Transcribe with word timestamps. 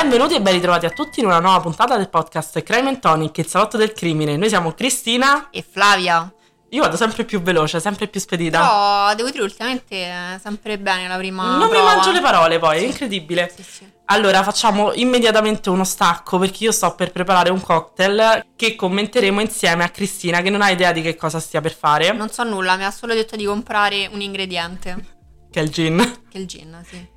Benvenuti 0.00 0.36
e 0.36 0.40
ben 0.40 0.52
ritrovati 0.54 0.86
a 0.86 0.90
tutti 0.90 1.18
in 1.18 1.26
una 1.26 1.40
nuova 1.40 1.58
puntata 1.58 1.96
del 1.96 2.08
podcast 2.08 2.62
Crime 2.62 2.88
and 2.88 3.00
Tonic, 3.00 3.36
il 3.38 3.48
salotto 3.48 3.76
del 3.76 3.92
crimine. 3.92 4.36
Noi 4.36 4.48
siamo 4.48 4.72
Cristina 4.72 5.50
e 5.50 5.64
Flavia. 5.68 6.32
Io 6.70 6.82
vado 6.82 6.96
sempre 6.96 7.24
più 7.24 7.42
veloce, 7.42 7.80
sempre 7.80 8.06
più 8.06 8.20
spedita. 8.20 8.60
Però 8.60 9.14
devo 9.16 9.30
dire 9.30 9.42
ultimamente 9.42 10.04
è 10.04 10.38
sempre 10.40 10.78
bene 10.78 11.08
la 11.08 11.16
prima 11.16 11.56
Non 11.56 11.68
prova. 11.68 11.74
mi 11.90 11.94
mangio 11.94 12.12
le 12.12 12.20
parole 12.20 12.60
poi, 12.60 12.78
è 12.78 12.86
incredibile. 12.86 13.52
Sì, 13.54 13.62
sì. 13.64 13.92
Allora 14.06 14.44
facciamo 14.44 14.92
immediatamente 14.94 15.68
uno 15.68 15.84
stacco 15.84 16.38
perché 16.38 16.64
io 16.64 16.72
sto 16.72 16.94
per 16.94 17.10
preparare 17.10 17.50
un 17.50 17.60
cocktail 17.60 18.46
che 18.54 18.76
commenteremo 18.76 19.40
insieme 19.40 19.82
a 19.82 19.88
Cristina 19.88 20.40
che 20.42 20.48
non 20.50 20.62
ha 20.62 20.70
idea 20.70 20.92
di 20.92 21.02
che 21.02 21.16
cosa 21.16 21.40
stia 21.40 21.60
per 21.60 21.74
fare, 21.74 22.12
Non 22.12 22.30
so 22.30 22.44
nulla, 22.44 22.76
mi 22.76 22.84
ha 22.84 22.90
solo 22.92 23.14
detto 23.14 23.34
di 23.34 23.44
comprare 23.44 24.08
un 24.12 24.20
ingrediente, 24.20 25.16
che 25.50 25.58
è 25.58 25.62
il 25.64 25.70
gin. 25.70 25.96
che 26.30 26.38
è 26.38 26.40
il 26.40 26.46
gin, 26.46 26.80
sì. 26.88 27.16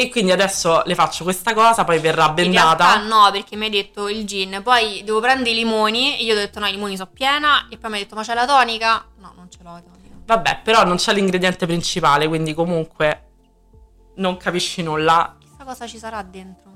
E 0.00 0.08
quindi 0.08 0.32
adesso 0.32 0.82
le 0.86 0.94
faccio 0.94 1.24
questa 1.24 1.52
cosa, 1.52 1.84
poi 1.84 1.98
verrà 1.98 2.30
bendata. 2.30 2.94
realtà 2.94 3.06
no, 3.06 3.30
perché 3.30 3.54
mi 3.56 3.64
hai 3.64 3.70
detto 3.70 4.08
il 4.08 4.24
gin, 4.24 4.60
poi 4.64 5.02
devo 5.04 5.20
prendere 5.20 5.50
i 5.50 5.54
limoni 5.54 6.18
e 6.18 6.22
io 6.22 6.32
ho 6.32 6.36
detto 6.38 6.58
no, 6.58 6.66
i 6.66 6.70
limoni 6.70 6.96
sono 6.96 7.10
piena 7.12 7.66
e 7.68 7.76
poi 7.76 7.90
mi 7.90 7.96
hai 7.96 8.02
detto 8.04 8.14
ma 8.14 8.22
c'è 8.22 8.32
la 8.32 8.46
tonica? 8.46 9.04
No, 9.18 9.32
non 9.36 9.50
ce 9.50 9.58
l'ho 9.62 9.72
la 9.72 9.82
tonica. 9.82 10.14
Vabbè, 10.24 10.60
però 10.64 10.84
non 10.84 10.96
c'è 10.96 11.12
l'ingrediente 11.12 11.66
principale, 11.66 12.28
quindi 12.28 12.54
comunque 12.54 13.28
non 14.16 14.38
capisci 14.38 14.82
nulla. 14.82 15.36
Chissà 15.38 15.64
cosa 15.64 15.86
ci 15.86 15.98
sarà 15.98 16.22
dentro. 16.22 16.68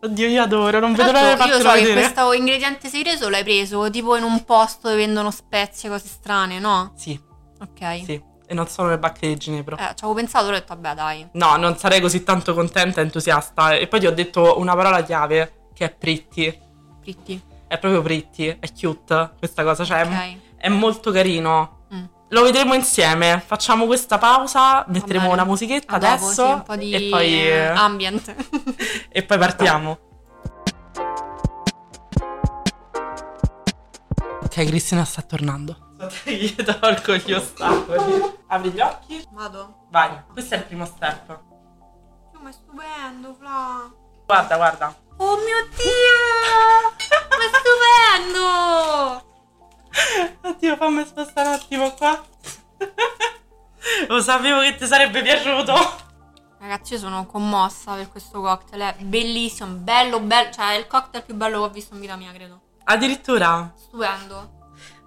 Oddio, 0.00 0.26
io 0.26 0.42
adoro, 0.42 0.80
non 0.80 0.94
vedo 0.94 1.12
l'ora 1.12 1.34
di 1.34 1.38
l'altro 1.38 1.46
io 1.46 1.50
fartelo 1.62 1.68
so 1.70 1.74
che 1.76 1.82
vedere. 1.84 2.00
questo 2.12 2.32
ingrediente 2.32 2.88
segreto 2.88 3.28
l'hai 3.28 3.42
preso 3.44 3.90
tipo 3.90 4.16
in 4.16 4.24
un 4.24 4.44
posto 4.44 4.88
dove 4.88 4.96
vendono 5.04 5.30
spezie, 5.30 5.88
cose 5.88 6.08
strane, 6.08 6.58
no? 6.58 6.94
Sì, 6.96 7.20
Ok. 7.60 8.02
sì. 8.04 8.22
E 8.50 8.54
non 8.54 8.66
sono 8.66 8.88
le 8.88 8.98
bacche 8.98 9.26
di 9.28 9.36
ginepro. 9.36 9.76
Eh, 9.76 9.88
ci 9.94 10.04
avevo 10.04 10.14
pensato, 10.14 10.46
ho 10.46 10.50
detto 10.50 10.74
vabbè 10.74 10.94
dai. 10.94 11.28
No, 11.32 11.56
non 11.56 11.76
sarei 11.76 12.00
così 12.00 12.22
tanto 12.24 12.54
contenta 12.54 13.00
e 13.00 13.04
entusiasta. 13.04 13.74
E 13.74 13.86
poi 13.88 14.00
ti 14.00 14.06
ho 14.06 14.10
detto 14.12 14.58
una 14.58 14.74
parola 14.74 15.02
chiave 15.02 15.66
che 15.74 15.84
è 15.84 15.90
pretty. 15.90 16.58
Fritti. 17.02 17.42
È 17.66 17.76
proprio 17.78 18.00
pretty, 18.00 18.56
è 18.58 18.72
cute 18.72 19.32
questa 19.38 19.62
cosa, 19.64 19.84
cioè 19.84 20.00
è- 20.00 20.06
Ok. 20.06 20.38
è 20.56 20.68
molto 20.70 21.10
carino. 21.10 21.84
Mm. 21.92 22.04
Lo 22.30 22.42
vedremo 22.42 22.72
insieme. 22.72 23.42
Facciamo 23.44 23.84
questa 23.84 24.16
pausa, 24.16 24.82
metteremo 24.88 25.30
una 25.30 25.44
musichetta 25.44 25.96
A 25.96 25.98
dopo, 25.98 26.12
adesso 26.14 26.44
sì, 26.46 26.50
un 26.52 26.62
po' 26.62 26.76
di 26.76 26.92
e 26.92 27.08
poi 27.10 27.48
eh, 27.50 27.66
ambient. 27.66 28.34
e 29.12 29.22
poi 29.24 29.36
partiamo. 29.38 29.98
Ok, 34.42 34.64
Cristina 34.64 35.04
sta 35.04 35.20
tornando. 35.20 35.87
Gli 36.24 36.54
tolgo 36.54 37.14
gli 37.24 37.32
ostacoli. 37.32 38.36
Apri 38.46 38.70
gli 38.70 38.80
occhi. 38.80 39.26
Vado. 39.30 39.86
Vai, 39.90 40.22
questo 40.32 40.54
è 40.54 40.58
il 40.58 40.64
primo 40.64 40.84
step. 40.84 41.28
Oh, 41.30 42.38
ma 42.40 42.48
è 42.48 42.52
stupendo, 42.52 43.34
Fla. 43.38 43.90
Guarda, 44.26 44.56
guarda. 44.56 44.96
Oh 45.16 45.36
mio 45.36 45.66
Dio! 45.74 46.94
ma 47.28 47.44
è 47.44 47.50
stupendo! 48.30 49.26
Oddio, 50.42 50.76
fammi 50.76 51.04
spostare 51.04 51.48
un 51.48 51.54
attimo 51.54 51.90
qua. 51.92 52.24
Lo 54.06 54.20
sapevo 54.20 54.60
che 54.60 54.76
ti 54.76 54.86
sarebbe 54.86 55.22
piaciuto. 55.22 55.74
Ragazzi, 56.60 56.94
io 56.94 56.98
sono 56.98 57.26
commossa 57.26 57.94
per 57.94 58.08
questo 58.10 58.40
cocktail. 58.40 58.94
È 58.94 59.02
bellissimo, 59.02 59.70
bello, 59.72 60.20
bello. 60.20 60.52
Cioè, 60.52 60.74
è 60.74 60.78
il 60.78 60.86
cocktail 60.86 61.24
più 61.24 61.34
bello 61.34 61.58
che 61.58 61.64
ho 61.64 61.70
visto 61.70 61.94
in 61.94 62.00
vita 62.00 62.16
mia, 62.16 62.32
credo. 62.32 62.60
Addirittura. 62.84 63.72
Stupendo. 63.76 64.57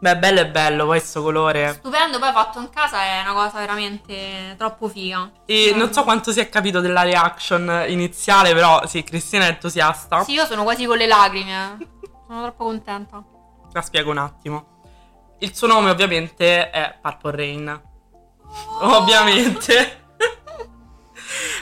Beh, 0.01 0.17
bello 0.17 0.39
è 0.39 0.47
bello, 0.49 0.85
poi 0.87 0.99
sto 0.99 1.21
colore. 1.21 1.73
Stupendo, 1.73 2.17
poi 2.17 2.31
fatto 2.31 2.59
in 2.59 2.71
casa 2.71 3.03
è 3.03 3.21
una 3.21 3.33
cosa 3.33 3.59
veramente 3.59 4.55
troppo 4.57 4.87
figa. 4.87 5.29
E 5.45 5.73
non 5.75 5.93
so 5.93 6.03
quanto 6.03 6.31
si 6.31 6.39
è 6.39 6.49
capito 6.49 6.79
della 6.79 7.03
reaction 7.03 7.83
iniziale, 7.87 8.51
però 8.55 8.87
sì, 8.87 9.03
Cristina 9.03 9.45
è 9.45 9.49
entusiasta. 9.49 10.23
Sì, 10.23 10.31
io 10.31 10.45
sono 10.45 10.63
quasi 10.63 10.85
con 10.85 10.97
le 10.97 11.05
lacrime. 11.05 11.77
eh. 11.79 11.87
Sono 12.25 12.41
troppo 12.41 12.63
contenta. 12.63 13.23
La 13.73 13.81
spiego 13.83 14.09
un 14.09 14.17
attimo. 14.17 14.79
Il 15.37 15.55
suo 15.55 15.67
nome 15.67 15.91
ovviamente 15.91 16.71
è 16.71 16.97
Purple 16.99 17.35
Rain. 17.35 17.81
Ovviamente. 18.79 20.05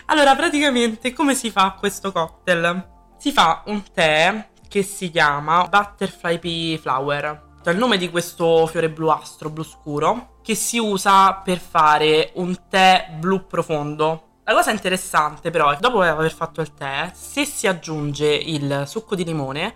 allora, 0.05 0.33
praticamente 0.37 1.11
come 1.11 1.35
si 1.35 1.51
fa 1.51 1.75
questo 1.77 2.13
cocktail? 2.13 2.87
Si 3.17 3.33
fa 3.33 3.63
un 3.65 3.83
tè 3.91 4.47
che 4.69 4.81
si 4.81 5.11
chiama 5.11 5.67
Butterfly 5.67 6.39
Pea 6.39 6.77
Flower. 6.77 7.47
È 7.69 7.71
il 7.71 7.77
nome 7.77 7.97
di 7.97 8.09
questo 8.09 8.65
fiore 8.65 8.89
bluastro, 8.89 9.51
blu 9.51 9.61
scuro, 9.61 10.39
che 10.41 10.55
si 10.55 10.79
usa 10.79 11.35
per 11.35 11.59
fare 11.59 12.31
un 12.33 12.63
tè 12.67 13.09
blu 13.19 13.45
profondo. 13.45 14.39
La 14.43 14.55
cosa 14.55 14.71
interessante 14.71 15.51
però 15.51 15.69
è 15.69 15.75
che 15.75 15.81
dopo 15.81 16.01
aver 16.01 16.33
fatto 16.33 16.61
il 16.61 16.73
tè, 16.73 17.11
se 17.13 17.45
si 17.45 17.67
aggiunge 17.67 18.25
il 18.25 18.85
succo 18.87 19.13
di 19.13 19.23
limone, 19.23 19.75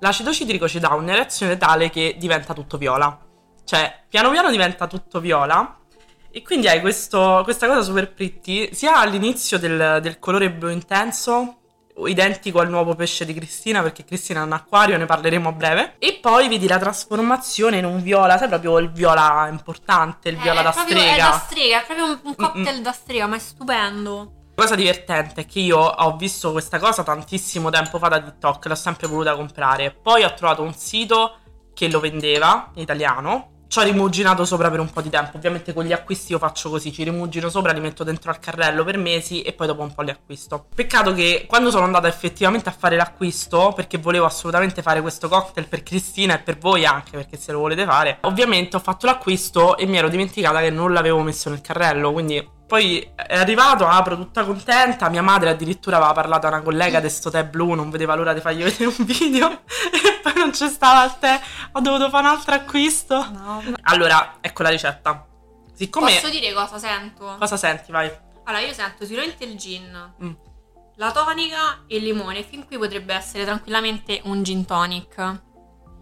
l'acido 0.00 0.34
citrico 0.34 0.68
ci 0.68 0.78
dà 0.80 0.90
una 0.90 1.14
reazione 1.14 1.56
tale 1.56 1.88
che 1.88 2.16
diventa 2.18 2.52
tutto 2.52 2.76
viola. 2.76 3.18
Cioè, 3.64 4.04
piano 4.06 4.30
piano 4.30 4.50
diventa 4.50 4.86
tutto 4.86 5.18
viola. 5.18 5.78
E 6.30 6.42
quindi 6.42 6.68
hai 6.68 6.82
questo- 6.82 7.40
questa 7.42 7.66
cosa 7.66 7.80
super 7.80 8.12
pretty, 8.12 8.74
sia 8.74 8.98
all'inizio 8.98 9.58
del, 9.58 10.00
del 10.02 10.18
colore 10.18 10.50
blu 10.52 10.68
intenso, 10.68 11.60
identico 12.06 12.60
al 12.60 12.68
nuovo 12.68 12.94
pesce 12.94 13.24
di 13.24 13.34
Cristina, 13.34 13.82
perché 13.82 14.04
Cristina 14.04 14.40
ha 14.40 14.44
un 14.44 14.52
acquario, 14.52 14.96
ne 14.96 15.06
parleremo 15.06 15.48
a 15.48 15.52
breve. 15.52 15.94
E 15.98 16.18
poi 16.20 16.48
vedi 16.48 16.66
la 16.66 16.78
trasformazione 16.78 17.78
in 17.78 17.84
un 17.84 18.02
viola, 18.02 18.36
sai 18.36 18.48
proprio 18.48 18.78
il 18.78 18.90
viola 18.90 19.46
importante, 19.50 20.28
il 20.28 20.36
viola 20.36 20.60
Eh, 20.60 20.62
da 20.64 20.70
è 20.70 20.72
proprio, 20.72 20.98
strega. 20.98 21.14
È 21.14 21.30
da 21.30 21.38
strega, 21.38 21.80
è 21.82 21.84
proprio 21.84 22.06
un, 22.06 22.20
un 22.22 22.34
cocktail 22.34 22.74
Mm-mm. 22.74 22.82
da 22.82 22.92
strega, 22.92 23.26
ma 23.26 23.36
è 23.36 23.38
stupendo. 23.38 24.32
La 24.56 24.62
cosa 24.62 24.74
divertente 24.76 25.40
è 25.40 25.46
che 25.46 25.60
io 25.60 25.78
ho 25.78 26.16
visto 26.16 26.52
questa 26.52 26.78
cosa 26.78 27.02
tantissimo 27.02 27.70
tempo 27.70 27.98
fa 27.98 28.08
da 28.08 28.20
TikTok, 28.20 28.66
l'ho 28.66 28.74
sempre 28.74 29.08
voluta 29.08 29.34
comprare. 29.34 29.90
Poi 29.90 30.22
ho 30.22 30.32
trovato 30.34 30.62
un 30.62 30.74
sito 30.74 31.38
che 31.74 31.90
lo 31.90 31.98
vendeva 32.00 32.70
in 32.74 32.82
italiano. 32.82 33.50
Ci 33.74 33.80
ho 33.80 33.82
rimuginato 33.82 34.44
sopra 34.44 34.70
per 34.70 34.78
un 34.78 34.88
po' 34.88 35.00
di 35.00 35.10
tempo. 35.10 35.36
Ovviamente 35.36 35.72
con 35.72 35.82
gli 35.82 35.90
acquisti 35.90 36.30
io 36.30 36.38
faccio 36.38 36.70
così: 36.70 36.92
ci 36.92 37.02
rimugino 37.02 37.48
sopra, 37.48 37.72
li 37.72 37.80
metto 37.80 38.04
dentro 38.04 38.30
al 38.30 38.38
carrello 38.38 38.84
per 38.84 38.98
mesi 38.98 39.42
e 39.42 39.52
poi 39.52 39.66
dopo 39.66 39.82
un 39.82 39.92
po' 39.92 40.02
li 40.02 40.10
acquisto. 40.10 40.66
Peccato 40.72 41.12
che 41.12 41.46
quando 41.48 41.72
sono 41.72 41.82
andata 41.82 42.06
effettivamente 42.06 42.68
a 42.68 42.72
fare 42.72 42.94
l'acquisto, 42.94 43.72
perché 43.74 43.98
volevo 43.98 44.26
assolutamente 44.26 44.80
fare 44.80 45.00
questo 45.00 45.28
cocktail 45.28 45.66
per 45.66 45.82
Cristina 45.82 46.36
e 46.36 46.38
per 46.38 46.56
voi 46.56 46.86
anche, 46.86 47.16
perché 47.16 47.36
se 47.36 47.50
lo 47.50 47.58
volete 47.58 47.84
fare, 47.84 48.18
ovviamente 48.20 48.76
ho 48.76 48.78
fatto 48.78 49.06
l'acquisto 49.06 49.76
e 49.76 49.86
mi 49.86 49.96
ero 49.96 50.08
dimenticata 50.08 50.60
che 50.60 50.70
non 50.70 50.92
l'avevo 50.92 51.20
messo 51.22 51.50
nel 51.50 51.60
carrello. 51.60 52.12
Quindi 52.12 52.48
poi 52.66 53.12
è 53.14 53.36
arrivato, 53.36 53.86
apro 53.86 54.16
tutta 54.16 54.44
contenta. 54.44 55.08
Mia 55.08 55.22
madre 55.22 55.50
addirittura 55.50 55.96
aveva 55.96 56.12
parlato 56.12 56.46
a 56.46 56.50
una 56.50 56.62
collega 56.62 57.00
di 57.00 57.10
sto 57.10 57.30
tè 57.30 57.44
blu, 57.44 57.74
non 57.74 57.90
vedeva 57.90 58.14
l'ora 58.14 58.32
di 58.32 58.40
fargli 58.40 58.62
vedere 58.62 58.86
un 58.86 59.04
video. 59.04 59.50
e 59.92 60.20
poi 60.22 60.32
non 60.36 60.50
c'è 60.50 60.68
stava 60.68 61.04
il 61.04 61.14
tè, 61.18 61.40
ho 61.72 61.80
dovuto 61.80 62.08
fare 62.08 62.26
un 62.26 62.32
altro 62.32 62.54
acquisto. 62.54 63.16
No. 63.30 63.62
Allora, 63.82 64.36
ecco 64.40 64.62
la 64.62 64.70
ricetta. 64.70 65.26
Siccome. 65.74 66.12
Posso 66.12 66.30
dire 66.30 66.52
cosa 66.52 66.78
sento? 66.78 67.36
Cosa 67.38 67.56
senti, 67.56 67.92
vai? 67.92 68.10
Allora, 68.44 68.62
io 68.62 68.72
sento 68.72 69.04
sicuramente 69.04 69.44
il 69.44 69.56
gin, 69.56 70.12
Mm. 70.22 70.32
la 70.96 71.10
tonica 71.12 71.84
e 71.86 71.96
il 71.96 72.04
limone. 72.04 72.42
Fin 72.42 72.66
qui 72.66 72.78
potrebbe 72.78 73.14
essere 73.14 73.44
tranquillamente 73.44 74.20
un 74.24 74.42
gin 74.42 74.64
tonic. 74.64 75.42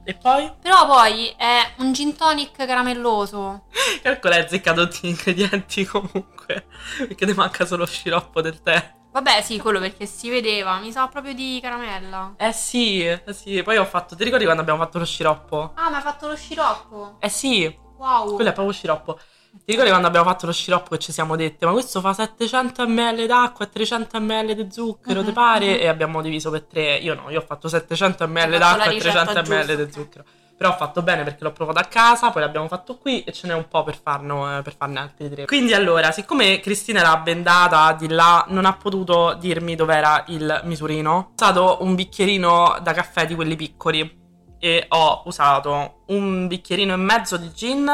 E 0.04 0.14
poi? 0.14 0.52
Però 0.60 0.84
poi 0.86 1.28
è 1.36 1.74
un 1.78 1.92
gin 1.92 2.16
tonic 2.16 2.66
caramelloso. 2.66 3.66
Calcola, 4.02 4.34
hai 4.34 4.42
azzeccato 4.42 4.88
tutti 4.88 5.06
gli 5.06 5.10
ingredienti 5.10 5.84
comunque. 5.84 6.41
Perché 7.08 7.26
ti 7.26 7.32
manca 7.34 7.64
solo 7.64 7.80
lo 7.84 7.86
sciroppo 7.86 8.40
del 8.40 8.60
tè. 8.60 8.94
Vabbè, 9.12 9.42
sì, 9.42 9.58
quello 9.58 9.78
perché 9.78 10.06
si 10.06 10.30
vedeva. 10.30 10.78
Mi 10.78 10.90
sa 10.90 11.06
proprio 11.06 11.34
di 11.34 11.58
caramella. 11.62 12.34
Eh 12.38 12.52
sì, 12.52 13.04
eh 13.06 13.22
sì. 13.32 13.62
Poi 13.62 13.76
ho 13.76 13.84
fatto. 13.84 14.16
Ti 14.16 14.24
ricordi 14.24 14.44
quando 14.44 14.62
abbiamo 14.62 14.80
fatto 14.82 14.98
lo 14.98 15.04
sciroppo? 15.04 15.72
Ah, 15.74 15.90
ma 15.90 15.96
hai 15.98 16.02
fatto 16.02 16.28
lo 16.28 16.36
sciroppo. 16.36 17.16
Eh 17.20 17.28
sì, 17.28 17.78
Wow. 17.98 18.34
quello 18.34 18.50
è 18.50 18.52
proprio 18.54 18.72
sciroppo. 18.74 19.18
Ti 19.52 19.60
ricordi 19.66 19.90
quando 19.90 20.08
abbiamo 20.08 20.26
fatto 20.26 20.46
lo 20.46 20.52
sciroppo 20.52 20.88
che 20.90 20.98
ci 20.98 21.12
siamo 21.12 21.36
detti? 21.36 21.66
Ma 21.66 21.72
questo 21.72 22.00
fa 22.00 22.14
700 22.14 22.88
ml 22.88 23.26
d'acqua 23.26 23.66
e 23.66 23.68
300 23.68 24.18
ml 24.18 24.54
di 24.54 24.72
zucchero, 24.72 25.20
Mhm, 25.20 25.26
ti 25.26 25.32
pare? 25.32 25.66
mhm. 25.66 25.80
E 25.82 25.86
abbiamo 25.88 26.22
diviso 26.22 26.50
per 26.50 26.62
tre. 26.62 26.96
Io 26.96 27.12
no, 27.14 27.28
io 27.28 27.40
ho 27.40 27.44
fatto 27.44 27.68
700 27.68 28.26
ml 28.26 28.56
d'acqua 28.58 28.84
e 28.84 28.90
ricetta 28.94 29.24
300 29.24 29.52
ml 29.54 29.84
di 29.84 29.92
zucchero. 29.92 30.24
Però 30.62 30.74
ho 30.74 30.76
fatto 30.76 31.02
bene 31.02 31.24
perché 31.24 31.42
l'ho 31.42 31.50
provato 31.50 31.80
a 31.80 31.84
casa, 31.86 32.30
poi 32.30 32.40
l'abbiamo 32.40 32.68
fatto 32.68 32.96
qui 32.96 33.24
e 33.24 33.32
ce 33.32 33.48
n'è 33.48 33.52
un 33.52 33.66
po' 33.66 33.82
per, 33.82 34.00
farno, 34.00 34.58
eh, 34.58 34.62
per 34.62 34.76
farne 34.76 35.00
altri 35.00 35.28
tre. 35.28 35.44
Quindi 35.44 35.74
allora, 35.74 36.12
siccome 36.12 36.60
Cristina 36.60 37.00
era 37.00 37.16
bendata 37.16 37.92
di 37.94 38.06
là, 38.06 38.44
non 38.46 38.64
ha 38.64 38.72
potuto 38.76 39.34
dirmi 39.40 39.74
dov'era 39.74 40.22
il 40.28 40.60
misurino. 40.62 41.10
Ho 41.12 41.32
usato 41.34 41.78
un 41.80 41.96
bicchierino 41.96 42.78
da 42.80 42.92
caffè 42.92 43.26
di 43.26 43.34
quelli 43.34 43.56
piccoli 43.56 44.20
e 44.60 44.84
ho 44.86 45.22
usato 45.24 46.04
un 46.06 46.46
bicchierino 46.46 46.92
e 46.92 46.96
mezzo 46.96 47.36
di 47.36 47.52
gin, 47.52 47.90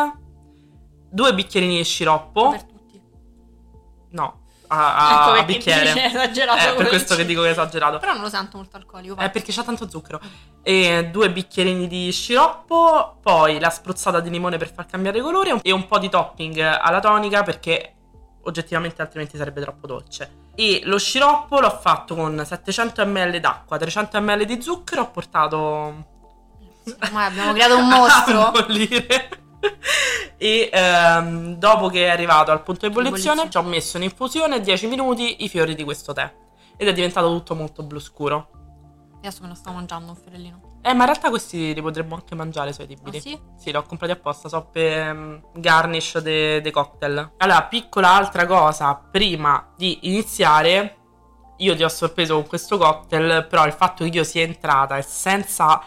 due 1.11 1.33
bicchierini 1.33 1.79
di 1.79 1.85
sciroppo, 1.85 2.51
Per 2.51 2.65
tutti. 2.65 3.01
no, 4.11 4.43
a, 4.69 5.27
a- 5.27 5.37
ecco 5.37 5.45
bicchiere. 5.45 5.93
dice 5.93 6.05
esagerato. 6.07 6.59
Eh, 6.59 6.65
per 6.65 6.75
quello 6.75 6.89
questo 6.91 7.15
che 7.15 7.21
gin. 7.21 7.29
dico 7.29 7.43
che 7.43 7.49
è 7.49 7.51
esagerato. 7.53 7.99
Però 7.99 8.13
non 8.13 8.23
lo 8.23 8.29
sento 8.29 8.57
molto 8.57 8.77
alcolico. 8.77 9.15
È 9.15 9.17
vai. 9.17 9.31
perché 9.31 9.53
c'ha 9.53 9.63
tanto 9.63 9.89
zucchero. 9.89 10.21
E 10.63 11.09
due 11.11 11.31
bicchierini 11.31 11.87
di 11.87 12.11
sciroppo, 12.13 13.19
poi 13.23 13.59
la 13.59 13.71
spruzzata 13.71 14.21
di 14.21 14.31
limone 14.31 14.57
per 14.57 14.73
far 14.73 14.87
cambiare 14.87 15.21
colore 15.21 15.59
e 15.63 15.73
un 15.73 15.87
po' 15.87 15.99
di 15.99 16.09
topping 16.09 16.59
alla 16.59 17.01
tonica 17.01 17.43
perché 17.43 17.95
oggettivamente 18.43 19.03
altrimenti 19.03 19.37
sarebbe 19.37 19.61
troppo 19.61 19.87
dolce. 19.87 20.47
E 20.55 20.81
lo 20.85 20.99
sciroppo 20.99 21.61
l'ho 21.61 21.71
fatto 21.81 22.15
con 22.15 22.43
700 22.45 23.07
ml 23.07 23.39
d'acqua, 23.41 23.79
300 23.79 24.21
ml 24.21 24.45
di 24.45 24.61
zucchero, 24.61 25.03
ho 25.03 25.11
portato... 25.11 26.07
Ma 27.13 27.27
abbiamo 27.27 27.53
creato 27.53 27.77
un 27.77 27.87
mostro. 27.87 28.47
a 28.49 28.51
bollire. 28.51 29.29
e 30.37 30.71
ehm, 30.73 31.57
dopo 31.57 31.89
che 31.89 32.07
è 32.07 32.11
arrivato 32.11 32.51
al 32.51 32.63
punto 32.63 32.87
di 32.87 32.93
ebollizione 32.93 33.51
ci 33.51 33.57
ho 33.57 33.63
messo 33.63 33.97
in 33.97 34.05
infusione 34.05 34.61
10 34.61 34.87
minuti 34.87 35.45
i 35.45 35.49
fiori 35.49 35.75
di 35.75 35.85
questo 35.85 36.13
tè 36.13 36.33
ed 36.77 36.87
è 36.87 36.93
diventato 36.93 37.29
tutto 37.29 37.55
molto 37.55 37.83
blu 37.83 37.99
scuro. 37.99 38.51
Adesso 39.19 39.43
me 39.43 39.49
lo 39.49 39.55
sto 39.55 39.73
mangiando 39.73 40.13
un 40.13 40.17
fiorellino. 40.17 40.69
Eh, 40.81 40.95
ma 40.95 41.01
in 41.01 41.11
realtà 41.11 41.29
questi 41.29 41.75
li 41.75 41.83
potremmo 41.83 42.15
anche 42.15 42.37
mangiare, 42.37 42.73
sono 42.73 42.85
edibili. 42.85 43.17
Ah, 43.17 43.21
sì? 43.21 43.39
Sì, 43.57 43.71
li 43.71 43.77
ho 43.77 43.83
comprati 43.83 44.13
apposta, 44.13 44.49
so 44.49 44.69
per 44.71 45.13
mm, 45.13 45.37
garnish 45.55 46.19
dei 46.21 46.61
dei 46.61 46.71
cocktail. 46.71 47.33
Allora, 47.39 47.65
piccola 47.65 48.15
altra 48.15 48.47
cosa, 48.47 48.95
prima 48.95 49.73
di 49.77 49.99
iniziare, 50.03 50.97
io 51.57 51.75
ti 51.75 51.83
ho 51.83 51.89
sorpreso 51.89 52.35
con 52.35 52.47
questo 52.47 52.79
cocktail, 52.79 53.47
però 53.49 53.67
il 53.67 53.73
fatto 53.73 54.05
che 54.05 54.11
io 54.11 54.25
sia 54.25 54.43
entrata 54.43 54.97
e 54.97 55.03
senza... 55.03 55.83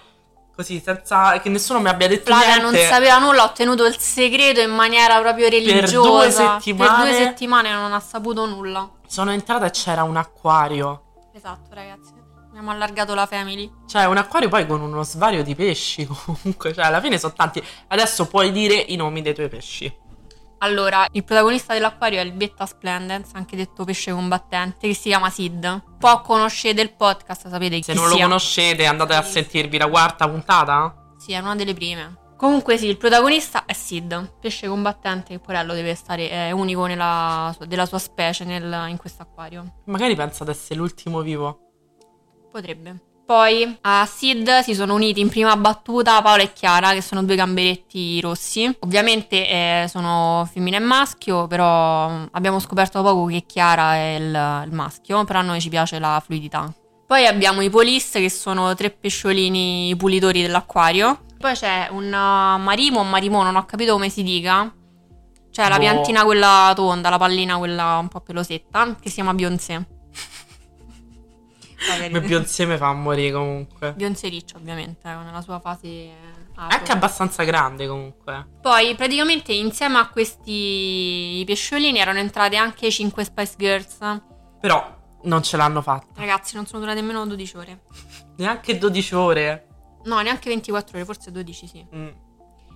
Così, 0.55 0.81
senza 0.83 1.39
che 1.39 1.49
nessuno 1.49 1.79
mi 1.79 1.87
abbia 1.89 2.07
detto 2.07 2.29
non 2.61 2.71
niente... 2.71 2.87
sapeva 2.87 3.17
nulla, 3.19 3.43
ha 3.43 3.45
ottenuto 3.45 3.85
il 3.85 3.97
segreto 3.97 4.59
in 4.59 4.71
maniera 4.71 5.19
proprio 5.19 5.49
religiosa. 5.49 6.09
due 6.09 6.31
settimane- 6.31 7.03
Per 7.03 7.11
due 7.11 7.23
settimane 7.23 7.71
non 7.71 7.93
ha 7.93 7.99
saputo 7.99 8.45
nulla. 8.45 8.89
Sono 9.07 9.31
entrata 9.31 9.65
e 9.65 9.71
c'era 9.71 10.03
un 10.03 10.17
acquario. 10.17 11.03
Esatto, 11.33 11.69
ragazzi. 11.73 12.11
Abbiamo 12.49 12.71
allargato 12.71 13.15
la 13.15 13.25
family. 13.25 13.71
Cioè, 13.87 14.05
un 14.05 14.17
acquario 14.17 14.49
poi 14.49 14.67
con 14.67 14.81
uno 14.81 15.03
svario 15.03 15.41
di 15.41 15.55
pesci, 15.55 16.05
comunque. 16.25 16.73
Cioè, 16.73 16.85
alla 16.85 16.99
fine 16.99 17.17
sono 17.17 17.33
tanti. 17.33 17.63
Adesso 17.87 18.27
puoi 18.27 18.51
dire 18.51 18.75
i 18.75 18.97
nomi 18.97 19.21
dei 19.21 19.33
tuoi 19.33 19.47
pesci. 19.47 19.91
Allora, 20.63 21.07
il 21.11 21.23
protagonista 21.23 21.73
dell'acquario 21.73 22.19
è 22.19 22.23
il 22.23 22.33
Betta 22.33 22.65
Splendens, 22.67 23.31
anche 23.33 23.55
detto 23.55 23.83
pesce 23.83 24.11
combattente, 24.11 24.87
che 24.87 24.93
si 24.93 25.09
chiama 25.09 25.29
Sid. 25.31 25.97
Po' 25.97 26.21
conoscete 26.21 26.81
il 26.81 26.93
podcast, 26.93 27.49
sapete 27.49 27.77
chi 27.77 27.83
Se 27.83 27.93
non 27.93 28.07
lo 28.07 28.13
sia. 28.15 28.23
conoscete, 28.25 28.85
andate 28.85 29.15
a 29.15 29.23
sentirvi 29.23 29.77
la 29.79 29.87
quarta 29.87 30.29
puntata. 30.29 31.13
Sì, 31.17 31.31
è 31.33 31.39
una 31.39 31.55
delle 31.55 31.73
prime. 31.73 32.19
Comunque 32.37 32.77
sì, 32.77 32.87
il 32.87 32.97
protagonista 32.97 33.65
è 33.65 33.73
Sid, 33.73 34.37
pesce 34.39 34.67
combattente 34.67 35.33
che 35.33 35.39
porello 35.39 35.73
deve 35.73 35.93
stare, 35.95 36.29
è 36.29 36.51
unico 36.51 36.85
nella 36.85 37.55
della 37.67 37.85
sua 37.87 37.99
specie 37.99 38.45
nel- 38.45 38.85
in 38.89 38.97
questo 38.97 39.23
acquario. 39.23 39.81
Magari 39.85 40.15
pensa 40.15 40.43
di 40.43 40.51
essere 40.51 40.75
l'ultimo 40.79 41.21
vivo. 41.21 41.59
Potrebbe. 42.51 43.09
Poi 43.31 43.77
a 43.83 44.05
Sid 44.05 44.59
si 44.59 44.75
sono 44.75 44.93
uniti 44.93 45.21
in 45.21 45.29
prima 45.29 45.55
battuta 45.55 46.21
Paola 46.21 46.43
e 46.43 46.51
Chiara, 46.51 46.91
che 46.91 46.99
sono 46.99 47.23
due 47.23 47.37
gamberetti 47.37 48.19
rossi. 48.19 48.69
Ovviamente 48.79 49.47
eh, 49.47 49.85
sono 49.87 50.45
femmina 50.51 50.75
e 50.75 50.81
maschio, 50.81 51.47
però 51.47 52.09
mm, 52.09 52.23
abbiamo 52.31 52.59
scoperto 52.59 53.01
poco 53.01 53.27
che 53.27 53.45
Chiara 53.47 53.95
è 53.95 54.17
il, 54.19 54.63
il 54.65 54.73
maschio, 54.73 55.23
però 55.23 55.39
a 55.39 55.43
noi 55.43 55.61
ci 55.61 55.69
piace 55.69 55.97
la 55.97 56.21
fluidità. 56.21 56.73
Poi 57.07 57.25
abbiamo 57.25 57.61
i 57.61 57.69
Polis, 57.69 58.11
che 58.11 58.29
sono 58.29 58.75
tre 58.75 58.89
pesciolini 58.89 59.95
pulitori 59.95 60.41
dell'acquario. 60.41 61.21
Poi 61.37 61.53
c'è 61.53 61.87
un 61.89 62.07
uh, 62.07 62.61
marimo, 62.61 62.99
un 62.99 63.09
marimo, 63.09 63.43
non 63.43 63.55
ho 63.55 63.63
capito 63.63 63.93
come 63.93 64.09
si 64.09 64.23
dica. 64.23 64.69
Cioè 65.51 65.69
la 65.69 65.75
Boh. 65.75 65.79
piantina 65.79 66.25
quella 66.25 66.73
tonda, 66.75 67.07
la 67.07 67.17
pallina 67.17 67.57
quella 67.57 67.95
un 67.95 68.09
po' 68.09 68.19
pelosetta, 68.19 68.97
che 68.99 69.07
si 69.07 69.15
chiama 69.15 69.33
Beyoncé. 69.33 69.99
Magari- 71.89 72.19
Beyoncé 72.27 72.65
mi 72.65 72.77
fa 72.77 72.93
morire 72.93 73.31
comunque. 73.31 73.93
Beyoncé 73.93 74.27
Riccio, 74.29 74.57
ovviamente, 74.57 75.07
eh, 75.09 75.15
nella 75.15 75.41
sua 75.41 75.59
fase 75.59 76.09
apro. 76.55 76.77
anche 76.77 76.91
abbastanza 76.91 77.43
grande 77.43 77.87
comunque. 77.87 78.47
Poi, 78.61 78.93
praticamente, 78.95 79.51
insieme 79.53 79.97
a 79.97 80.07
questi 80.09 81.43
pesciolini 81.45 81.99
erano 81.99 82.19
entrate 82.19 82.55
anche 82.55 82.89
5 82.91 83.23
Spice 83.23 83.53
Girls. 83.57 83.97
Però 84.59 84.99
non 85.23 85.41
ce 85.43 85.57
l'hanno 85.57 85.81
fatta. 85.81 86.19
Ragazzi, 86.19 86.55
non 86.55 86.65
sono 86.65 86.79
durate 86.81 87.01
nemmeno 87.01 87.25
12 87.25 87.57
ore. 87.57 87.81
Neanche 88.37 88.77
12 88.77 89.15
ore. 89.15 89.67
No, 90.03 90.19
neanche 90.21 90.49
24 90.49 90.97
ore, 90.97 91.05
forse 91.05 91.31
12 91.31 91.67
sì. 91.67 91.85
Mm. 91.95 92.07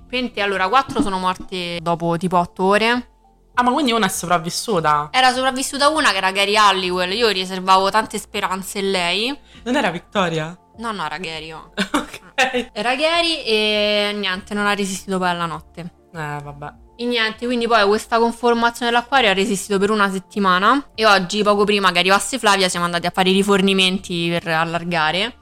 Praticamente, 0.07 0.41
allora, 0.41 0.67
4 0.69 1.01
sono 1.01 1.17
morte 1.17 1.79
dopo 1.81 2.17
tipo 2.17 2.37
8 2.37 2.63
ore. 2.63 3.09
Ah, 3.57 3.63
ma 3.63 3.71
quindi 3.71 3.93
una 3.93 4.07
è 4.07 4.09
sopravvissuta? 4.09 5.09
Era 5.11 5.31
sopravvissuta 5.31 5.87
una 5.89 6.11
che 6.11 6.17
era 6.17 6.31
Gary 6.31 6.57
Halliwell. 6.57 7.11
Io 7.13 7.29
riservavo 7.29 7.89
tante 7.89 8.17
speranze 8.17 8.79
in 8.79 8.91
lei. 8.91 9.39
Non 9.63 9.75
era 9.75 9.89
Vittoria? 9.91 10.57
No, 10.77 10.91
no, 10.91 11.05
era 11.05 11.17
Gary. 11.17 11.51
oh. 11.53 11.71
ok. 11.73 12.69
Era 12.73 12.95
Gary 12.95 13.43
e 13.43 14.13
niente, 14.13 14.53
non 14.53 14.65
ha 14.65 14.73
resistito 14.73 15.17
poi 15.17 15.29
alla 15.29 15.45
notte. 15.45 15.81
Eh, 16.13 16.39
vabbè. 16.43 16.73
E 16.97 17.05
niente, 17.05 17.45
quindi 17.45 17.65
poi 17.67 17.85
questa 17.87 18.19
conformazione 18.19 18.91
dell'acquario 18.91 19.29
ha 19.29 19.33
resistito 19.33 19.79
per 19.79 19.89
una 19.89 20.09
settimana 20.09 20.89
e 20.95 21.05
oggi, 21.05 21.41
poco 21.43 21.63
prima 21.63 21.91
che 21.91 21.99
arrivasse 21.99 22.37
Flavia, 22.37 22.69
siamo 22.69 22.85
andati 22.85 23.05
a 23.05 23.11
fare 23.13 23.29
i 23.29 23.33
rifornimenti 23.33 24.29
per 24.29 24.47
allargare 24.47 25.37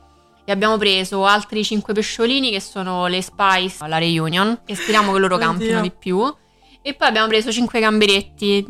e 0.45 0.51
abbiamo 0.51 0.77
preso 0.77 1.25
altri 1.25 1.63
5 1.63 1.94
pesciolini 1.94 2.51
che 2.51 2.60
sono 2.60 3.07
le 3.07 3.21
Spice, 3.21 3.88
la 3.88 3.98
Reunion 3.98 4.62
e 4.65 4.75
speriamo 4.75 5.13
che 5.13 5.19
loro 5.19 5.36
Oddio. 5.36 5.48
campino 5.48 5.81
di 5.81 5.92
più. 5.92 6.36
E 6.85 6.94
poi 6.95 7.07
abbiamo 7.07 7.30
preso 7.30 7.50
5 7.50 7.80
gamberetti, 7.80 8.65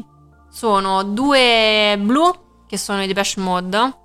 sono 0.52 1.02
due 1.02 1.98
blu 2.00 2.32
che 2.68 2.78
sono 2.78 3.02
i 3.02 3.08
Depeche 3.08 3.40
Mode, 3.40 3.96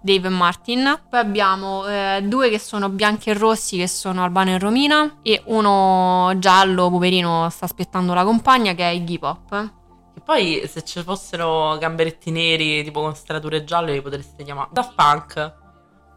Dave 0.00 0.26
e 0.26 0.30
Martin. 0.30 1.00
Poi 1.08 1.20
abbiamo 1.20 1.86
eh, 1.86 2.22
due 2.24 2.50
che 2.50 2.58
sono 2.58 2.88
bianchi 2.88 3.30
e 3.30 3.34
rossi 3.34 3.76
che 3.76 3.86
sono 3.86 4.24
Albano 4.24 4.50
e 4.50 4.58
Romina 4.58 5.18
e 5.22 5.42
uno 5.46 6.32
giallo, 6.38 6.90
poverino, 6.90 7.48
sta 7.50 7.66
aspettando 7.66 8.14
la 8.14 8.24
compagna 8.24 8.74
che 8.74 8.82
è 8.82 8.92
Iggy 8.92 9.20
Pop. 9.20 9.70
E 10.14 10.20
poi 10.20 10.62
se 10.66 10.82
ci 10.82 11.00
fossero 11.04 11.78
gamberetti 11.78 12.32
neri 12.32 12.82
tipo 12.82 13.00
con 13.00 13.14
strature 13.14 13.62
gialle 13.62 13.92
li 13.92 14.02
potreste 14.02 14.42
chiamare 14.42 14.70
Daft 14.72 14.94
Punk. 14.96 15.54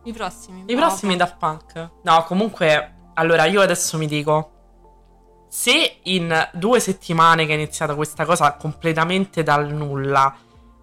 I 0.05 0.13
prossimi. 0.13 0.63
I 0.65 0.75
prossimi 0.75 1.15
Daft 1.15 1.37
Punk. 1.37 1.91
No, 2.01 2.23
comunque, 2.23 3.11
allora 3.13 3.45
io 3.45 3.61
adesso 3.61 3.99
mi 3.99 4.07
dico. 4.07 4.54
Se 5.57 5.99
in 6.03 6.49
due 6.51 6.81
settimane 6.81 7.45
che 7.45 7.53
è 7.53 7.55
iniziata 7.55 7.95
questa 7.95 8.25
cosa 8.25 8.55
completamente 8.55 9.41
dal 9.41 9.71
nulla 9.71 10.35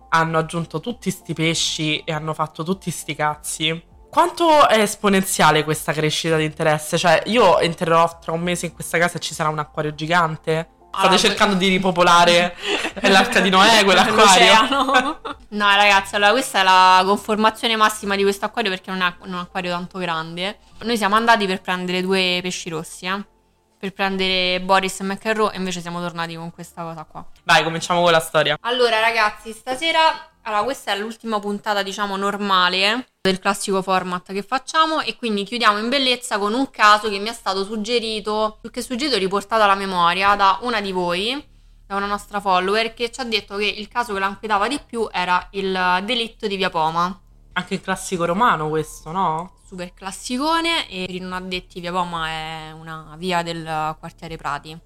hanno 0.09 0.39
aggiunto 0.39 0.81
tutti 0.81 1.11
sti 1.11 1.35
pesci 1.35 1.99
e 1.99 2.11
hanno 2.11 2.33
fatto 2.33 2.65
tutti 2.65 2.91
sti 2.91 3.15
cazzi, 3.15 3.85
quanto 4.09 4.67
è 4.67 4.79
esponenziale 4.79 5.63
questa 5.63 5.93
crescita 5.93 6.39
di 6.39 6.45
interesse? 6.45 6.97
Cioè, 6.97 7.25
io 7.27 7.59
entrerò 7.59 8.19
tra 8.19 8.33
un 8.33 8.41
mese 8.41 8.65
in 8.65 8.73
questa 8.73 8.97
casa 8.97 9.19
e 9.19 9.21
ci 9.21 9.35
sarà 9.35 9.51
un 9.51 9.59
acquario 9.59 9.95
gigante? 9.95 10.71
State 10.89 11.07
Allora, 11.07 11.19
cercando 11.19 11.55
di 11.57 11.69
ripopolare 11.69 12.57
l'arca 13.03 13.41
di 13.41 13.51
Noè, 13.51 13.85
quell'acquario? 13.85 15.21
No, 15.53 15.67
ragazzi, 15.67 16.15
allora 16.15 16.31
questa 16.31 16.61
è 16.61 16.63
la 16.63 17.03
conformazione 17.05 17.77
massima 17.77 18.17
di 18.17 18.23
questo 18.23 18.47
acquario 18.47 18.71
perché 18.71 18.91
non 18.91 19.03
è 19.03 19.15
un 19.27 19.35
acquario 19.35 19.71
tanto 19.71 19.99
grande. 19.99 20.57
Noi 20.85 20.97
siamo 20.97 21.15
andati 21.15 21.45
per 21.45 21.61
prendere 21.61 22.01
due 22.01 22.39
pesci 22.43 22.71
rossi, 22.71 23.05
eh. 23.05 23.23
Per 23.83 23.93
prendere 23.93 24.61
Boris 24.61 25.01
e 25.01 25.03
McEnroe 25.03 25.53
e 25.53 25.57
invece 25.57 25.81
siamo 25.81 25.99
tornati 25.99 26.37
con 26.37 26.53
questa 26.53 26.85
cosa 26.85 27.03
qua. 27.03 27.27
Vai, 27.43 27.65
cominciamo 27.65 28.01
con 28.01 28.13
la 28.13 28.21
storia. 28.21 28.57
Allora, 28.61 29.01
ragazzi, 29.01 29.51
stasera. 29.51 30.31
Allora, 30.43 30.63
questa 30.63 30.93
è 30.93 30.99
l'ultima 30.99 31.41
puntata, 31.41 31.83
diciamo, 31.83 32.17
normale 32.17 33.09
del 33.21 33.41
classico 33.41 33.83
format 33.83 34.33
che 34.33 34.45
facciamo. 34.45 35.01
E 35.01 35.17
quindi 35.17 35.43
chiudiamo 35.43 35.79
in 35.79 35.89
bellezza 35.89 36.39
con 36.39 36.55
un 36.55 36.71
caso 36.71 37.09
che 37.09 37.19
mi 37.19 37.29
è 37.29 37.33
stato 37.33 37.65
suggerito, 37.65 38.59
più 38.61 38.71
che 38.71 38.83
suggerito, 38.83 39.19
riportato 39.19 39.65
alla 39.65 39.75
memoria 39.75 40.37
da 40.37 40.61
una 40.63 40.81
di 40.81 40.93
voi, 40.93 41.45
da 41.85 41.97
una 41.97 42.07
nostra 42.07 42.39
follower, 42.39 42.95
che 42.95 43.11
ci 43.11 43.21
ha 43.21 43.25
detto 43.25 43.57
che 43.57 43.67
il 43.67 43.89
caso 43.89 44.13
che 44.13 44.21
la 44.21 44.29
inquietava 44.29 44.69
di 44.69 44.79
più 44.87 45.09
era 45.11 45.49
il 45.51 46.03
delitto 46.05 46.47
di 46.47 46.55
Via 46.55 46.71
Poma. 46.71 47.21
Anche 47.55 47.75
il 47.75 47.81
classico 47.81 48.27
romano 48.27 48.69
questo, 48.69 49.11
no? 49.11 49.55
Super 49.73 49.95
classicone. 49.95 50.87
E 50.91 51.07
per 51.07 51.15
i 51.15 51.19
non 51.19 51.33
addetti, 51.33 51.81
Via 51.81 51.93
Poma 51.93 52.29
è 52.29 52.73
una 52.73 53.15
via 53.17 53.43
del 53.43 53.97
quartiere 53.99 54.37
Prati. 54.37 54.79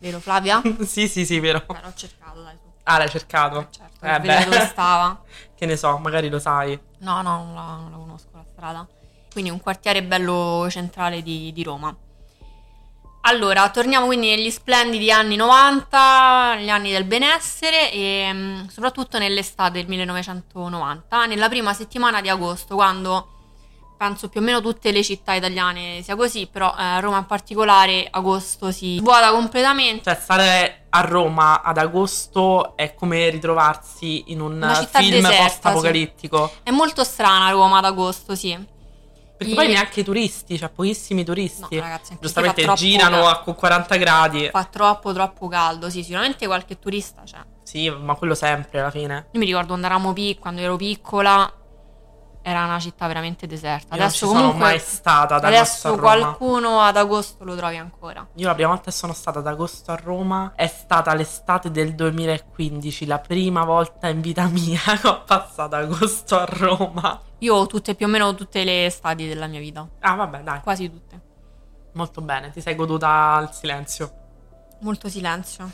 Vero, 0.00 0.18
Flavia? 0.18 0.60
sì, 0.84 1.06
sì, 1.06 1.24
sì, 1.24 1.38
vero. 1.38 1.58
Eh, 1.68 1.80
l'ho 1.80 1.92
cercato, 1.94 2.42
dai. 2.42 2.58
Ah, 2.82 2.98
l'hai 2.98 3.08
cercato? 3.08 3.68
Certo, 3.70 4.04
Eh, 4.04 4.08
per 4.08 4.20
vedere 4.22 4.44
beh. 4.44 4.50
dove 4.50 4.66
stava. 4.66 5.22
Che 5.54 5.66
ne 5.66 5.76
so, 5.76 5.96
magari 5.98 6.28
lo 6.28 6.40
sai. 6.40 6.76
No, 6.98 7.22
no, 7.22 7.44
non 7.44 7.54
la, 7.54 7.60
non 7.76 7.90
la 7.92 7.96
conosco 7.98 8.28
la 8.32 8.44
strada. 8.50 8.88
Quindi 9.30 9.50
un 9.50 9.60
quartiere 9.60 10.02
bello 10.02 10.66
centrale 10.68 11.22
di, 11.22 11.52
di 11.52 11.62
Roma. 11.62 11.94
Allora, 13.24 13.70
torniamo 13.70 14.06
quindi 14.06 14.30
negli 14.30 14.50
splendidi 14.50 15.12
anni 15.12 15.36
90, 15.36 16.56
gli 16.58 16.70
anni 16.70 16.90
del 16.90 17.04
benessere 17.04 17.92
e 17.92 18.30
mm, 18.32 18.66
soprattutto 18.66 19.18
nell'estate 19.18 19.72
del 19.78 19.86
1990, 19.86 21.26
nella 21.26 21.48
prima 21.48 21.72
settimana 21.74 22.20
di 22.22 22.30
agosto, 22.30 22.74
quando 22.74 23.28
penso 24.00 24.30
più 24.30 24.40
o 24.40 24.42
meno 24.42 24.62
tutte 24.62 24.92
le 24.92 25.02
città 25.02 25.34
italiane 25.34 26.00
sia 26.00 26.16
così, 26.16 26.46
però 26.50 26.74
eh, 26.74 26.98
Roma 27.02 27.18
in 27.18 27.26
particolare 27.26 28.08
agosto 28.10 28.72
si 28.72 28.98
vuota 28.98 29.30
completamente. 29.30 30.04
Cioè, 30.04 30.18
stare 30.18 30.86
a 30.88 31.02
Roma 31.02 31.60
ad 31.60 31.76
agosto 31.76 32.78
è 32.78 32.94
come 32.94 33.28
ritrovarsi 33.28 34.24
in 34.28 34.40
un 34.40 34.86
film 34.90 35.10
deserta, 35.20 35.42
post-apocalittico. 35.42 36.50
È 36.62 36.70
molto 36.70 37.04
strana 37.04 37.50
Roma 37.50 37.76
ad 37.76 37.84
agosto, 37.84 38.34
sì. 38.34 38.58
Perché 39.36 39.52
I- 39.52 39.54
poi 39.56 39.68
neanche 39.68 40.00
i 40.00 40.04
turisti, 40.04 40.56
cioè 40.56 40.70
pochissimi 40.70 41.20
No, 41.20 41.26
turisti. 41.26 41.78
ragazzi, 41.78 42.12
anche 42.12 42.22
Giustamente 42.24 42.62
troppo 42.62 42.78
girano 42.80 43.26
a 43.28 43.40
con 43.40 43.54
40 43.54 43.96
gradi. 43.96 44.48
Fa 44.50 44.64
troppo, 44.64 45.12
troppo 45.12 45.46
caldo. 45.46 45.90
Sì, 45.90 46.02
sicuramente 46.02 46.46
qualche 46.46 46.78
turista 46.78 47.20
c'è. 47.26 47.38
Sì, 47.62 47.90
ma 47.90 48.14
quello 48.14 48.34
sempre 48.34 48.80
alla 48.80 48.90
fine. 48.90 49.26
Io 49.32 49.38
mi 49.38 49.44
ricordo 49.44 49.68
quando 49.68 49.84
eravamo 49.86 50.14
pic- 50.14 50.38
quando 50.40 50.62
ero 50.62 50.76
piccola, 50.76 51.52
era 52.42 52.64
una 52.64 52.78
città 52.78 53.06
veramente 53.06 53.46
deserta. 53.46 53.94
Io 53.96 54.02
Adesso 54.02 54.24
non 54.26 54.34
ci 54.34 54.40
comunque 54.40 54.58
sono 54.58 54.70
mai 54.70 54.78
stata 54.78 55.34
ad 55.36 55.44
agosto 55.44 55.88
adesso 55.88 55.96
qualcuno 56.00 56.80
ad 56.80 56.96
agosto 56.96 57.44
lo 57.44 57.54
trovi 57.56 57.76
ancora. 57.76 58.26
Io 58.34 58.46
la 58.46 58.54
prima 58.54 58.68
volta 58.70 58.84
che 58.84 58.92
sono 58.92 59.12
stata 59.12 59.40
ad 59.40 59.46
agosto 59.46 59.92
a 59.92 59.96
Roma 59.96 60.52
è 60.54 60.66
stata 60.66 61.12
l'estate 61.14 61.70
del 61.70 61.94
2015, 61.94 63.06
la 63.06 63.18
prima 63.18 63.64
volta 63.64 64.08
in 64.08 64.20
vita 64.20 64.46
mia 64.46 64.80
che 65.00 65.06
ho 65.06 65.22
passato 65.24 65.76
agosto 65.76 66.38
a 66.38 66.44
Roma. 66.48 67.20
Io 67.38 67.54
ho 67.54 67.66
tutte 67.66 67.94
più 67.94 68.06
o 68.06 68.08
meno 68.08 68.34
tutte 68.34 68.64
le 68.64 68.86
estati 68.86 69.26
della 69.26 69.46
mia 69.46 69.60
vita, 69.60 69.86
Ah, 70.00 70.14
vabbè, 70.14 70.42
dai, 70.42 70.60
quasi 70.60 70.90
tutte. 70.90 71.20
molto 71.92 72.20
bene, 72.20 72.50
ti 72.50 72.60
sei 72.60 72.74
goduta 72.74 73.38
il 73.42 73.54
silenzio. 73.54 74.12
Molto 74.80 75.08
silenzio. 75.08 75.70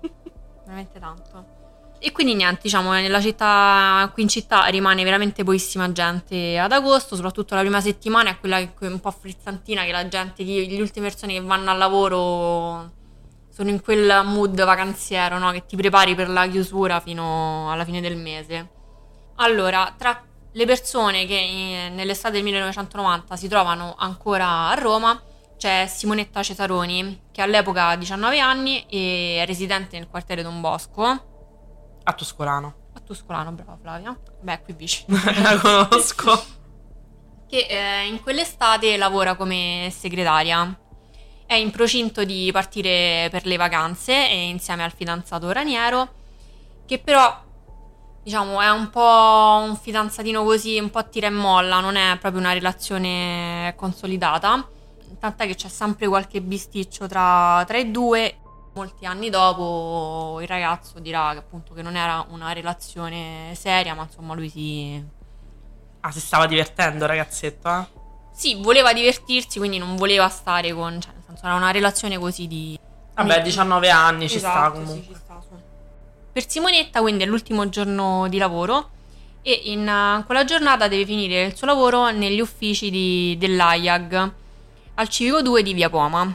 veramente 0.64 0.98
tanto. 0.98 1.51
E 2.04 2.10
quindi 2.10 2.34
niente, 2.34 2.62
diciamo, 2.64 2.90
nella 2.90 3.20
città, 3.20 4.10
qui 4.12 4.24
in 4.24 4.28
città 4.28 4.64
rimane 4.64 5.04
veramente 5.04 5.44
pochissima 5.44 5.92
gente 5.92 6.58
ad 6.58 6.72
agosto, 6.72 7.14
soprattutto 7.14 7.54
la 7.54 7.60
prima 7.60 7.80
settimana 7.80 8.30
è 8.30 8.40
quella 8.40 8.58
che 8.58 8.72
è 8.80 8.86
un 8.88 8.98
po' 8.98 9.12
frizzantina, 9.12 9.84
che 9.84 9.92
la 9.92 10.08
gente, 10.08 10.42
le 10.42 10.80
ultime 10.80 11.06
persone 11.06 11.34
che 11.34 11.40
vanno 11.40 11.70
al 11.70 11.78
lavoro 11.78 12.90
sono 13.50 13.70
in 13.70 13.80
quel 13.80 14.22
mood 14.24 14.64
vacanziero, 14.64 15.38
no? 15.38 15.52
Che 15.52 15.64
ti 15.64 15.76
prepari 15.76 16.16
per 16.16 16.28
la 16.28 16.48
chiusura 16.48 16.98
fino 16.98 17.70
alla 17.70 17.84
fine 17.84 18.00
del 18.00 18.16
mese. 18.16 18.68
Allora, 19.36 19.94
tra 19.96 20.20
le 20.50 20.66
persone 20.66 21.24
che 21.24 21.38
eh, 21.38 21.88
nell'estate 21.90 22.34
del 22.34 22.42
1990 22.42 23.36
si 23.36 23.46
trovano 23.46 23.94
ancora 23.96 24.70
a 24.70 24.74
Roma, 24.74 25.22
c'è 25.56 25.86
Simonetta 25.86 26.42
Cesaroni, 26.42 27.26
che 27.30 27.42
all'epoca 27.42 27.90
ha 27.90 27.96
19 27.96 28.40
anni 28.40 28.84
e 28.88 29.38
è 29.40 29.46
residente 29.46 29.96
nel 29.96 30.08
quartiere 30.08 30.42
Don 30.42 30.60
Bosco. 30.60 31.30
A 32.04 32.12
Tuscolano. 32.14 32.74
A 32.94 33.00
Tuscolano, 33.00 33.52
brava 33.52 33.78
Flavia. 33.80 34.18
Beh, 34.40 34.62
qui 34.62 34.74
vicino. 34.74 35.16
la 35.42 35.58
conosco. 35.58 36.44
che 37.48 37.66
eh, 37.68 38.06
in 38.06 38.20
quell'estate 38.22 38.96
lavora 38.96 39.36
come 39.36 39.92
segretaria. 39.96 40.76
È 41.46 41.54
in 41.54 41.70
procinto 41.70 42.24
di 42.24 42.50
partire 42.50 43.28
per 43.30 43.44
le 43.44 43.56
vacanze 43.56 44.28
e 44.30 44.48
insieme 44.48 44.84
al 44.84 44.92
fidanzato 44.92 45.52
Raniero, 45.52 46.14
che 46.86 46.98
però 46.98 47.40
diciamo 48.22 48.60
è 48.60 48.70
un 48.70 48.88
po' 48.88 49.60
un 49.62 49.76
fidanzatino 49.76 50.44
così, 50.44 50.78
un 50.78 50.90
po' 50.90 51.08
tira 51.08 51.26
e 51.26 51.30
molla, 51.30 51.80
non 51.80 51.96
è 51.96 52.16
proprio 52.18 52.40
una 52.40 52.52
relazione 52.52 53.74
consolidata. 53.76 54.66
Tant'è 55.18 55.46
che 55.46 55.54
c'è 55.54 55.68
sempre 55.68 56.08
qualche 56.08 56.40
bisticcio 56.40 57.06
tra, 57.06 57.62
tra 57.66 57.76
i 57.76 57.90
due. 57.90 58.38
Molti 58.74 59.04
anni 59.04 59.28
dopo 59.28 60.38
il 60.40 60.48
ragazzo 60.48 60.98
dirà 60.98 61.32
che 61.32 61.38
appunto 61.38 61.74
che 61.74 61.82
non 61.82 61.94
era 61.94 62.24
una 62.30 62.52
relazione 62.52 63.52
seria, 63.54 63.94
ma 63.94 64.04
insomma 64.04 64.32
lui 64.34 64.48
si, 64.48 65.02
Ah, 66.00 66.10
si 66.10 66.20
stava 66.20 66.46
divertendo, 66.46 67.04
ragazzetto, 67.06 67.68
eh? 67.68 67.86
sì, 68.32 68.54
voleva 68.60 68.92
divertirsi, 68.94 69.58
quindi 69.58 69.76
non 69.78 69.94
voleva 69.96 70.28
stare 70.30 70.72
con. 70.72 70.98
Cioè, 71.00 71.12
nel 71.12 71.22
senso, 71.26 71.44
era 71.44 71.54
una 71.54 71.70
relazione 71.70 72.18
così 72.18 72.46
di. 72.48 72.78
Vabbè, 73.14 73.36
di- 73.36 73.42
19 73.42 73.90
anni 73.90 74.28
ci 74.28 74.38
sta 74.38 74.48
Esatto, 74.50 74.72
comunque. 74.72 74.94
sì, 75.02 75.08
ci 75.08 75.14
sta. 75.14 75.40
Per 76.32 76.48
Simonetta, 76.48 77.00
quindi 77.02 77.24
è 77.24 77.26
l'ultimo 77.26 77.68
giorno 77.68 78.26
di 78.28 78.38
lavoro 78.38 78.88
e 79.42 79.52
in 79.64 79.86
uh, 79.86 80.24
quella 80.24 80.44
giornata 80.44 80.88
deve 80.88 81.04
finire 81.04 81.44
il 81.44 81.54
suo 81.54 81.66
lavoro 81.66 82.10
negli 82.10 82.40
uffici 82.40 82.90
di- 82.90 83.36
dell'AIAG 83.38 84.32
al 84.94 85.08
Civico 85.10 85.42
2 85.42 85.62
di 85.62 85.74
Via 85.74 85.90
Poma. 85.90 86.34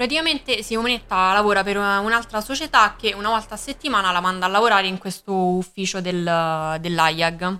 Praticamente 0.00 0.62
Simonetta 0.62 1.34
lavora 1.34 1.62
per 1.62 1.76
una- 1.76 2.00
un'altra 2.00 2.40
società 2.40 2.96
che 2.98 3.12
una 3.12 3.28
volta 3.28 3.52
a 3.52 3.58
settimana 3.58 4.10
la 4.12 4.20
manda 4.20 4.46
a 4.46 4.48
lavorare 4.48 4.86
in 4.86 4.96
questo 4.96 5.34
ufficio 5.34 6.00
del- 6.00 6.78
dell'AIAG. 6.80 7.58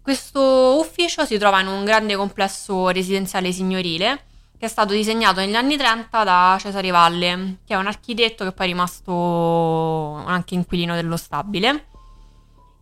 Questo 0.00 0.78
ufficio 0.78 1.24
si 1.24 1.36
trova 1.36 1.58
in 1.58 1.66
un 1.66 1.84
grande 1.84 2.14
complesso 2.14 2.90
residenziale 2.90 3.50
signorile 3.50 4.26
che 4.56 4.66
è 4.66 4.68
stato 4.68 4.92
disegnato 4.92 5.40
negli 5.40 5.56
anni 5.56 5.76
30 5.76 6.22
da 6.22 6.56
Cesare 6.60 6.90
Valle, 6.92 7.56
che 7.66 7.74
è 7.74 7.76
un 7.76 7.88
architetto 7.88 8.44
che 8.44 8.52
poi 8.52 8.66
è 8.66 8.68
rimasto 8.68 10.22
anche 10.24 10.54
inquilino 10.54 10.94
dello 10.94 11.16
stabile, 11.16 11.86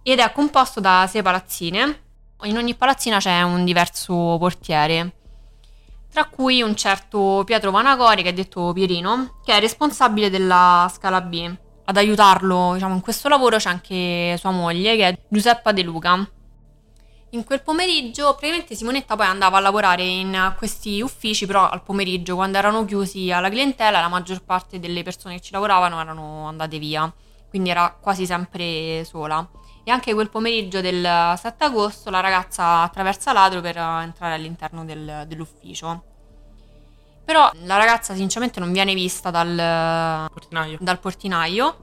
ed 0.02 0.18
è 0.18 0.32
composto 0.32 0.78
da 0.80 1.06
sei 1.10 1.22
palazzine. 1.22 2.02
In 2.42 2.58
ogni 2.58 2.74
palazzina 2.74 3.16
c'è 3.16 3.40
un 3.40 3.64
diverso 3.64 4.36
portiere, 4.38 5.15
tra 6.16 6.24
cui 6.24 6.62
un 6.62 6.74
certo 6.74 7.42
Pietro 7.44 7.70
Vanacori, 7.70 8.22
che 8.22 8.30
è 8.30 8.32
detto 8.32 8.72
Pierino, 8.72 9.38
che 9.44 9.52
è 9.52 9.60
responsabile 9.60 10.30
della 10.30 10.90
scala 10.90 11.20
B. 11.20 11.54
Ad 11.84 11.96
aiutarlo 11.98 12.70
diciamo, 12.72 12.94
in 12.94 13.02
questo 13.02 13.28
lavoro 13.28 13.58
c'è 13.58 13.68
anche 13.68 14.34
sua 14.38 14.50
moglie, 14.50 14.96
che 14.96 15.08
è 15.08 15.18
Giuseppa 15.28 15.72
De 15.72 15.82
Luca. 15.82 16.26
In 17.32 17.44
quel 17.44 17.62
pomeriggio, 17.62 18.30
praticamente 18.30 18.74
Simonetta 18.74 19.14
poi 19.14 19.26
andava 19.26 19.58
a 19.58 19.60
lavorare 19.60 20.04
in 20.04 20.54
questi 20.56 21.02
uffici, 21.02 21.44
però 21.44 21.68
al 21.68 21.82
pomeriggio, 21.82 22.34
quando 22.34 22.56
erano 22.56 22.86
chiusi 22.86 23.30
alla 23.30 23.50
clientela, 23.50 24.00
la 24.00 24.08
maggior 24.08 24.42
parte 24.42 24.80
delle 24.80 25.02
persone 25.02 25.34
che 25.34 25.42
ci 25.42 25.52
lavoravano 25.52 26.00
erano 26.00 26.46
andate 26.48 26.78
via, 26.78 27.12
quindi 27.50 27.68
era 27.68 27.94
quasi 28.00 28.24
sempre 28.24 29.04
sola. 29.04 29.46
E 29.88 29.92
anche 29.92 30.14
quel 30.14 30.28
pomeriggio 30.30 30.80
del 30.80 31.00
7 31.38 31.62
agosto 31.62 32.10
la 32.10 32.18
ragazza 32.18 32.80
attraversa 32.80 33.32
l'adro 33.32 33.60
per 33.60 33.76
eh, 33.76 34.02
entrare 34.02 34.34
all'interno 34.34 34.84
del- 34.84 35.22
dell'ufficio. 35.28 36.02
Però 37.24 37.48
la 37.62 37.76
ragazza 37.76 38.12
sinceramente 38.16 38.58
non 38.58 38.72
viene 38.72 38.94
vista 38.94 39.30
dal, 39.30 40.28
Portinaio. 40.28 40.78
dal 40.80 40.98
portinaio 40.98 41.76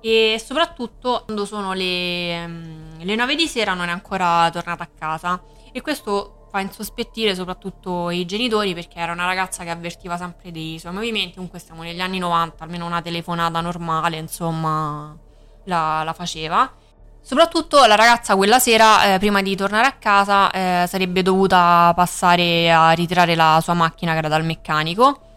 e 0.00 0.40
soprattutto 0.44 1.22
quando 1.24 1.44
sono 1.44 1.72
le, 1.72 2.46
mm, 2.46 3.00
le 3.00 3.14
9 3.16 3.34
di 3.34 3.48
sera 3.48 3.74
non 3.74 3.88
è 3.88 3.90
ancora 3.90 4.48
tornata 4.52 4.84
a 4.84 4.88
casa 4.96 5.42
e 5.72 5.80
questo 5.80 6.46
fa 6.52 6.60
insospettire 6.60 7.34
soprattutto 7.34 8.10
i 8.10 8.26
genitori 8.26 8.74
perché 8.74 9.00
era 9.00 9.10
una 9.10 9.26
ragazza 9.26 9.64
che 9.64 9.70
avvertiva 9.70 10.16
sempre 10.16 10.52
dei 10.52 10.78
suoi 10.78 10.92
movimenti, 10.92 11.34
comunque 11.34 11.58
stiamo 11.58 11.82
negli 11.82 12.00
anni 12.00 12.18
90, 12.18 12.62
almeno 12.62 12.86
una 12.86 13.02
telefonata 13.02 13.60
normale 13.60 14.18
insomma 14.18 15.16
la, 15.64 16.04
la 16.04 16.12
faceva. 16.12 16.72
Soprattutto 17.22 17.84
la 17.84 17.94
ragazza 17.94 18.34
quella 18.36 18.58
sera, 18.58 19.14
eh, 19.14 19.18
prima 19.18 19.42
di 19.42 19.54
tornare 19.54 19.86
a 19.86 19.92
casa, 19.92 20.50
eh, 20.50 20.86
sarebbe 20.88 21.22
dovuta 21.22 21.92
passare 21.94 22.70
a 22.72 22.90
ritirare 22.90 23.34
la 23.34 23.60
sua 23.62 23.74
macchina 23.74 24.12
che 24.12 24.18
era 24.18 24.28
dal 24.28 24.44
meccanico 24.44 25.28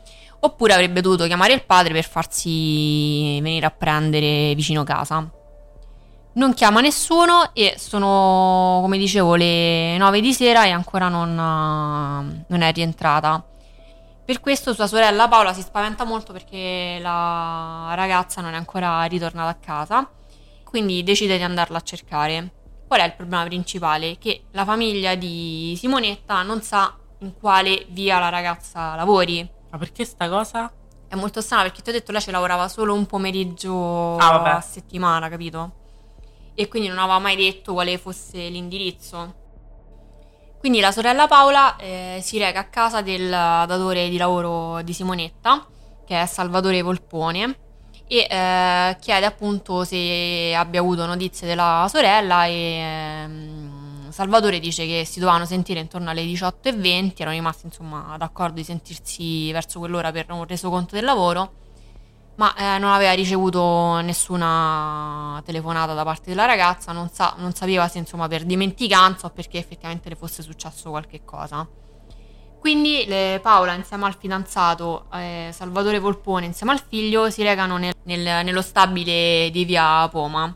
Oppure 0.46 0.74
avrebbe 0.74 1.00
dovuto 1.00 1.26
chiamare 1.26 1.54
il 1.54 1.64
padre 1.64 1.94
per 1.94 2.04
farsi 2.04 3.40
venire 3.40 3.66
a 3.66 3.72
prendere 3.72 4.54
vicino 4.56 4.84
casa. 4.84 5.26
Non 6.34 6.54
chiama 6.54 6.82
nessuno 6.82 7.54
e 7.54 7.76
sono, 7.78 8.80
come 8.82 8.98
dicevo, 8.98 9.36
le 9.36 9.96
9 9.98 10.20
di 10.20 10.34
sera 10.34 10.66
e 10.66 10.72
ancora 10.72 11.08
non, 11.08 11.30
eh, 11.30 12.46
non 12.46 12.62
è 12.62 12.74
rientrata. 12.74 13.42
Per 14.26 14.42
questo 14.42 14.74
sua 14.74 14.88
sorella 14.88 15.30
Paola 15.30 15.54
si 15.54 15.62
spaventa 15.62 16.04
molto 16.04 16.34
perché 16.34 16.98
la 17.02 17.94
ragazza 17.96 18.42
non 18.42 18.54
è 18.54 18.58
ancora 18.58 19.02
ritornata 19.04 19.50
a 19.50 19.58
casa, 19.64 20.10
quindi 20.74 21.04
decide 21.04 21.38
di 21.38 21.44
andarla 21.44 21.78
a 21.78 21.82
cercare. 21.82 22.52
Qual 22.88 23.00
è 23.00 23.06
il 23.06 23.14
problema 23.14 23.44
principale? 23.44 24.18
Che 24.18 24.46
la 24.54 24.66
famiglia 24.66 25.14
di 25.14 25.76
Simonetta 25.78 26.42
non 26.42 26.64
sa 26.64 26.98
in 27.20 27.36
quale 27.40 27.86
via 27.90 28.18
la 28.18 28.30
ragazza 28.30 28.96
lavori. 28.96 29.48
Ma 29.70 29.78
perché 29.78 30.04
sta 30.04 30.28
cosa? 30.28 30.74
È 31.08 31.14
molto 31.14 31.42
strano 31.42 31.62
perché 31.62 31.84
ti 31.84 31.92
ho 31.92 31.94
detto 31.94 32.12
lei 32.12 32.22
ci 32.22 32.32
lavorava 32.32 32.68
solo 32.70 32.96
un 32.96 33.06
pomeriggio 33.06 34.16
Ah, 34.16 34.56
a 34.56 34.62
settimana, 34.62 35.30
capito? 35.30 35.74
E 36.56 36.68
quindi 36.68 36.88
non 36.88 36.98
aveva 36.98 37.20
mai 37.20 37.36
detto 37.36 37.74
quale 37.74 38.00
fosse 38.00 38.40
l'indirizzo. 38.48 39.36
Quindi 40.58 40.80
la 40.80 40.92
sorella 40.92 41.28
Paola 41.28 41.76
eh, 41.76 42.18
si 42.24 42.40
reca 42.40 42.62
a 42.62 42.68
casa 42.70 43.04
del 43.04 43.30
datore 43.30 44.10
di 44.10 44.18
lavoro 44.18 44.82
di 44.82 44.92
Simonetta, 44.92 45.68
che 46.04 46.20
è 46.20 46.26
Salvatore 46.26 46.82
Volpone, 46.82 47.58
e 48.08 48.28
eh, 48.30 48.98
chiede 49.00 49.26
appunto 49.26 49.84
se 49.84 50.54
abbia 50.56 50.82
avuto 50.82 51.06
notizie 51.06 51.48
della 51.48 51.88
sorella 51.90 52.46
e 52.46 52.52
ehm, 52.52 54.12
Salvatore 54.12 54.60
dice 54.60 54.86
che 54.86 55.06
si 55.06 55.20
dovevano 55.20 55.46
sentire 55.46 55.80
intorno 55.80 56.12
alle 56.12 56.24
18.20, 56.24 57.14
erano 57.18 57.36
rimasti 57.36 57.66
insomma 57.66 58.16
d'accordo 58.18 58.56
di 58.56 58.64
sentirsi 58.64 59.52
verso 59.52 59.80
quell'ora 59.80 60.12
per 60.12 60.28
un 60.30 60.46
resoconto 60.46 60.94
del 60.94 61.04
lavoro, 61.04 61.54
ma 62.36 62.54
eh, 62.56 62.78
non 62.78 62.92
aveva 62.92 63.14
ricevuto 63.14 64.00
nessuna 64.02 65.42
telefonata 65.44 65.94
da 65.94 66.04
parte 66.04 66.30
della 66.30 66.46
ragazza, 66.46 66.92
non, 66.92 67.10
sa- 67.10 67.34
non 67.38 67.54
sapeva 67.54 67.88
se 67.88 67.98
insomma 67.98 68.28
per 68.28 68.44
dimenticanza 68.44 69.28
o 69.28 69.30
perché 69.32 69.58
effettivamente 69.58 70.10
le 70.10 70.16
fosse 70.16 70.44
successo 70.44 70.92
qualche 70.92 71.22
cosa. 71.26 71.68
Quindi 72.64 73.04
le- 73.08 73.42
Paola 73.42 73.74
insieme 73.74 74.06
al 74.06 74.16
fidanzato 74.18 75.08
eh, 75.14 75.50
Salvatore 75.52 76.00
Volpone 76.00 76.46
insieme 76.46 76.72
al 76.72 76.82
figlio 76.88 77.30
si 77.30 77.44
recano 77.44 77.76
nel- 77.76 77.94
nel- 78.04 78.46
nello 78.46 78.62
stabile 78.62 79.50
di 79.52 79.66
via 79.66 80.08
Poma 80.08 80.56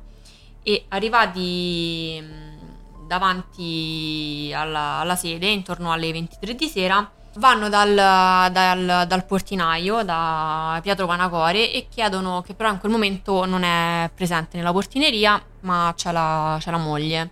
e 0.64 0.86
arrivati 0.88 2.18
mh, 2.24 3.08
davanti 3.08 4.54
alla, 4.56 5.00
alla, 5.00 5.18
sede 5.18 5.48
intorno 5.48 5.92
alle 5.92 6.10
23 6.14 6.56
di 6.56 6.68
sera. 6.70 7.12
Vanno 7.36 7.68
dal, 7.68 7.94
dal, 7.94 9.06
dal, 9.06 9.26
portinaio, 9.26 10.02
da 10.04 10.80
Pietro 10.82 11.08
Panacore, 11.08 11.74
e 11.74 11.88
chiedono 11.90 12.42
che 12.42 12.54
però 12.54 12.72
in 12.72 12.80
quel 12.80 12.92
momento 12.94 13.44
non 13.46 13.64
è 13.64 14.10
presente 14.16 14.56
nella 14.56 14.72
portineria, 14.72 15.42
ma 15.62 15.94
c'è 15.96 16.14
la, 16.14 16.56
c'è 16.58 16.72
la 16.72 16.78
moglie. 16.78 17.30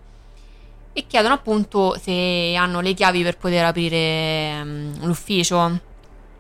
E 0.98 1.08
chiedono 1.08 1.34
appunto 1.34 1.98
se 2.02 2.56
hanno 2.58 2.80
le 2.80 2.94
chiavi 2.94 3.22
per 3.22 3.38
poter 3.38 3.66
aprire 3.66 4.62
um, 4.62 5.06
l'ufficio. 5.06 5.78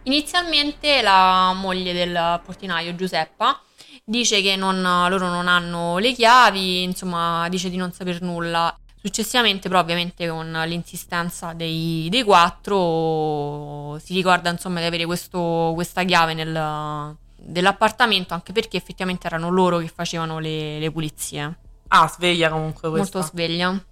Inizialmente 0.04 1.02
la 1.02 1.52
moglie 1.54 1.92
del 1.92 2.40
portinaio, 2.46 2.96
Giuseppa, 2.96 3.60
dice 4.06 4.42
che 4.42 4.56
non, 4.56 4.82
loro 5.10 5.28
non 5.28 5.50
hanno 5.50 5.98
le 5.98 6.14
chiavi, 6.14 6.84
insomma 6.84 7.50
dice 7.50 7.70
di 7.70 7.76
non 7.76 7.92
saper 7.92 8.22
nulla. 8.22 8.74
Successivamente, 9.02 9.68
però, 9.68 9.82
ovviamente 9.82 10.26
con 10.30 10.50
l'insistenza 10.66 11.52
dei, 11.52 12.08
dei 12.10 12.24
quattro, 12.24 14.00
si 14.00 14.14
ricorda 14.14 14.50
insomma 14.50 14.80
di 14.80 14.86
avere 14.86 15.06
questo, 15.06 15.74
questa 15.76 16.04
chiave 16.04 16.34
nel, 16.34 17.14
dell'appartamento, 17.36 18.34
anche 18.34 18.54
perché 18.54 18.78
effettivamente 18.78 19.28
erano 19.28 19.50
loro 19.50 19.80
che 19.80 19.92
facevano 19.94 20.40
le, 20.40 20.80
le 20.80 20.92
pulizie. 20.92 21.58
Ah, 21.90 22.08
sveglia 22.08 22.50
comunque 22.50 22.90
questa. 22.90 23.18
Molto 23.18 23.34
sveglia. 23.34 23.84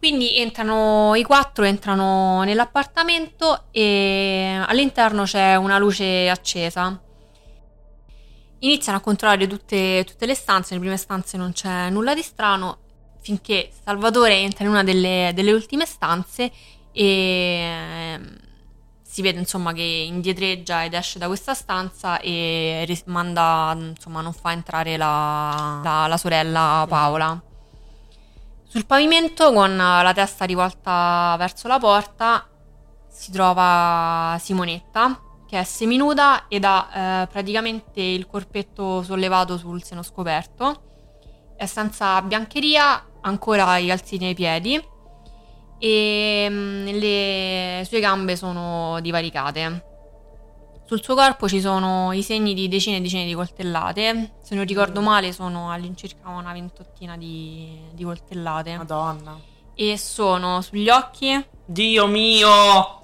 Quindi 0.00 0.36
entrano 0.38 1.14
i 1.14 1.22
quattro, 1.22 1.64
entrano 1.64 2.42
nell'appartamento 2.42 3.66
e 3.70 4.60
all'interno 4.66 5.22
c'è 5.22 5.54
una 5.54 5.78
luce 5.78 6.28
accesa 6.28 7.00
iniziano 8.60 8.98
a 8.98 9.00
controllare 9.00 9.46
tutte, 9.46 10.04
tutte, 10.06 10.26
le 10.26 10.34
stanze, 10.34 10.70
nelle 10.70 10.86
prime 10.86 10.96
stanze 10.96 11.36
non 11.36 11.52
c'è 11.52 11.90
nulla 11.90 12.14
di 12.14 12.22
strano, 12.22 12.78
finché 13.20 13.70
Salvatore 13.84 14.36
entra 14.36 14.64
in 14.64 14.70
una 14.70 14.84
delle, 14.84 15.32
delle 15.34 15.52
ultime 15.52 15.86
stanze 15.86 16.50
e 16.92 17.04
eh, 17.04 18.20
si 19.02 19.22
vede 19.22 19.38
insomma 19.38 19.72
che 19.72 19.82
indietreggia 19.82 20.84
ed 20.84 20.94
esce 20.94 21.18
da 21.18 21.26
questa 21.26 21.54
stanza 21.54 22.20
e 22.20 23.02
manda, 23.06 23.74
insomma, 23.78 24.20
non 24.20 24.32
fa 24.32 24.52
entrare 24.52 24.96
la, 24.96 25.80
la, 25.82 26.06
la 26.06 26.16
sorella 26.16 26.84
Paola. 26.88 27.42
Sul 28.70 28.86
pavimento, 28.86 29.52
con 29.52 29.76
la 29.76 30.12
testa 30.14 30.44
rivolta 30.44 31.34
verso 31.36 31.66
la 31.66 31.80
porta, 31.80 32.48
si 33.08 33.32
trova 33.32 34.36
Simonetta, 34.38 35.20
che 35.48 35.58
è 35.58 35.64
seminuda 35.64 36.44
ed 36.46 36.62
ha 36.62 37.22
eh, 37.22 37.26
praticamente 37.26 38.00
il 38.00 38.28
corpetto 38.28 39.02
sollevato 39.02 39.58
sul 39.58 39.82
seno 39.82 40.04
scoperto, 40.04 40.82
è 41.56 41.66
senza 41.66 42.22
biancheria, 42.22 43.06
ancora 43.22 43.76
i 43.78 43.88
calzini 43.88 44.26
ai 44.26 44.34
piedi 44.34 44.80
e 45.76 46.48
mh, 46.48 46.54
mm, 46.54 46.86
le 46.86 47.82
sue 47.84 47.98
gambe 47.98 48.36
sono 48.36 49.00
divaricate. 49.00 49.89
Sul 50.90 51.04
suo 51.04 51.14
corpo 51.14 51.48
ci 51.48 51.60
sono 51.60 52.10
i 52.12 52.20
segni 52.20 52.52
di 52.52 52.66
decine 52.66 52.96
e 52.96 53.00
decine 53.00 53.24
di 53.24 53.32
coltellate, 53.32 54.32
se 54.42 54.56
non 54.56 54.64
ricordo 54.64 55.00
male 55.00 55.30
sono 55.32 55.70
all'incirca 55.70 56.30
una 56.30 56.52
ventottina 56.52 57.16
di, 57.16 57.78
di 57.92 58.02
coltellate. 58.02 58.76
Madonna. 58.76 59.38
E 59.72 59.96
sono 59.96 60.60
sugli 60.62 60.88
occhi. 60.88 61.46
Dio 61.64 62.08
mio! 62.08 63.02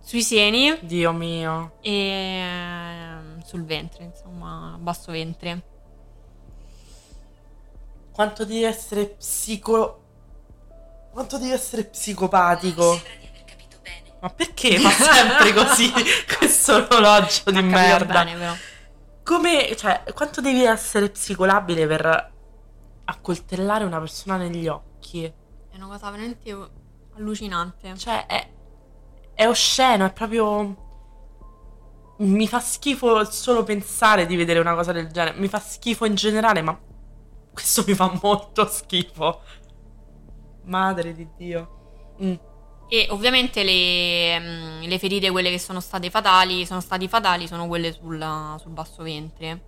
sui 0.00 0.22
seni. 0.22 0.76
Dio 0.80 1.12
mio. 1.12 1.76
E 1.80 1.92
ehm, 1.92 3.40
sul 3.44 3.64
ventre, 3.64 4.02
insomma, 4.02 4.76
basso 4.76 5.12
ventre. 5.12 5.62
Quanto 8.10 8.44
devi 8.44 8.64
essere 8.64 9.06
psico... 9.06 10.02
Quanto 11.12 11.38
devi 11.38 11.52
essere 11.52 11.84
psicopatico. 11.84 13.22
Ma 14.24 14.30
perché 14.30 14.78
fa 14.78 14.88
sempre 14.88 15.52
così 15.52 15.92
questo 16.38 16.76
orologio 16.76 17.50
di 17.50 17.60
merda? 17.60 18.24
Bene, 18.24 18.38
però. 18.38 18.54
Come, 19.22 19.76
cioè, 19.76 20.02
quanto 20.14 20.40
devi 20.40 20.64
essere 20.64 21.10
psicolabile 21.10 21.86
per 21.86 22.32
accoltellare 23.04 23.84
una 23.84 23.98
persona 23.98 24.38
negli 24.38 24.66
occhi? 24.66 25.24
È 25.24 25.76
una 25.76 25.88
cosa 25.88 26.08
veramente 26.08 26.56
allucinante. 27.16 27.98
Cioè, 27.98 28.24
è, 28.24 28.50
è 29.34 29.46
osceno, 29.46 30.06
è 30.06 30.12
proprio... 30.14 30.82
Mi 32.20 32.48
fa 32.48 32.60
schifo 32.60 33.30
solo 33.30 33.62
pensare 33.62 34.24
di 34.24 34.36
vedere 34.36 34.58
una 34.58 34.74
cosa 34.74 34.92
del 34.92 35.08
genere. 35.08 35.38
Mi 35.38 35.48
fa 35.48 35.58
schifo 35.58 36.06
in 36.06 36.14
generale, 36.14 36.62
ma 36.62 36.80
questo 37.52 37.84
mi 37.86 37.92
fa 37.92 38.10
molto 38.22 38.66
schifo. 38.66 39.42
Madre 40.62 41.12
di 41.12 41.28
Dio. 41.36 42.14
Mm. 42.22 42.52
E 42.94 43.08
ovviamente 43.10 43.64
le, 43.64 44.38
mm, 44.38 44.82
le, 44.82 44.98
ferite, 45.00 45.28
quelle 45.32 45.50
che 45.50 45.58
sono 45.58 45.80
state 45.80 46.10
fatali, 46.10 46.64
sono 46.64 46.80
fatali, 46.80 47.48
sono 47.48 47.66
quelle 47.66 47.92
sul, 47.92 48.24
sul 48.60 48.70
basso 48.70 49.02
ventre. 49.02 49.62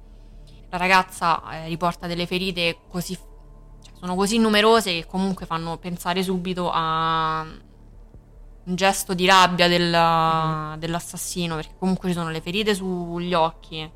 La 0.70 0.76
ragazza 0.76 1.42
eh, 1.50 1.66
riporta 1.66 2.06
delle 2.06 2.24
ferite 2.24 2.78
così, 2.88 3.16
cioè, 3.16 3.92
sono 3.98 4.14
così 4.14 4.38
numerose 4.38 4.92
che 4.92 5.06
comunque 5.06 5.44
fanno 5.44 5.76
pensare 5.76 6.22
subito 6.22 6.70
a, 6.72 7.40
un 7.40 8.74
gesto 8.76 9.12
di 9.12 9.26
rabbia 9.26 9.66
del, 9.66 9.90
mm. 9.90 10.74
dell'assassino, 10.74 11.56
perché 11.56 11.74
comunque 11.80 12.10
ci 12.10 12.14
sono 12.14 12.30
le 12.30 12.40
ferite 12.40 12.76
sugli 12.76 13.34
occhi, 13.34 13.90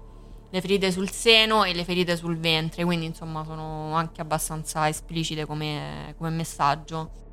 le 0.51 0.61
ferite 0.61 0.91
sul 0.91 1.09
seno 1.09 1.63
e 1.63 1.73
le 1.73 1.85
ferite 1.85 2.17
sul 2.17 2.37
ventre, 2.37 2.85
quindi 2.85 3.07
insomma 3.07 3.45
sono 3.45 3.95
anche 3.95 4.21
abbastanza 4.21 4.89
esplicite 4.89 5.47
come, 5.47 6.17
come 6.19 6.31
messaggio. 6.31 7.29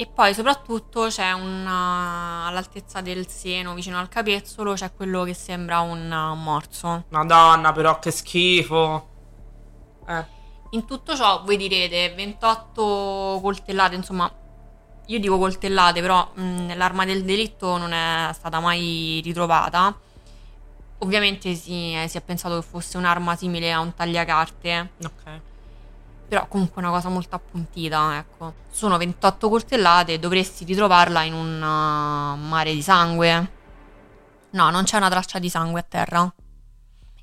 E 0.00 0.06
poi 0.06 0.32
soprattutto 0.32 1.08
c'è 1.08 1.32
una, 1.32 2.46
all'altezza 2.46 3.00
del 3.00 3.26
seno, 3.26 3.74
vicino 3.74 3.98
al 3.98 4.08
capezzolo, 4.08 4.74
c'è 4.74 4.94
quello 4.94 5.24
che 5.24 5.34
sembra 5.34 5.80
un, 5.80 6.08
un 6.08 6.40
morso. 6.40 7.06
Madonna, 7.08 7.72
però 7.72 7.98
che 7.98 8.12
schifo! 8.12 9.08
Eh. 10.06 10.24
In 10.70 10.84
tutto 10.84 11.16
ciò 11.16 11.42
voi 11.42 11.56
direte 11.56 12.14
28 12.14 13.40
coltellate, 13.42 13.96
insomma 13.96 14.32
io 15.06 15.18
dico 15.18 15.36
coltellate, 15.36 16.00
però 16.00 16.30
mh, 16.32 16.76
l'arma 16.76 17.04
del 17.04 17.24
delitto 17.24 17.76
non 17.76 17.90
è 17.92 18.30
stata 18.34 18.60
mai 18.60 19.20
ritrovata. 19.24 19.92
Ovviamente 20.98 21.56
si, 21.56 21.96
eh, 21.96 22.06
si, 22.06 22.18
è 22.18 22.20
pensato 22.20 22.54
che 22.60 22.64
fosse 22.64 22.98
un'arma 22.98 23.34
simile 23.34 23.72
a 23.72 23.80
un 23.80 23.92
tagliacarte. 23.92 24.90
Ok. 25.02 25.40
Però 26.28 26.46
comunque 26.46 26.82
una 26.82 26.90
cosa 26.90 27.08
molto 27.08 27.36
appuntita, 27.36 28.18
ecco. 28.18 28.54
Sono 28.70 28.98
28 28.98 29.48
coltellate 29.48 30.12
e 30.12 30.18
dovresti 30.18 30.64
ritrovarla 30.64 31.22
in 31.22 31.32
un 31.32 31.56
uh, 31.56 32.36
mare 32.36 32.74
di 32.74 32.82
sangue. 32.82 33.50
No, 34.50 34.70
non 34.70 34.84
c'è 34.84 34.98
una 34.98 35.08
traccia 35.08 35.38
di 35.38 35.48
sangue 35.48 35.80
a 35.80 35.84
terra. 35.88 36.32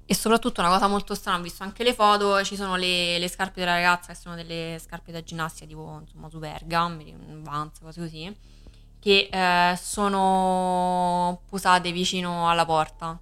E 0.07 0.13
soprattutto 0.13 0.61
una 0.61 0.69
cosa 0.69 0.87
molto 0.87 1.15
strana, 1.15 1.39
ho 1.39 1.41
visto 1.41 1.63
anche 1.63 1.83
le 1.83 1.93
foto, 1.93 2.43
ci 2.43 2.55
sono 2.55 2.75
le, 2.75 3.17
le 3.17 3.27
scarpe 3.27 3.59
della 3.59 3.73
ragazza 3.73 4.13
che 4.13 4.19
sono 4.19 4.35
delle 4.35 4.79
scarpe 4.79 5.11
da 5.11 5.23
ginnastica 5.23 5.65
tipo 5.65 5.99
insomma 5.99 6.29
superga, 6.29 6.95
Vans, 7.41 7.79
cose 7.79 8.01
così, 8.01 8.37
che 8.99 9.29
eh, 9.31 9.75
sono 9.77 11.41
posate 11.49 11.91
vicino 11.91 12.47
alla 12.49 12.65
porta. 12.65 13.19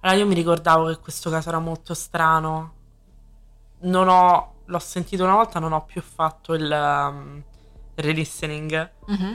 Allora 0.00 0.18
io 0.18 0.26
mi 0.26 0.34
ricordavo 0.34 0.86
che 0.86 0.98
questo 0.98 1.30
caso 1.30 1.48
era 1.48 1.60
molto 1.60 1.94
strano, 1.94 2.74
non 3.82 4.08
ho, 4.08 4.51
l'ho 4.72 4.78
sentito 4.78 5.22
una 5.22 5.34
volta, 5.34 5.58
non 5.58 5.72
ho 5.72 5.84
più 5.84 6.00
fatto 6.00 6.54
il, 6.54 6.70
um, 6.70 7.42
re-listening 7.94 8.92
mm-hmm. 9.10 9.34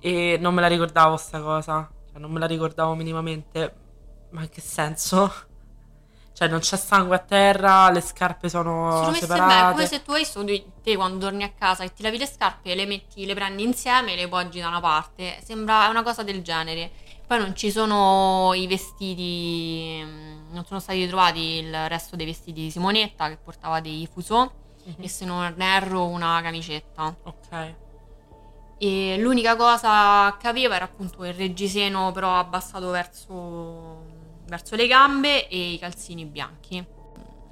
e 0.00 0.38
non 0.40 0.54
me 0.54 0.60
la 0.60 0.68
ricordavo 0.68 1.16
sta 1.16 1.40
cosa, 1.40 1.90
cioè 2.10 2.18
non 2.18 2.30
me 2.30 2.38
la 2.38 2.46
ricordavo 2.46 2.94
minimamente 2.94 3.76
ma 4.30 4.42
in 4.42 4.48
che 4.48 4.60
senso? 4.60 5.32
Cioè, 6.34 6.48
non 6.48 6.60
c'è 6.60 6.78
sangue 6.78 7.14
a 7.14 7.18
terra, 7.18 7.90
le 7.90 8.00
scarpe 8.00 8.48
sono, 8.48 9.02
sono 9.02 9.12
separate. 9.12 9.54
Bene, 9.54 9.70
come 9.72 9.86
se 9.86 10.02
tu 10.02 10.12
hai 10.12 10.24
studi, 10.24 10.64
te 10.82 10.96
quando 10.96 11.26
torni 11.26 11.42
a 11.44 11.52
casa 11.52 11.84
e 11.84 11.92
ti 11.92 12.02
lavi 12.02 12.16
le 12.16 12.26
scarpe, 12.26 12.74
le 12.74 12.86
metti, 12.86 13.26
le 13.26 13.34
prendi 13.34 13.62
insieme 13.62 14.14
e 14.14 14.16
le 14.16 14.28
poggi 14.28 14.58
da 14.58 14.68
una 14.68 14.80
parte. 14.80 15.38
Sembra 15.44 15.88
una 15.88 16.02
cosa 16.02 16.22
del 16.22 16.40
genere. 16.40 16.90
Poi 17.32 17.40
non 17.40 17.56
ci 17.56 17.70
sono 17.70 18.52
i 18.52 18.66
vestiti, 18.66 20.02
mm, 20.04 20.52
non 20.52 20.66
sono 20.66 20.80
stati 20.80 21.06
trovati 21.06 21.40
il 21.40 21.88
resto 21.88 22.14
dei 22.14 22.26
vestiti 22.26 22.60
di 22.60 22.70
Simonetta 22.70 23.30
che 23.30 23.38
portava 23.42 23.80
dei 23.80 24.06
fusò 24.12 24.40
mm-hmm. 24.42 24.96
e 25.00 25.08
se 25.08 25.24
non 25.24 25.54
erro 25.56 26.08
una 26.08 26.38
camicetta. 26.42 27.16
Ok. 27.22 27.74
E 28.76 29.16
l'unica 29.16 29.56
cosa 29.56 30.36
che 30.38 30.46
aveva 30.46 30.74
era 30.74 30.84
appunto 30.84 31.24
il 31.24 31.32
reggiseno 31.32 32.12
però 32.12 32.36
abbassato 32.36 32.90
verso 32.90 34.04
verso 34.44 34.76
le 34.76 34.86
gambe 34.86 35.48
e 35.48 35.72
i 35.72 35.78
calzini 35.78 36.26
bianchi. 36.26 36.84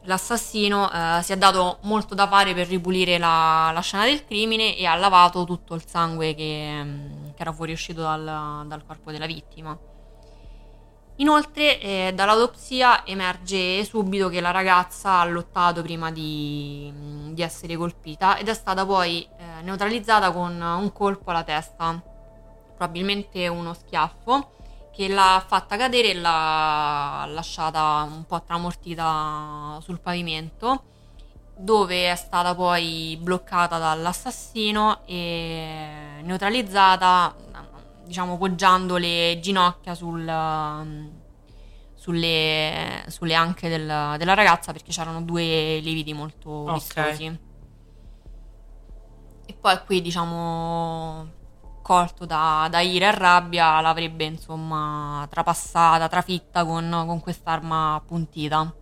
L'assassino 0.02 0.92
eh, 0.92 1.22
si 1.22 1.32
è 1.32 1.38
dato 1.38 1.78
molto 1.84 2.14
da 2.14 2.28
fare 2.28 2.52
per 2.52 2.68
ripulire 2.68 3.16
la, 3.16 3.70
la, 3.72 3.80
scena 3.80 4.04
del 4.04 4.26
crimine 4.26 4.76
e 4.76 4.84
ha 4.84 4.94
lavato 4.94 5.44
tutto 5.44 5.74
il 5.74 5.84
sangue 5.86 6.34
che, 6.34 6.82
mm, 6.84 7.19
che 7.40 7.46
era 7.46 7.52
fuoriuscito 7.52 8.02
dal, 8.02 8.66
dal 8.66 8.84
corpo 8.86 9.10
della 9.10 9.24
vittima. 9.24 9.76
Inoltre 11.16 11.80
eh, 11.80 12.12
dall'autopsia 12.14 13.06
emerge 13.06 13.82
subito 13.84 14.28
che 14.28 14.40
la 14.40 14.50
ragazza 14.50 15.20
ha 15.20 15.24
lottato 15.24 15.82
prima 15.82 16.10
di, 16.10 16.92
di 17.32 17.42
essere 17.42 17.76
colpita 17.76 18.36
ed 18.36 18.48
è 18.48 18.54
stata 18.54 18.86
poi 18.86 19.26
eh, 19.38 19.62
neutralizzata 19.62 20.32
con 20.32 20.60
un 20.60 20.92
colpo 20.92 21.30
alla 21.30 21.42
testa, 21.42 22.02
probabilmente 22.76 23.48
uno 23.48 23.74
schiaffo, 23.74 24.52
che 24.92 25.08
l'ha 25.08 25.42
fatta 25.46 25.76
cadere 25.76 26.10
e 26.10 26.14
l'ha 26.14 27.24
lasciata 27.28 28.06
un 28.10 28.24
po' 28.24 28.42
tramortita 28.42 29.78
sul 29.82 30.00
pavimento, 30.00 30.84
dove 31.62 32.10
è 32.10 32.16
stata 32.16 32.54
poi 32.54 33.18
bloccata 33.20 33.78
dall'assassino 33.78 35.02
e 35.06 36.20
neutralizzata 36.22 37.34
diciamo 38.04 38.36
poggiando 38.38 38.96
le 38.96 39.38
ginocchia 39.40 39.94
sul, 39.94 40.24
sulle, 41.94 43.04
sulle, 43.06 43.34
anche 43.34 43.68
del, 43.68 44.16
della 44.18 44.34
ragazza 44.34 44.72
perché 44.72 44.90
c'erano 44.90 45.22
due 45.22 45.78
lividi 45.78 46.12
molto 46.12 46.50
okay. 46.50 46.74
vistosi. 46.74 47.38
E 49.46 49.54
poi 49.54 49.78
qui 49.84 50.02
diciamo 50.02 51.38
colto 51.82 52.24
da, 52.24 52.66
da 52.70 52.80
ira 52.80 53.08
e 53.08 53.14
rabbia 53.16 53.80
l'avrebbe 53.80 54.24
insomma 54.24 55.26
trapassata, 55.30 56.08
trafitta 56.08 56.64
con, 56.64 57.04
con 57.06 57.20
quest'arma 57.20 57.94
appuntita. 57.94 58.74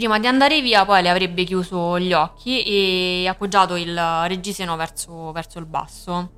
Prima 0.00 0.18
di 0.18 0.26
andare 0.26 0.62
via 0.62 0.86
poi 0.86 1.02
le 1.02 1.10
avrebbe 1.10 1.44
chiuso 1.44 1.98
gli 1.98 2.14
occhi 2.14 2.62
e 2.62 3.28
appoggiato 3.28 3.76
il 3.76 3.94
reggiseno 4.28 4.74
verso, 4.74 5.30
verso 5.30 5.58
il 5.58 5.66
basso 5.66 6.30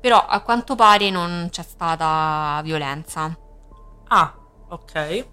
però 0.00 0.24
a 0.24 0.40
quanto 0.40 0.74
pare 0.74 1.10
non 1.10 1.48
c'è 1.50 1.62
stata 1.62 2.58
violenza. 2.62 3.36
Ah, 4.08 4.34
ok. 4.68 5.26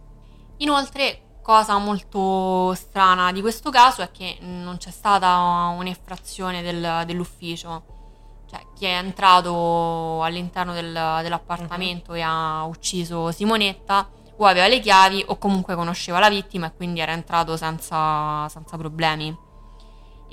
Inoltre, 0.57 1.38
cosa 1.41 1.77
molto 1.77 2.73
strana 2.73 3.31
di 3.31 3.39
questo 3.39 3.69
caso 3.69 4.01
è 4.01 4.12
che 4.12 4.39
non 4.41 4.75
c'è 4.75 4.91
stata 4.91 5.73
un'effrazione 5.77 6.62
del, 6.62 7.03
dell'ufficio. 7.05 8.41
Cioè, 8.49 8.65
chi 8.75 8.83
è 8.83 8.97
entrato 8.97 10.21
all'interno 10.23 10.73
del, 10.73 11.19
dell'appartamento 11.21 12.12
uh-huh. 12.12 12.17
e 12.17 12.21
ha 12.21 12.65
ucciso 12.65 13.31
Simonetta 13.31 14.09
o 14.37 14.45
aveva 14.45 14.67
le 14.67 14.79
chiavi 14.79 15.23
o 15.27 15.37
comunque 15.37 15.75
conosceva 15.75 16.19
la 16.19 16.29
vittima 16.29 16.67
e 16.67 16.73
quindi 16.75 16.99
era 16.99 17.11
entrato 17.11 17.55
senza, 17.57 18.47
senza 18.49 18.77
problemi 18.77 19.51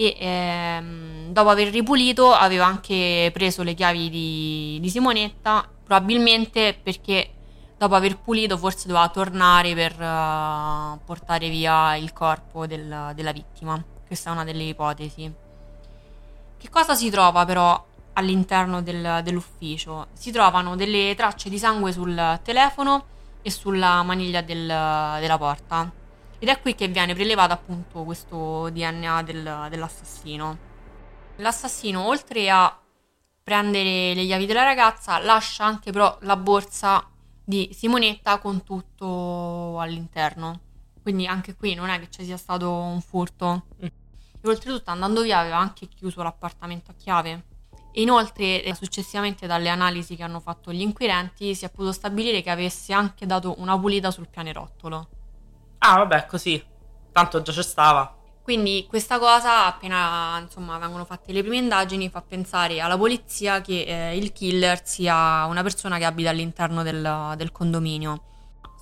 e 0.01 0.17
ehm, 0.19 1.31
dopo 1.31 1.51
aver 1.51 1.69
ripulito 1.69 2.33
aveva 2.33 2.65
anche 2.65 3.29
preso 3.35 3.63
le 3.63 3.75
chiavi 3.75 4.09
di, 4.09 4.79
di, 4.81 4.89
Simonetta, 4.89 5.69
probabilmente 5.85 6.79
perché 6.83 7.35
dopo 7.77 7.95
aver 7.95 8.17
pulito 8.19 8.57
forse 8.57 8.87
doveva 8.87 9.11
tornare 9.11 9.75
per 9.75 9.93
uh, 9.93 10.99
portare 11.05 11.51
via 11.51 11.97
il 11.97 12.15
corpo 12.15 12.67
del, 12.67 13.13
della 13.15 13.33
vittima. 13.33 13.83
Questa 14.07 14.31
è 14.31 14.33
una 14.33 14.45
delle 14.45 14.63
ipotesi. 14.63 15.31
Che 16.57 16.71
cosa 16.71 16.95
si 16.95 17.11
trova 17.11 17.45
però 17.45 17.85
all'interno 18.15 18.81
del, 18.81 19.21
dell'ufficio? 19.23 20.07
Si 20.15 20.31
trovano 20.31 20.77
delle 20.77 21.15
tracce 21.15 21.51
di 21.51 21.59
sangue 21.59 21.93
sul 21.93 22.41
telefono 22.43 23.05
e 23.43 23.51
sulla 23.51 24.03
maniglia 24.03 24.43
del, 24.43 24.67
della 24.67 25.39
porta 25.39 25.91
ed 26.43 26.49
è 26.49 26.59
qui 26.61 26.75
che 26.75 26.89
viene 26.89 27.15
prelevato 27.15 27.53
appunto 27.53 28.03
questo 28.03 28.71
DNA 28.71 29.23
del, 29.23 29.67
dell'assassino. 29.69 30.59
L'assassino, 31.37 32.07
oltre 32.07 32.49
a 32.49 32.81
prendere 33.43 34.15
le 34.15 34.25
chiavi 34.25 34.47
della 34.47 34.65
ragazza, 34.65 35.19
lascia 35.19 35.67
anche 35.67 35.93
però 35.93 36.17
la 36.23 36.37
borsa 36.37 37.07
di 37.45 37.69
Simonetta 37.75 38.39
con 38.39 38.65
tutto 38.65 39.79
all'interno. 39.79 40.61
Quindi 41.03 41.27
anche 41.27 41.55
qui 41.55 41.75
non 41.75 41.91
è 41.91 42.01
che 42.01 42.09
ci 42.09 42.25
sia 42.25 42.39
stato 42.39 42.71
un 42.71 43.03
furto. 43.03 43.67
Mm. 43.85 43.87
E 44.43 44.49
oltretutto 44.49 44.91
andando 44.91 45.21
via 45.21 45.41
aveva 45.41 45.59
anche 45.59 45.89
chiuso 45.89 46.23
l'appartamento 46.23 46.91
a 46.91 46.95
chiave. 46.95 47.45
E 47.93 48.03
inoltre, 48.03 48.63
eh, 48.63 48.75
successivamente 48.75 49.47
dalle 49.47 49.69
analisi 49.69 50.17
che 50.17 50.23
hanno 50.23 50.41
fatto 50.41 50.73
gli 50.73 50.81
inquirenti, 50.81 51.55
si 51.55 51.65
è 51.65 51.71
potuto 51.71 51.93
stabilire 51.93 52.43
che 52.43 52.51
avesse 52.51 52.93
anche 52.93 53.27
dato 53.27 53.57
una 53.59 53.79
pulita 53.79 54.11
sul 54.11 54.29
pianerottolo. 54.29 55.09
Ah, 55.79 55.97
vabbè, 55.97 56.27
così. 56.27 56.63
Tanto 57.13 57.43
già 57.43 57.53
c'è 57.53 57.63
stava. 57.63 58.15
Quindi 58.43 58.87
questa 58.89 59.19
cosa, 59.19 59.67
appena 59.67 60.39
insomma 60.41 60.79
vengono 60.79 61.05
fatte 61.05 61.33
le 61.33 61.43
prime 61.43 61.59
indagini, 61.59 62.09
fa 62.09 62.23
pensare 62.23 62.81
alla 62.81 62.97
polizia 62.97 63.61
che 63.61 63.83
eh, 63.83 64.17
il 64.17 64.33
killer 64.33 64.81
sia 64.85 65.45
una 65.45 65.63
persona 65.63 65.99
che 65.99 66.05
abita 66.05 66.31
all'interno 66.31 66.83
del, 66.83 67.35
del, 67.37 67.53
condominio. 67.53 68.23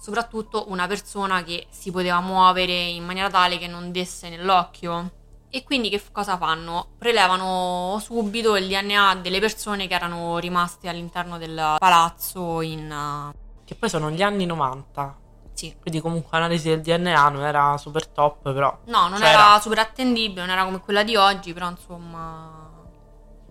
Soprattutto 0.00 0.70
una 0.70 0.86
persona 0.86 1.42
che 1.42 1.66
si 1.70 1.90
poteva 1.90 2.20
muovere 2.20 2.72
in 2.72 3.04
maniera 3.04 3.28
tale 3.28 3.58
che 3.58 3.66
non 3.66 3.90
desse 3.92 4.28
nell'occhio. 4.28 5.10
E 5.50 5.64
quindi 5.64 5.88
che 5.88 6.02
cosa 6.12 6.36
fanno? 6.36 6.90
Prelevano 6.98 7.98
subito 8.00 8.56
il 8.56 8.68
DNA 8.68 9.16
delle 9.16 9.40
persone 9.40 9.86
che 9.86 9.94
erano 9.94 10.38
rimaste 10.38 10.88
all'interno 10.88 11.38
del 11.38 11.76
palazzo 11.78 12.60
in... 12.60 13.32
Che 13.64 13.74
poi 13.74 13.88
sono 13.88 14.10
gli 14.10 14.22
anni 14.22 14.44
90. 14.44 15.16
Sì. 15.54 15.74
Quindi 15.80 16.00
comunque 16.00 16.38
l'analisi 16.38 16.68
del 16.68 16.82
DNA 16.82 17.28
non 17.30 17.42
era 17.42 17.76
super 17.78 18.06
top, 18.06 18.52
però... 18.52 18.78
No, 18.84 19.08
non 19.08 19.22
era, 19.22 19.50
era 19.50 19.60
super 19.60 19.78
attendibile, 19.78 20.42
non 20.42 20.50
era 20.50 20.64
come 20.64 20.80
quella 20.80 21.02
di 21.02 21.16
oggi, 21.16 21.52
però 21.52 21.70
insomma... 21.70 22.66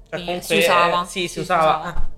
Cioè, 0.09 0.19
comunque, 0.19 0.41
si 0.41 0.57
usava. 0.57 1.03
Sì, 1.05 1.21
si, 1.21 1.27
si 1.27 1.39
usava. 1.39 1.79
usava. 1.79 2.09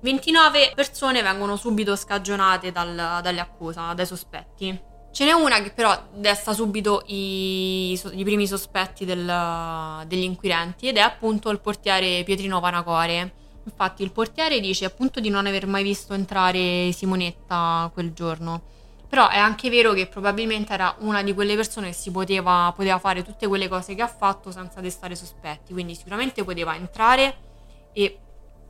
29 0.00 0.72
persone 0.74 1.22
vengono 1.22 1.56
subito 1.56 1.96
scagionate 1.96 2.72
dal, 2.72 3.20
dalle 3.22 3.40
accuse, 3.40 3.80
dai 3.94 4.06
sospetti. 4.06 4.92
Ce 5.14 5.24
n'è 5.24 5.30
una 5.30 5.62
che 5.62 5.70
però 5.70 5.96
desta 6.12 6.52
subito 6.52 7.04
i, 7.06 7.92
i 7.92 8.24
primi 8.24 8.48
sospetti 8.48 9.04
del, 9.04 10.04
degli 10.08 10.24
inquirenti 10.24 10.88
ed 10.88 10.96
è 10.96 11.00
appunto 11.00 11.50
il 11.50 11.60
portiere 11.60 12.24
Pietrino 12.24 12.58
Panacore 12.58 13.32
Infatti 13.62 14.02
il 14.02 14.10
portiere 14.10 14.58
dice 14.58 14.86
appunto 14.86 15.20
di 15.20 15.28
non 15.28 15.46
aver 15.46 15.68
mai 15.68 15.84
visto 15.84 16.14
entrare 16.14 16.90
Simonetta 16.90 17.88
quel 17.94 18.12
giorno. 18.12 18.60
Però 19.08 19.28
è 19.28 19.38
anche 19.38 19.70
vero 19.70 19.92
che 19.92 20.08
probabilmente 20.08 20.72
era 20.72 20.96
una 20.98 21.22
di 21.22 21.32
quelle 21.32 21.54
persone 21.54 21.90
che 21.90 21.92
si 21.94 22.10
poteva, 22.10 22.72
poteva 22.74 22.98
fare 22.98 23.22
tutte 23.22 23.46
quelle 23.46 23.68
cose 23.68 23.94
che 23.94 24.02
ha 24.02 24.08
fatto 24.08 24.50
senza 24.50 24.80
destare 24.80 25.14
sospetti. 25.14 25.72
Quindi 25.72 25.94
sicuramente 25.94 26.42
poteva 26.42 26.74
entrare 26.74 27.36
e 27.92 28.18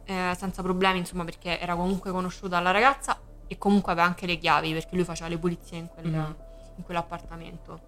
eh, 0.05 0.35
senza 0.37 0.61
problemi, 0.61 0.99
insomma, 0.99 1.25
perché 1.25 1.59
era 1.59 1.75
comunque 1.75 2.11
conosciuta 2.11 2.57
dalla 2.57 2.71
ragazza 2.71 3.19
e 3.55 3.59
comunque 3.59 3.93
aveva 3.93 4.07
anche 4.07 4.27
le 4.27 4.37
chiavi 4.37 4.73
perché 4.73 4.97
lui 4.97 5.05
faceva 5.05 5.29
le 5.29 5.38
pulizie 5.38 5.79
in, 5.79 5.88
quel, 5.88 6.07
mm. 6.07 6.33
in 6.77 6.85
quell'appartamento. 6.85 7.81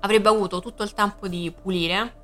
Avrebbe 0.00 0.28
avuto 0.28 0.60
tutto 0.60 0.82
il 0.82 0.94
tempo 0.94 1.28
di 1.28 1.52
pulire 1.52 2.18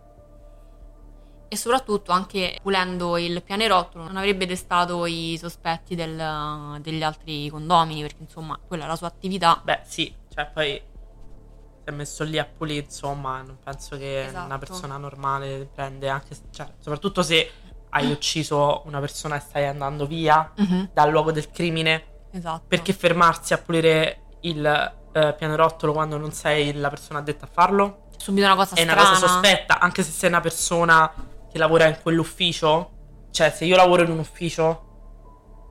e 1.48 1.56
soprattutto 1.56 2.12
anche 2.12 2.58
pulendo 2.62 3.18
il 3.18 3.42
pianerottolo 3.42 4.04
non 4.04 4.16
avrebbe 4.16 4.46
destato 4.46 5.06
i 5.06 5.36
sospetti 5.38 5.94
del, 5.94 6.80
degli 6.80 7.02
altri 7.02 7.48
condomini 7.48 8.00
perché 8.00 8.22
insomma 8.22 8.58
quella 8.64 8.84
è 8.84 8.86
la 8.86 8.96
sua 8.96 9.08
attività. 9.08 9.60
Beh 9.62 9.80
sì, 9.84 10.12
cioè 10.32 10.46
poi 10.46 10.70
si 10.74 11.84
è 11.84 11.90
messo 11.90 12.24
lì 12.24 12.38
a 12.38 12.44
pulire 12.44 12.84
insomma 12.84 13.42
non 13.42 13.58
penso 13.62 13.96
che 13.96 14.26
esatto. 14.26 14.46
una 14.46 14.58
persona 14.58 14.96
normale 14.96 15.68
prende 15.72 16.08
anche, 16.08 16.36
cioè 16.50 16.68
soprattutto 16.78 17.22
se 17.22 17.50
hai 17.90 18.10
ucciso 18.10 18.82
una 18.86 19.00
persona 19.00 19.36
e 19.36 19.40
stai 19.40 19.66
andando 19.66 20.06
via 20.06 20.52
uh-huh. 20.56 20.90
dal 20.92 21.10
luogo 21.10 21.32
del 21.32 21.50
crimine. 21.50 22.14
Esatto. 22.36 22.64
Perché 22.68 22.92
fermarsi 22.92 23.52
a 23.52 23.58
pulire 23.58 24.36
il 24.42 24.64
eh, 25.12 25.34
pianerottolo 25.36 25.92
quando 25.92 26.18
non 26.18 26.32
sei 26.32 26.74
la 26.74 26.90
persona 26.90 27.20
addetta 27.20 27.46
a 27.46 27.48
farlo? 27.50 28.08
Subito 28.18 28.46
una 28.46 28.56
cosa 28.56 28.74
è 28.74 28.80
strana. 28.80 29.00
È 29.00 29.04
una 29.04 29.10
cosa 29.14 29.26
sospetta, 29.26 29.78
anche 29.78 30.02
se 30.02 30.10
sei 30.10 30.28
una 30.28 30.40
persona 30.40 31.12
che 31.50 31.58
lavora 31.58 31.86
in 31.86 31.98
quell'ufficio, 32.02 32.90
cioè 33.30 33.50
se 33.50 33.64
io 33.64 33.76
lavoro 33.76 34.02
in 34.02 34.10
un 34.10 34.18
ufficio 34.18 34.82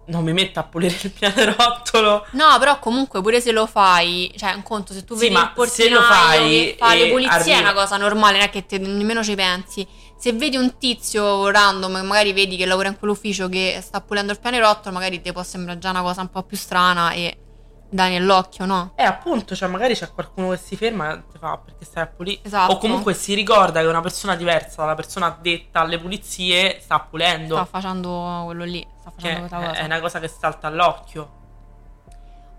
non 0.07 0.23
mi 0.23 0.33
metto 0.33 0.59
a 0.59 0.63
pulire 0.63 0.95
il 1.01 1.11
pianerottolo. 1.11 2.27
No, 2.31 2.57
però 2.59 2.79
comunque 2.79 3.21
pure 3.21 3.41
se 3.41 3.51
lo 3.51 3.65
fai, 3.65 4.31
cioè 4.37 4.53
un 4.53 4.63
conto 4.63 4.93
se 4.93 5.03
tu 5.03 5.15
sì, 5.15 5.29
vedi 5.29 5.39
il 5.39 5.51
portinaio 5.53 5.95
se 5.95 6.07
lo 6.07 6.13
fai 6.13 6.75
fa 6.77 6.93
le 6.93 7.09
pulizie 7.09 7.53
arriva... 7.53 7.57
è 7.57 7.59
una 7.59 7.73
cosa 7.73 7.97
normale, 7.97 8.37
non 8.37 8.45
è 8.45 8.49
che 8.49 8.65
te, 8.65 8.77
nemmeno 8.77 9.23
ci 9.23 9.35
pensi. 9.35 9.87
Se 10.17 10.33
vedi 10.33 10.57
un 10.57 10.77
tizio 10.77 11.49
random, 11.49 11.97
magari 12.05 12.33
vedi 12.33 12.55
che 12.55 12.65
lavora 12.65 12.87
in 12.87 12.97
quell'ufficio 12.97 13.47
che 13.49 13.79
sta 13.81 14.01
pulendo 14.01 14.31
il 14.31 14.39
pianerottolo, 14.39 14.93
magari 14.93 15.21
ti 15.21 15.31
può 15.31 15.43
sembrare 15.43 15.77
già 15.77 15.89
una 15.91 16.01
cosa 16.01 16.21
un 16.21 16.29
po' 16.29 16.43
più 16.43 16.57
strana 16.57 17.11
e 17.11 17.37
dai 17.89 18.11
nell'occhio, 18.11 18.65
no? 18.65 18.93
Eh, 18.95 19.03
appunto, 19.03 19.55
cioè 19.55 19.69
magari 19.69 19.93
c'è 19.93 20.11
qualcuno 20.11 20.49
che 20.49 20.57
si 20.57 20.75
ferma 20.75 21.13
e 21.13 21.23
ti 21.31 21.37
fa 21.37 21.57
perché 21.57 21.85
stai 21.85 22.03
a 22.03 22.07
pulire. 22.07 22.39
Esatto. 22.43 22.73
O 22.73 22.77
comunque 22.77 23.13
si 23.13 23.33
ricorda 23.33 23.81
che 23.81 23.87
una 23.87 24.01
persona 24.01 24.35
diversa 24.35 24.81
dalla 24.81 24.95
persona 24.95 25.27
addetta 25.27 25.81
alle 25.81 25.99
pulizie 25.99 26.79
sta 26.81 26.99
pulendo. 26.99 27.55
Sta 27.55 27.65
facendo 27.65 28.41
quello 28.45 28.63
lì, 28.63 28.85
sta 28.99 29.11
facendo 29.11 29.39
questa 29.39 29.57
cosa. 29.57 29.73
È 29.73 29.83
una 29.83 29.99
cosa 29.99 30.19
che 30.19 30.27
salta 30.27 30.67
all'occhio. 30.67 31.43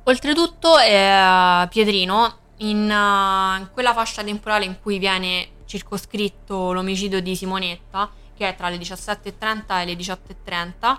Oltretutto, 0.04 0.78
eh, 0.78 1.66
Pietrino, 1.68 2.38
in, 2.58 2.84
uh, 2.88 3.60
in 3.60 3.68
quella 3.72 3.92
fascia 3.92 4.22
temporale 4.22 4.64
in 4.64 4.80
cui 4.80 4.98
viene 4.98 5.48
circoscritto 5.76 6.72
l'omicidio 6.72 7.20
di 7.20 7.36
Simonetta, 7.36 8.10
che 8.34 8.48
è 8.48 8.56
tra 8.56 8.68
le 8.68 8.76
17.30 8.78 9.80
e 9.80 9.84
le 9.84 9.92
18.30, 9.94 10.98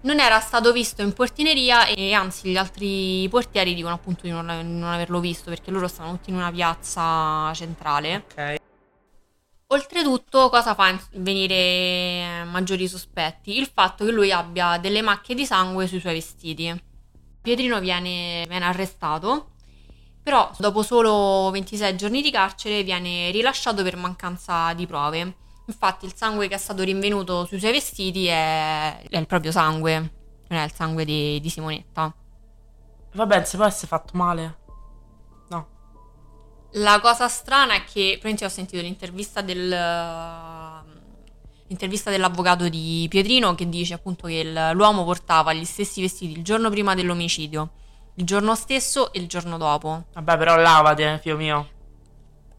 non 0.00 0.20
era 0.20 0.38
stato 0.40 0.72
visto 0.72 1.02
in 1.02 1.12
portineria 1.12 1.86
e 1.86 2.12
anzi 2.12 2.50
gli 2.50 2.56
altri 2.56 3.26
portieri 3.28 3.74
dicono 3.74 3.94
appunto 3.94 4.22
di 4.22 4.30
non, 4.30 4.46
non 4.46 4.84
averlo 4.84 5.18
visto 5.18 5.50
perché 5.50 5.70
loro 5.70 5.88
stanno 5.88 6.12
tutti 6.12 6.30
in 6.30 6.36
una 6.36 6.52
piazza 6.52 7.52
centrale. 7.54 8.24
Ok. 8.30 8.56
Oltretutto, 9.70 10.48
cosa 10.48 10.74
fa 10.74 10.98
venire 11.12 12.42
maggiori 12.44 12.88
sospetti? 12.88 13.58
Il 13.58 13.68
fatto 13.70 14.06
che 14.06 14.12
lui 14.12 14.32
abbia 14.32 14.78
delle 14.78 15.02
macchie 15.02 15.34
di 15.34 15.44
sangue 15.44 15.86
sui 15.86 16.00
suoi 16.00 16.14
vestiti. 16.14 16.82
Pietrino 17.42 17.78
viene, 17.78 18.46
viene 18.48 18.64
arrestato, 18.64 19.50
però 20.28 20.50
dopo 20.58 20.82
solo 20.82 21.48
26 21.50 21.96
giorni 21.96 22.20
di 22.20 22.30
carcere 22.30 22.82
viene 22.82 23.30
rilasciato 23.30 23.82
per 23.82 23.96
mancanza 23.96 24.74
di 24.74 24.86
prove. 24.86 25.36
Infatti 25.64 26.04
il 26.04 26.12
sangue 26.14 26.48
che 26.48 26.54
è 26.54 26.58
stato 26.58 26.82
rinvenuto 26.82 27.46
sui 27.46 27.58
suoi 27.58 27.72
vestiti 27.72 28.26
è, 28.26 29.00
è 29.08 29.16
il 29.16 29.26
proprio 29.26 29.50
sangue, 29.50 29.94
non 30.48 30.58
è 30.58 30.64
il 30.64 30.72
sangue 30.74 31.06
di, 31.06 31.40
di 31.40 31.48
Simonetta. 31.48 32.14
Vabbè, 33.14 33.42
se 33.44 33.56
può 33.56 33.64
essere 33.64 33.86
fatto 33.86 34.18
male. 34.18 34.58
No. 35.48 35.68
La 36.72 37.00
cosa 37.00 37.26
strana 37.28 37.72
è 37.76 37.84
che 37.84 38.18
praticamente 38.20 38.44
ho 38.44 38.50
sentito 38.50 38.82
l'intervista 38.82 39.40
del 39.40 39.70
l'intervista 41.68 42.10
dell'avvocato 42.10 42.68
di 42.68 43.06
Pietrino 43.08 43.54
che 43.54 43.68
dice 43.68 43.94
appunto 43.94 44.26
che 44.26 44.42
l'uomo 44.72 45.04
portava 45.04 45.54
gli 45.54 45.64
stessi 45.64 46.02
vestiti 46.02 46.36
il 46.36 46.44
giorno 46.44 46.68
prima 46.68 46.94
dell'omicidio, 46.94 47.70
il 48.18 48.24
giorno 48.24 48.54
stesso 48.56 49.12
e 49.12 49.20
il 49.20 49.28
giorno 49.28 49.56
dopo. 49.58 50.06
Vabbè, 50.12 50.36
però 50.36 50.56
lavate, 50.56 51.18
figlio 51.22 51.36
mio. 51.36 51.68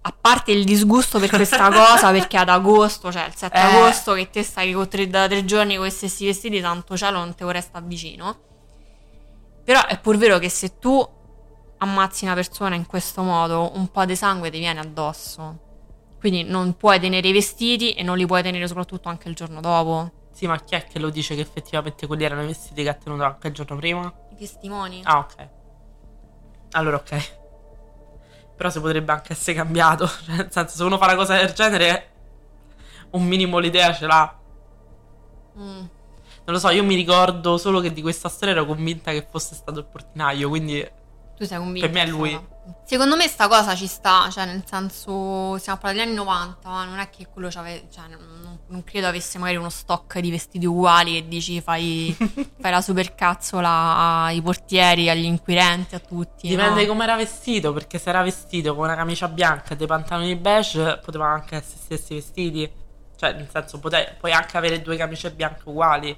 A 0.02 0.16
parte 0.20 0.54
il 0.54 0.64
disgusto 0.64 1.20
per 1.20 1.30
questa 1.30 1.68
cosa, 1.72 2.12
perché 2.12 2.38
ad 2.38 2.48
agosto, 2.48 3.12
cioè 3.12 3.26
il 3.28 3.36
7 3.36 3.58
Eh. 3.58 3.62
agosto, 3.62 4.14
che 4.14 4.30
te 4.30 4.42
stai 4.42 4.72
con 4.72 4.88
tre, 4.88 5.08
da 5.08 5.28
tre 5.28 5.44
giorni 5.44 5.76
con 5.76 5.86
gli 5.86 5.90
stessi 5.92 6.26
vestiti, 6.26 6.62
tanto 6.62 6.96
cielo 6.96 7.20
non 7.20 7.36
te 7.36 7.44
vorrei 7.44 7.62
stare 7.62 7.86
vicino. 7.86 8.38
Però 9.66 9.86
è 9.86 10.00
pur 10.00 10.16
vero 10.16 10.40
che 10.40 10.48
se 10.50 10.80
tu 10.80 11.06
ammazzi 11.78 12.24
una 12.24 12.34
persona 12.36 12.76
in 12.76 12.86
questo 12.86 13.22
modo, 13.22 13.72
un 13.76 13.90
po' 13.90 14.06
di 14.06 14.16
sangue 14.16 14.50
ti 14.50 14.60
viene 14.60 14.80
addosso. 14.80 15.68
Quindi 16.20 16.44
non 16.44 16.76
puoi 16.78 17.00
tenere 17.02 17.28
i 17.28 17.34
vestiti 17.34 17.92
e 17.92 18.04
non 18.04 18.18
li 18.18 18.26
puoi 18.26 18.42
tenere 18.42 18.66
soprattutto 18.68 19.10
anche 19.10 19.28
il 19.28 19.36
giorno 19.36 19.60
dopo. 19.60 20.12
Sì, 20.40 20.48
ma 20.48 20.58
chi 20.58 20.74
è 20.76 20.86
che 20.86 21.00
lo 21.00 21.10
dice 21.10 21.36
che 21.36 21.42
effettivamente 21.42 22.08
quelli 22.08 22.24
erano 22.24 22.44
i 22.44 22.46
vestiti 22.46 22.82
che 22.82 22.88
ha 22.88 22.94
tenuto 22.94 23.24
anche 23.24 23.48
il 23.50 23.54
giorno 23.54 23.76
prima? 23.76 24.10
I 24.32 24.38
testimoni. 24.38 25.02
Ah, 25.04 25.18
ok. 25.18 25.50
Allora, 26.72 26.96
ok. 26.96 27.38
Però 28.56 28.70
si 28.70 28.80
potrebbe 28.80 29.12
anche 29.12 29.34
essere 29.34 29.58
cambiato. 29.58 30.08
Cioè, 30.26 30.36
nel 30.38 30.48
senso, 30.50 30.78
se 30.78 30.84
uno 30.86 30.98
fa 30.98 31.08
una 31.08 31.16
cosa 31.18 31.36
del 31.36 31.52
genere, 31.52 32.12
un 33.10 33.26
minimo 33.26 33.58
l'idea 33.58 33.94
ce 33.94 34.06
l'ha. 34.06 34.40
Mm. 35.58 35.62
Non 35.62 35.90
lo 36.46 36.60
so, 36.60 36.70
io 36.70 36.86
mi 36.86 36.96
ricordo 36.96 37.58
solo 37.58 37.82
che 37.82 37.92
di 37.92 38.02
questa 38.02 38.30
storia 38.30 38.54
ero 38.56 38.66
convinta 38.66 39.12
che 39.12 39.28
fosse 39.30 39.56
stato 39.56 39.80
il 39.80 39.88
portinaio, 39.88 40.48
quindi 40.48 40.90
Tu 41.36 41.44
sei 41.44 41.58
convinto? 41.58 41.86
Per 41.86 41.94
me 41.94 42.04
è 42.04 42.08
lui. 42.08 42.32
cosa? 42.32 42.48
Secondo 42.86 43.18
me 43.18 43.28
sta 43.28 43.50
cosa 43.50 43.76
ci 43.76 43.88
sta, 43.88 44.30
cioè 44.30 44.46
nel 44.46 44.64
senso 44.66 45.58
stiamo 45.58 45.80
parlando 45.80 46.00
degli 46.00 46.02
anni 46.02 46.16
90, 46.16 46.70
ma 46.70 46.86
non 46.86 47.00
è 47.00 47.10
che 47.10 47.28
quello 47.28 47.50
c'ave, 47.50 47.90
cioè 47.92 48.08
non, 48.08 48.49
non 48.70 48.84
credo 48.84 49.08
avesse 49.08 49.38
magari 49.38 49.58
uno 49.58 49.70
stock 49.70 50.20
di 50.20 50.30
vestiti 50.30 50.66
uguali 50.66 51.14
che 51.14 51.28
dici 51.28 51.60
fai, 51.62 52.16
fai 52.60 52.72
la 52.72 52.82
supercazzola 52.82 54.24
ai 54.26 54.42
portieri, 54.42 55.10
agli 55.10 55.26
inquirenti, 55.26 55.96
a 55.96 56.00
tutti. 56.00 56.48
dipende 56.48 56.82
no? 56.82 56.88
come 56.88 57.04
era 57.04 57.16
vestito, 57.16 57.74
perché 57.74 57.98
se 57.98 58.10
era 58.10 58.22
vestito 58.22 58.76
con 58.76 58.86
una 58.86 58.96
camicia 58.96 59.28
bianca 59.28 59.74
e 59.74 59.76
dei 59.76 59.88
pantaloni 59.88 60.36
beige, 60.36 61.00
potevano 61.04 61.34
anche 61.34 61.56
essere 61.56 61.78
stessi 61.80 62.14
vestiti. 62.16 62.72
Cioè, 63.16 63.34
nel 63.34 63.50
senso, 63.52 63.80
pote- 63.80 64.16
puoi 64.20 64.32
anche 64.32 64.56
avere 64.56 64.82
due 64.82 64.96
camicie 64.96 65.32
bianche 65.32 65.62
uguali. 65.66 66.18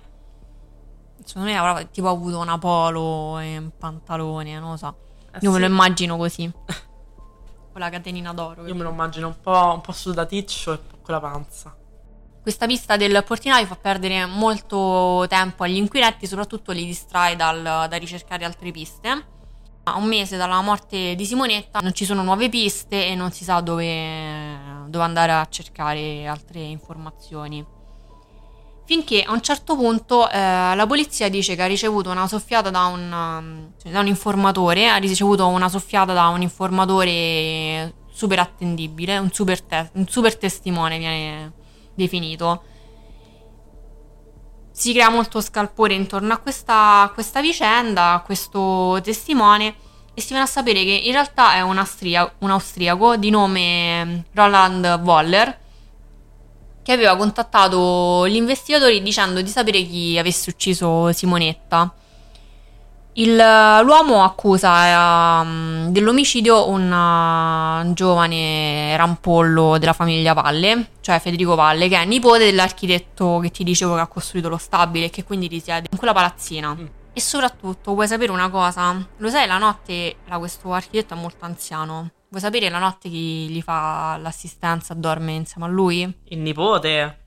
Secondo 1.24 1.50
me 1.50 1.58
avrà 1.58 1.84
tipo 1.86 2.10
avuto 2.10 2.38
una 2.40 2.58
polo 2.58 3.40
e 3.40 3.58
un 3.58 3.72
pantalone, 3.78 4.60
non 4.60 4.72
lo 4.72 4.78
so. 4.78 4.96
Eh 5.32 5.40
Io 5.42 5.50
me 5.50 5.56
sì. 5.56 5.62
lo 5.62 5.68
immagino 5.68 6.18
così. 6.18 6.52
Con 7.72 7.80
la 7.80 7.90
catenina 7.90 8.34
d'oro. 8.34 8.68
Io 8.68 8.76
me 8.76 8.84
lo 8.84 8.90
immagino 8.90 9.28
un 9.28 9.40
po', 9.40 9.72
un 9.74 9.82
po' 9.82 9.94
sudaticcio 9.94 10.74
e 10.74 10.80
con 11.02 11.14
la 11.14 11.22
panza. 11.22 11.74
Questa 12.42 12.66
pista 12.66 12.98
del 12.98 13.24
portinaio 13.24 13.68
fa 13.68 13.76
perdere 13.76 14.26
molto 14.26 15.26
tempo 15.30 15.64
agli 15.64 15.76
inquirenti, 15.76 16.26
soprattutto 16.26 16.72
li 16.72 16.86
distrae 16.86 17.36
dal, 17.36 17.62
da 17.62 17.98
ricercare 17.98 18.46
altre 18.46 18.72
piste. 18.72 19.26
A 19.84 19.96
un 19.96 20.06
mese 20.06 20.38
dalla 20.38 20.60
morte 20.62 21.14
di 21.14 21.24
Simonetta 21.24 21.80
non 21.82 21.94
ci 21.94 22.04
sono 22.04 22.24
nuove 22.24 22.50
piste 22.50 23.06
e 23.06 23.14
non 23.14 23.32
si 23.32 23.44
sa 23.44 23.60
dove, 23.62 24.86
dove 24.88 25.04
andare 25.04 25.34
a 25.34 25.46
cercare 25.50 26.26
altre 26.26 26.62
informazioni. 26.62 27.64
Finché 28.86 29.22
a 29.22 29.34
un 29.34 29.42
certo 29.42 29.76
punto 29.76 30.28
eh, 30.28 30.36
la 30.76 30.86
polizia 30.88 31.30
dice 31.30 31.56
che 31.56 31.62
ha 31.62 31.68
ricevuto 31.68 32.10
una 32.10 32.28
soffiata 32.28 32.72
da 32.72 32.86
un, 32.86 33.70
cioè, 33.80 33.92
da 33.92 34.00
un 34.00 34.08
informatore, 34.08 34.90
ha 34.90 34.98
ricevuto 34.98 35.48
una 35.48 35.70
soffiata 35.70 36.14
da 36.14 36.28
un 36.30 36.42
informatore 36.42 37.94
super 38.12 38.40
attendibile, 38.40 39.20
un 39.20 39.32
super, 39.32 39.62
te- 39.62 39.92
un 39.94 40.08
super 40.08 40.36
testimone 40.38 40.98
viene 40.98 41.60
definito. 42.02 42.64
Si 44.72 44.94
crea 44.94 45.10
molto 45.10 45.42
scalpore 45.42 45.94
intorno 45.94 46.34
a 46.34 46.38
questa, 46.38 47.10
questa 47.14 47.42
vicenda, 47.42 48.14
a 48.14 48.22
questo 48.22 49.00
testimone, 49.04 49.76
e 50.14 50.22
si 50.22 50.30
viene 50.30 50.44
a 50.44 50.48
sapere 50.48 50.84
che 50.84 51.02
in 51.04 51.12
realtà 51.12 51.56
è 51.56 51.62
un, 51.62 51.78
austria- 51.78 52.32
un 52.40 52.52
austriaco 52.52 53.16
di 53.16 53.30
nome 53.30 54.26
Roland 54.34 55.02
Woller 55.04 55.60
che 56.84 56.92
aveva 56.92 57.16
contattato 57.16 58.28
gli 58.28 58.36
investigatori 58.36 59.02
dicendo 59.02 59.42
di 59.42 59.50
sapere 59.50 59.84
chi 59.84 60.18
avesse 60.18 60.50
ucciso 60.50 61.12
Simonetta. 61.14 61.94
Il- 63.14 63.36
l'uomo 63.36 64.24
accusa 64.24 65.42
ehm, 65.42 65.90
dell'omicidio 65.90 66.70
un 66.70 67.92
giovane 67.94 68.96
rampollo 68.96 69.78
della 69.78 69.92
famiglia 69.94 70.32
Valle, 70.34 70.92
cioè 71.02 71.20
Federico 71.20 71.56
Valle, 71.56 71.90
che 71.90 71.98
è 72.02 72.06
nipote 72.06 72.46
dell'architetto 72.46 73.40
che 73.42 73.52
ti 73.52 73.66
dicevo 73.66 73.96
che 73.96 74.02
ha 74.02 74.08
costruito 74.08 74.48
lo 74.48 74.58
stabile 74.58 75.08
e 75.08 75.10
che 75.10 75.26
quindi 75.26 75.48
risiede 75.48 75.88
in 75.92 75.98
quella 75.98 76.14
palazzina. 76.14 76.74
Mm. 76.74 76.86
E 77.14 77.20
soprattutto, 77.20 77.94
vuoi 77.94 78.08
sapere 78.08 78.32
una 78.32 78.50
cosa? 78.50 78.96
Lo 79.18 79.30
sai, 79.30 79.46
la 79.46 79.58
notte 79.58 80.16
la- 80.28 80.38
questo 80.38 80.72
architetto 80.72 81.14
è 81.14 81.18
molto 81.18 81.44
anziano. 81.44 82.12
Vuoi 82.30 82.42
sapere 82.42 82.70
la 82.70 82.80
notte 82.80 83.10
chi 83.10 83.50
gli 83.50 83.62
fa 83.62 84.16
l'assistenza, 84.22 84.94
dorme 84.94 85.34
insieme 85.34 85.68
a 85.68 85.70
lui? 85.70 86.02
Il 86.30 86.40
nipote? 86.40 87.20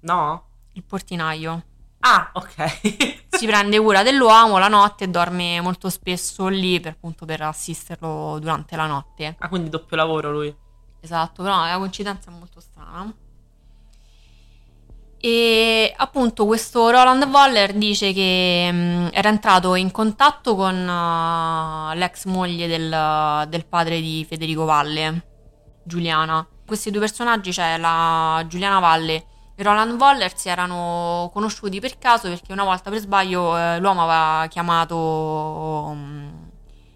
No? 0.00 0.46
Il 0.72 0.82
portinaio. 0.82 1.62
Ah, 2.00 2.30
ok. 2.32 3.22
si 3.44 3.50
prende 3.50 3.78
cura 3.78 4.02
dell'uomo 4.02 4.56
la 4.56 4.68
notte 4.68 5.04
e 5.04 5.08
dorme 5.08 5.60
molto 5.60 5.90
spesso 5.90 6.48
lì 6.48 6.80
per, 6.80 6.92
appunto, 6.92 7.26
per 7.26 7.42
assisterlo 7.42 8.38
durante 8.40 8.74
la 8.74 8.86
notte. 8.86 9.36
ah, 9.38 9.48
quindi 9.48 9.68
doppio 9.68 9.96
lavoro 9.96 10.32
lui. 10.32 10.54
Esatto, 11.00 11.42
però 11.42 11.66
la 11.66 11.76
coincidenza 11.76 12.30
è 12.30 12.34
molto 12.34 12.60
strana. 12.60 13.12
E 15.18 15.92
appunto 15.96 16.46
questo 16.46 16.88
Roland 16.88 17.24
Waller 17.24 17.74
dice 17.74 18.12
che 18.12 18.70
mh, 18.70 19.08
era 19.12 19.28
entrato 19.28 19.74
in 19.74 19.90
contatto 19.90 20.54
con 20.54 20.74
uh, 20.74 21.94
l'ex 21.94 22.24
moglie 22.24 22.66
del, 22.66 23.46
del 23.48 23.66
padre 23.66 24.00
di 24.00 24.24
Federico 24.26 24.64
Valle, 24.64 25.26
Giuliana. 25.82 26.46
Questi 26.66 26.90
due 26.90 27.00
personaggi, 27.00 27.52
cioè 27.52 27.76
la 27.76 28.42
Giuliana 28.48 28.78
Valle 28.78 29.26
e 29.56 29.62
Roland 29.62 29.98
Waller, 30.00 30.36
si 30.36 30.48
erano 30.48 31.30
conosciuti 31.32 31.80
per 31.80 31.98
caso 31.98 32.28
perché 32.28 32.52
una 32.52 32.64
volta 32.64 32.90
per 32.90 32.98
sbaglio 33.00 33.56
eh, 33.56 33.78
l'uomo 33.78 34.02
aveva 34.08 34.46
chiamato 34.48 35.92
mh, 35.94 36.50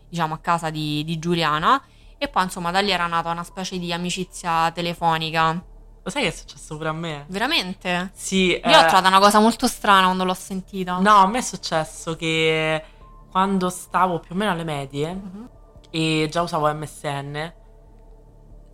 diciamo 0.08 0.34
a 0.34 0.38
casa 0.38 0.70
di, 0.70 1.04
di 1.04 1.18
Giuliana 1.18 1.80
e 2.16 2.28
poi 2.28 2.44
insomma 2.44 2.70
da 2.70 2.80
lì 2.80 2.90
era 2.90 3.06
nata 3.06 3.30
una 3.30 3.44
specie 3.44 3.78
di 3.78 3.92
amicizia 3.92 4.70
telefonica. 4.72 5.62
Lo 6.02 6.10
sai 6.10 6.22
che 6.22 6.28
è 6.28 6.32
successo 6.32 6.76
pure 6.76 6.88
a 6.88 6.92
me? 6.92 7.24
Veramente? 7.28 8.10
Sì. 8.14 8.48
Io 8.52 8.78
ho 8.78 8.86
trovato 8.86 9.06
una 9.08 9.18
cosa 9.20 9.38
molto 9.40 9.66
strana 9.66 10.06
quando 10.06 10.24
l'ho 10.24 10.34
sentita. 10.34 10.98
No, 10.98 11.16
a 11.16 11.26
me 11.26 11.38
è 11.38 11.42
successo 11.42 12.16
che 12.16 12.82
quando 13.30 13.68
stavo 13.68 14.18
più 14.18 14.34
o 14.34 14.38
meno 14.38 14.50
alle 14.52 14.64
medie 14.64 15.12
Mhm. 15.12 15.48
e 15.90 16.28
già 16.30 16.40
usavo 16.42 16.66
MSN, 16.72 17.52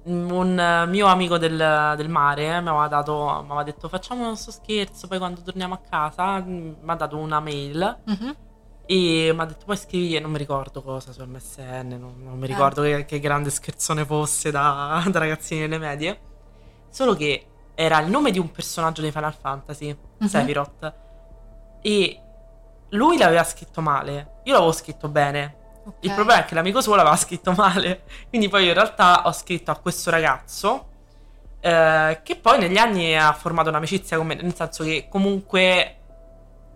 un 0.04 0.58
eh, 0.58 0.86
mio 0.86 1.06
amico 1.06 1.38
del, 1.38 1.94
del 1.96 2.08
mare 2.08 2.60
mi 2.60 2.68
aveva, 2.68 2.88
dato, 2.88 3.14
mi 3.40 3.46
aveva 3.46 3.62
detto 3.62 3.88
facciamo 3.88 4.26
questo 4.28 4.50
scherzo, 4.50 5.06
poi 5.08 5.18
quando 5.18 5.40
torniamo 5.42 5.74
a 5.74 5.78
casa 5.78 6.40
mm, 6.40 6.74
mi 6.80 6.90
ha 6.90 6.94
dato 6.94 7.16
una 7.16 7.40
mail 7.40 8.00
Mhm. 8.04 8.36
e 8.86 9.32
mi 9.34 9.40
ha 9.40 9.44
detto 9.46 9.64
poi 9.64 9.76
scrivi, 9.78 10.18
non 10.20 10.30
mi 10.30 10.38
ricordo 10.38 10.82
cosa 10.82 11.10
su 11.12 11.22
MSN, 11.24 11.96
non, 11.98 12.14
non 12.22 12.36
mi 12.38 12.44
Eh. 12.44 12.48
ricordo 12.48 12.82
che, 12.82 13.04
che 13.06 13.18
grande 13.18 13.48
scherzone 13.50 14.04
fosse 14.04 14.50
da, 14.50 15.02
da 15.10 15.18
ragazzini 15.18 15.60
delle 15.62 15.78
medie, 15.78 16.20
solo 16.90 17.14
che 17.14 17.46
era 17.74 17.98
il 18.00 18.10
nome 18.10 18.30
di 18.30 18.38
un 18.38 18.50
personaggio 18.52 19.00
di 19.02 19.10
Final 19.10 19.34
Fantasy, 19.34 19.96
Mhm. 20.18 20.26
Sephiroth, 20.28 20.94
e 21.80 22.20
lui 22.90 23.16
l'aveva 23.18 23.42
scritto 23.42 23.80
male, 23.80 24.40
io 24.44 24.52
l'avevo 24.52 24.72
scritto 24.72 25.08
bene. 25.08 25.62
Ok. 25.86 25.94
Il 26.00 26.12
problema 26.14 26.40
è 26.40 26.44
che 26.46 26.54
l'amico 26.54 26.80
suo 26.80 26.94
l'aveva 26.94 27.16
scritto 27.16 27.52
male. 27.52 28.04
Quindi 28.28 28.48
poi 28.48 28.66
in 28.66 28.74
realtà 28.74 29.22
ho 29.26 29.32
scritto 29.32 29.70
a 29.70 29.76
questo 29.76 30.10
ragazzo 30.10 30.88
eh, 31.60 32.20
che 32.22 32.36
poi 32.36 32.58
negli 32.58 32.76
anni 32.78 33.16
ha 33.16 33.32
formato 33.32 33.68
un'amicizia 33.68 34.16
con 34.16 34.26
me, 34.26 34.34
nel 34.34 34.54
senso 34.54 34.84
che 34.84 35.06
comunque 35.10 35.96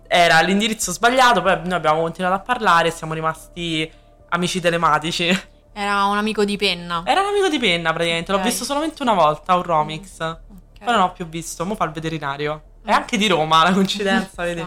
era 0.06 0.40
l'indirizzo 0.40 0.90
sbagliato, 0.92 1.42
poi 1.42 1.58
noi 1.64 1.74
abbiamo 1.74 2.00
continuato 2.00 2.34
a 2.34 2.40
parlare 2.40 2.88
e 2.88 2.90
siamo 2.90 3.12
rimasti 3.12 3.90
amici 4.30 4.60
telematici. 4.60 5.26
Era 5.72 6.06
un 6.06 6.16
amico 6.16 6.44
di 6.44 6.56
penna. 6.56 7.02
Era 7.04 7.20
un 7.20 7.26
amico 7.28 7.48
di 7.48 7.58
penna 7.58 7.92
praticamente, 7.92 8.32
l'ho 8.32 8.38
Ok. 8.38 8.44
visto 8.44 8.64
solamente 8.64 9.02
una 9.02 9.14
volta, 9.14 9.54
un 9.54 9.62
Romix. 9.62 10.20
Ok. 10.20 10.84
Poi 10.84 10.92
non 10.94 11.00
ho 11.02 11.12
più 11.12 11.26
visto, 11.28 11.64
mo 11.66 11.74
fa 11.74 11.84
il 11.84 11.90
veterinario. 11.92 12.62
È 12.84 12.90
Mm. 12.90 12.94
anche 12.94 13.16
di 13.18 13.26
Roma 13.28 13.62
la 13.62 13.72
coincidenza, 13.72 14.42
vedi? 14.44 14.60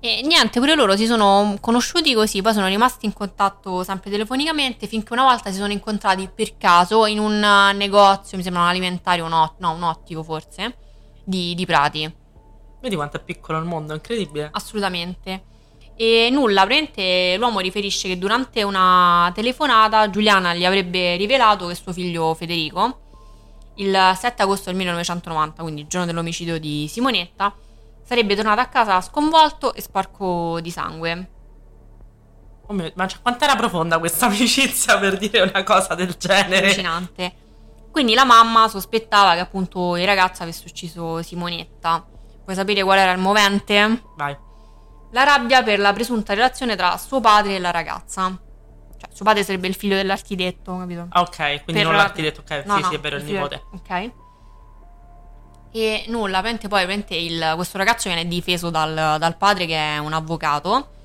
E 0.00 0.22
niente, 0.22 0.60
pure 0.60 0.76
loro 0.76 0.96
si 0.96 1.06
sono 1.06 1.56
conosciuti 1.60 2.14
così, 2.14 2.40
poi 2.40 2.52
sono 2.52 2.68
rimasti 2.68 3.04
in 3.04 3.12
contatto 3.12 3.82
sempre 3.82 4.10
telefonicamente, 4.10 4.86
finché 4.86 5.12
una 5.12 5.24
volta 5.24 5.50
si 5.50 5.56
sono 5.56 5.72
incontrati 5.72 6.30
per 6.32 6.56
caso 6.56 7.04
in 7.06 7.18
un 7.18 7.42
eh, 7.42 7.72
negozio, 7.72 8.36
mi 8.36 8.44
sembra 8.44 8.62
un 8.62 8.68
alimentare, 8.68 9.20
un 9.22 9.32
ot- 9.32 9.58
no, 9.58 9.72
un 9.72 9.82
ottico 9.82 10.22
forse, 10.22 10.76
di, 11.24 11.54
di 11.54 11.66
Prati, 11.66 12.14
Vedi 12.80 12.94
quanto 12.94 13.16
è 13.16 13.20
piccolo 13.20 13.58
il 13.58 13.64
mondo, 13.64 13.92
è 13.92 13.96
incredibile. 13.96 14.50
assolutamente. 14.52 15.42
E 15.96 16.28
nulla, 16.30 16.64
praticamente 16.64 17.36
l'uomo 17.36 17.58
riferisce 17.58 18.06
che 18.06 18.18
durante 18.18 18.62
una 18.62 19.32
telefonata 19.34 20.08
Giuliana 20.10 20.54
gli 20.54 20.64
avrebbe 20.64 21.16
rivelato 21.16 21.66
che 21.66 21.74
suo 21.74 21.92
figlio 21.92 22.34
Federico, 22.34 23.00
il 23.76 24.12
7 24.14 24.42
agosto 24.42 24.66
del 24.66 24.76
1990, 24.76 25.62
quindi 25.62 25.80
il 25.80 25.86
giorno 25.88 26.06
dell'omicidio 26.06 26.60
di 26.60 26.86
Simonetta, 26.88 27.52
sarebbe 28.08 28.34
tornato 28.34 28.60
a 28.60 28.66
casa 28.66 29.02
sconvolto 29.02 29.74
e 29.74 29.82
sporco 29.82 30.60
di 30.60 30.70
sangue. 30.70 31.30
Oh 32.68 32.72
mio- 32.72 32.90
ma 32.96 33.06
cioè, 33.06 33.20
quanto 33.20 33.44
era 33.44 33.54
profonda 33.54 33.98
questa 33.98 34.26
amicizia 34.26 34.98
per 34.98 35.18
dire 35.18 35.42
una 35.42 35.62
cosa 35.62 35.94
del 35.94 36.14
genere? 36.18 36.64
allucinante. 36.68 37.32
Quindi 37.90 38.14
la 38.14 38.24
mamma 38.24 38.66
sospettava 38.68 39.34
che 39.34 39.40
appunto 39.40 39.96
il 39.96 40.06
ragazzo 40.06 40.42
avesse 40.42 40.64
ucciso 40.66 41.22
Simonetta. 41.22 42.06
Vuoi 42.44 42.56
sapere 42.56 42.82
qual 42.82 42.96
era 42.98 43.12
il 43.12 43.18
movente? 43.18 44.02
Vai. 44.16 44.34
La 45.12 45.24
rabbia 45.24 45.62
per 45.62 45.78
la 45.78 45.92
presunta 45.92 46.32
relazione 46.32 46.76
tra 46.76 46.96
suo 46.96 47.20
padre 47.20 47.56
e 47.56 47.58
la 47.58 47.70
ragazza. 47.70 48.38
Cioè, 48.98 49.10
suo 49.12 49.24
padre 49.24 49.42
sarebbe 49.44 49.66
il 49.68 49.74
figlio 49.74 49.96
dell'architetto, 49.96 50.76
capito? 50.78 51.06
Ah, 51.10 51.20
ok, 51.20 51.36
quindi 51.36 51.72
Per- 51.82 51.84
non 51.84 51.94
l'architetto, 51.94 52.40
ok, 52.40 52.62
No, 52.64 52.76
sì, 52.76 52.80
no, 52.82 52.88
sì, 52.88 52.94
è 52.94 53.00
vero, 53.00 53.16
il 53.16 53.22
figlio- 53.22 53.34
nipote. 53.34 53.62
Ok. 53.72 54.12
E 55.70 56.04
nulla, 56.08 56.40
poi 56.40 56.56
praticamente 56.58 57.14
il- 57.14 57.52
questo 57.54 57.76
ragazzo 57.78 58.08
viene 58.08 58.26
difeso 58.26 58.70
dal, 58.70 59.16
dal 59.18 59.36
padre 59.36 59.66
che 59.66 59.76
è 59.76 59.98
un 59.98 60.12
avvocato. 60.12 60.96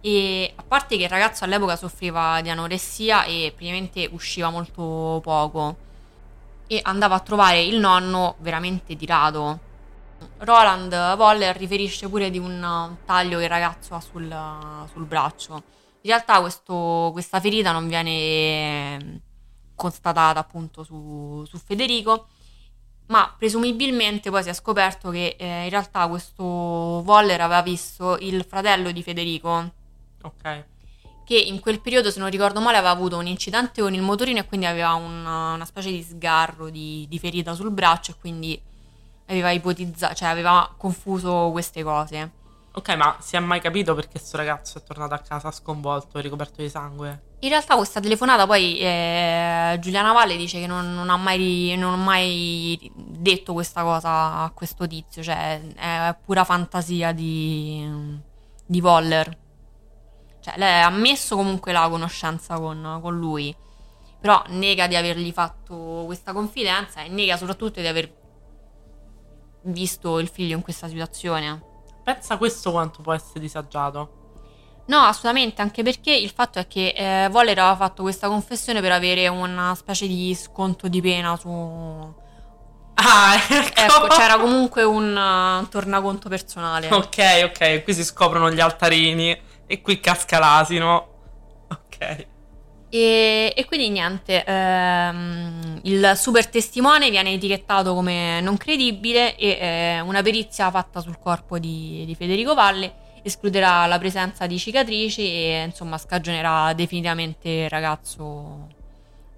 E 0.00 0.52
a 0.56 0.62
parte 0.66 0.96
che 0.96 1.04
il 1.04 1.08
ragazzo 1.08 1.44
all'epoca 1.44 1.76
soffriva 1.76 2.40
di 2.40 2.48
anoressia 2.50 3.24
e 3.24 3.52
praticamente 3.54 4.08
usciva 4.12 4.50
molto 4.50 5.20
poco. 5.22 5.76
E 6.66 6.80
andava 6.82 7.16
a 7.16 7.20
trovare 7.20 7.62
il 7.62 7.78
nonno 7.78 8.36
veramente 8.38 8.96
tirato. 8.96 9.70
Roland 10.38 11.16
Voller 11.16 11.56
riferisce 11.56 12.08
pure 12.08 12.30
di 12.30 12.38
un 12.38 12.96
taglio 13.04 13.38
che 13.38 13.44
il 13.44 13.50
ragazzo 13.50 13.94
ha 13.94 14.00
sul, 14.00 14.34
sul 14.92 15.04
braccio. 15.04 15.54
In 16.04 16.10
realtà 16.10 16.40
questo- 16.40 17.10
questa 17.12 17.40
ferita 17.40 17.72
non 17.72 17.86
viene 17.88 19.20
constatata 19.76 20.40
appunto 20.40 20.82
su, 20.82 21.44
su 21.46 21.58
Federico, 21.58 22.26
ma 23.12 23.30
presumibilmente 23.36 24.30
poi 24.30 24.42
si 24.42 24.48
è 24.48 24.54
scoperto 24.54 25.10
che 25.10 25.36
eh, 25.38 25.64
in 25.64 25.68
realtà 25.68 26.08
questo 26.08 26.42
Voller 26.42 27.42
aveva 27.42 27.60
visto 27.60 28.16
il 28.20 28.42
fratello 28.48 28.90
di 28.90 29.02
Federico, 29.02 29.70
Ok. 30.22 30.64
che 31.26 31.36
in 31.36 31.60
quel 31.60 31.80
periodo, 31.82 32.10
se 32.10 32.18
non 32.20 32.30
ricordo 32.30 32.62
male, 32.62 32.78
aveva 32.78 32.92
avuto 32.92 33.18
un 33.18 33.26
incidente 33.26 33.82
con 33.82 33.92
il 33.92 34.00
motorino 34.00 34.38
e 34.38 34.46
quindi 34.46 34.64
aveva 34.64 34.94
una, 34.94 35.52
una 35.52 35.64
specie 35.66 35.90
di 35.90 36.02
sgarro 36.02 36.70
di, 36.70 37.04
di 37.06 37.18
ferita 37.18 37.52
sul 37.52 37.70
braccio 37.70 38.12
e 38.12 38.14
quindi 38.18 38.58
aveva 39.26 39.50
ipotizzato, 39.50 40.14
cioè 40.14 40.28
aveva 40.28 40.72
confuso 40.74 41.50
queste 41.52 41.82
cose. 41.82 42.30
Ok, 42.74 42.88
ma 42.96 43.16
si 43.20 43.36
è 43.36 43.38
mai 43.38 43.60
capito 43.60 43.94
perché 43.94 44.18
sto 44.18 44.38
ragazzo 44.38 44.78
è 44.78 44.82
tornato 44.82 45.12
a 45.12 45.18
casa 45.18 45.50
sconvolto 45.50 46.16
e 46.16 46.22
ricoperto 46.22 46.62
di 46.62 46.70
sangue? 46.70 47.30
In 47.40 47.50
realtà 47.50 47.76
questa 47.76 48.00
telefonata 48.00 48.46
poi 48.46 48.78
eh, 48.78 49.76
Giuliana 49.78 50.12
Valle 50.12 50.36
dice 50.36 50.58
che 50.58 50.66
non, 50.66 50.94
non 50.94 51.10
ha 51.10 51.18
mai, 51.18 51.74
non 51.76 51.92
ha 51.92 51.96
mai 51.96 52.90
detto 52.94 53.52
questa 53.52 53.82
cosa 53.82 54.38
a 54.38 54.50
questo 54.52 54.86
tizio, 54.86 55.22
cioè 55.22 55.60
è 55.74 56.16
pura 56.24 56.44
fantasia 56.44 57.12
di, 57.12 57.86
di 58.64 58.80
Voller. 58.80 59.38
Cioè 60.40 60.54
lei 60.56 60.80
ha 60.82 60.86
ammesso 60.86 61.36
comunque 61.36 61.72
la 61.72 61.86
conoscenza 61.90 62.58
con, 62.58 63.00
con 63.02 63.14
lui, 63.18 63.54
però 64.18 64.42
nega 64.48 64.86
di 64.86 64.96
avergli 64.96 65.30
fatto 65.30 66.04
questa 66.06 66.32
confidenza 66.32 67.02
e 67.02 67.08
nega 67.08 67.36
soprattutto 67.36 67.80
di 67.80 67.86
aver 67.86 68.10
visto 69.64 70.18
il 70.18 70.28
figlio 70.28 70.56
in 70.56 70.62
questa 70.62 70.88
situazione. 70.88 71.71
Pensa 72.02 72.36
questo 72.36 72.70
quanto 72.70 73.02
può 73.02 73.12
essere 73.12 73.40
disagiato. 73.40 74.20
No, 74.86 74.98
assolutamente, 74.98 75.62
anche 75.62 75.82
perché 75.82 76.12
il 76.12 76.30
fatto 76.30 76.58
è 76.58 76.66
che 76.66 76.88
eh, 76.96 77.28
Voller 77.30 77.58
aveva 77.58 77.76
fatto 77.76 78.02
questa 78.02 78.26
confessione 78.26 78.80
per 78.80 78.92
avere 78.92 79.28
una 79.28 79.74
specie 79.76 80.06
di 80.06 80.34
sconto 80.34 80.88
di 80.88 81.00
pena 81.00 81.36
su... 81.36 82.20
Ah, 82.94 83.34
ecco. 83.48 83.80
Ecco, 83.80 84.06
c'era 84.08 84.38
comunque 84.38 84.82
un 84.82 85.16
uh, 85.16 85.68
tornaconto 85.68 86.28
personale. 86.28 86.88
Ok, 86.92 87.42
ok, 87.44 87.84
qui 87.84 87.94
si 87.94 88.04
scoprono 88.04 88.50
gli 88.50 88.60
altarini 88.60 89.40
e 89.66 89.80
qui 89.80 90.00
casca 90.00 90.38
l'asino. 90.38 91.08
Ok. 91.68 92.26
E, 92.94 93.54
e 93.56 93.64
quindi 93.64 93.88
niente, 93.88 94.44
ehm, 94.44 95.80
il 95.84 96.12
super 96.14 96.46
testimone 96.48 97.08
viene 97.08 97.32
etichettato 97.32 97.94
come 97.94 98.42
non 98.42 98.58
credibile 98.58 99.34
e 99.36 99.48
eh, 99.58 100.00
una 100.00 100.20
perizia 100.20 100.70
fatta 100.70 101.00
sul 101.00 101.18
corpo 101.18 101.58
di, 101.58 102.02
di 102.04 102.14
Federico 102.14 102.52
Valle 102.52 103.20
escluderà 103.22 103.86
la 103.86 103.98
presenza 103.98 104.46
di 104.46 104.58
cicatrici 104.58 105.22
e 105.22 105.62
insomma 105.68 105.96
scagionerà 105.96 106.74
definitivamente 106.74 107.48
il 107.48 107.70
ragazzo 107.70 108.68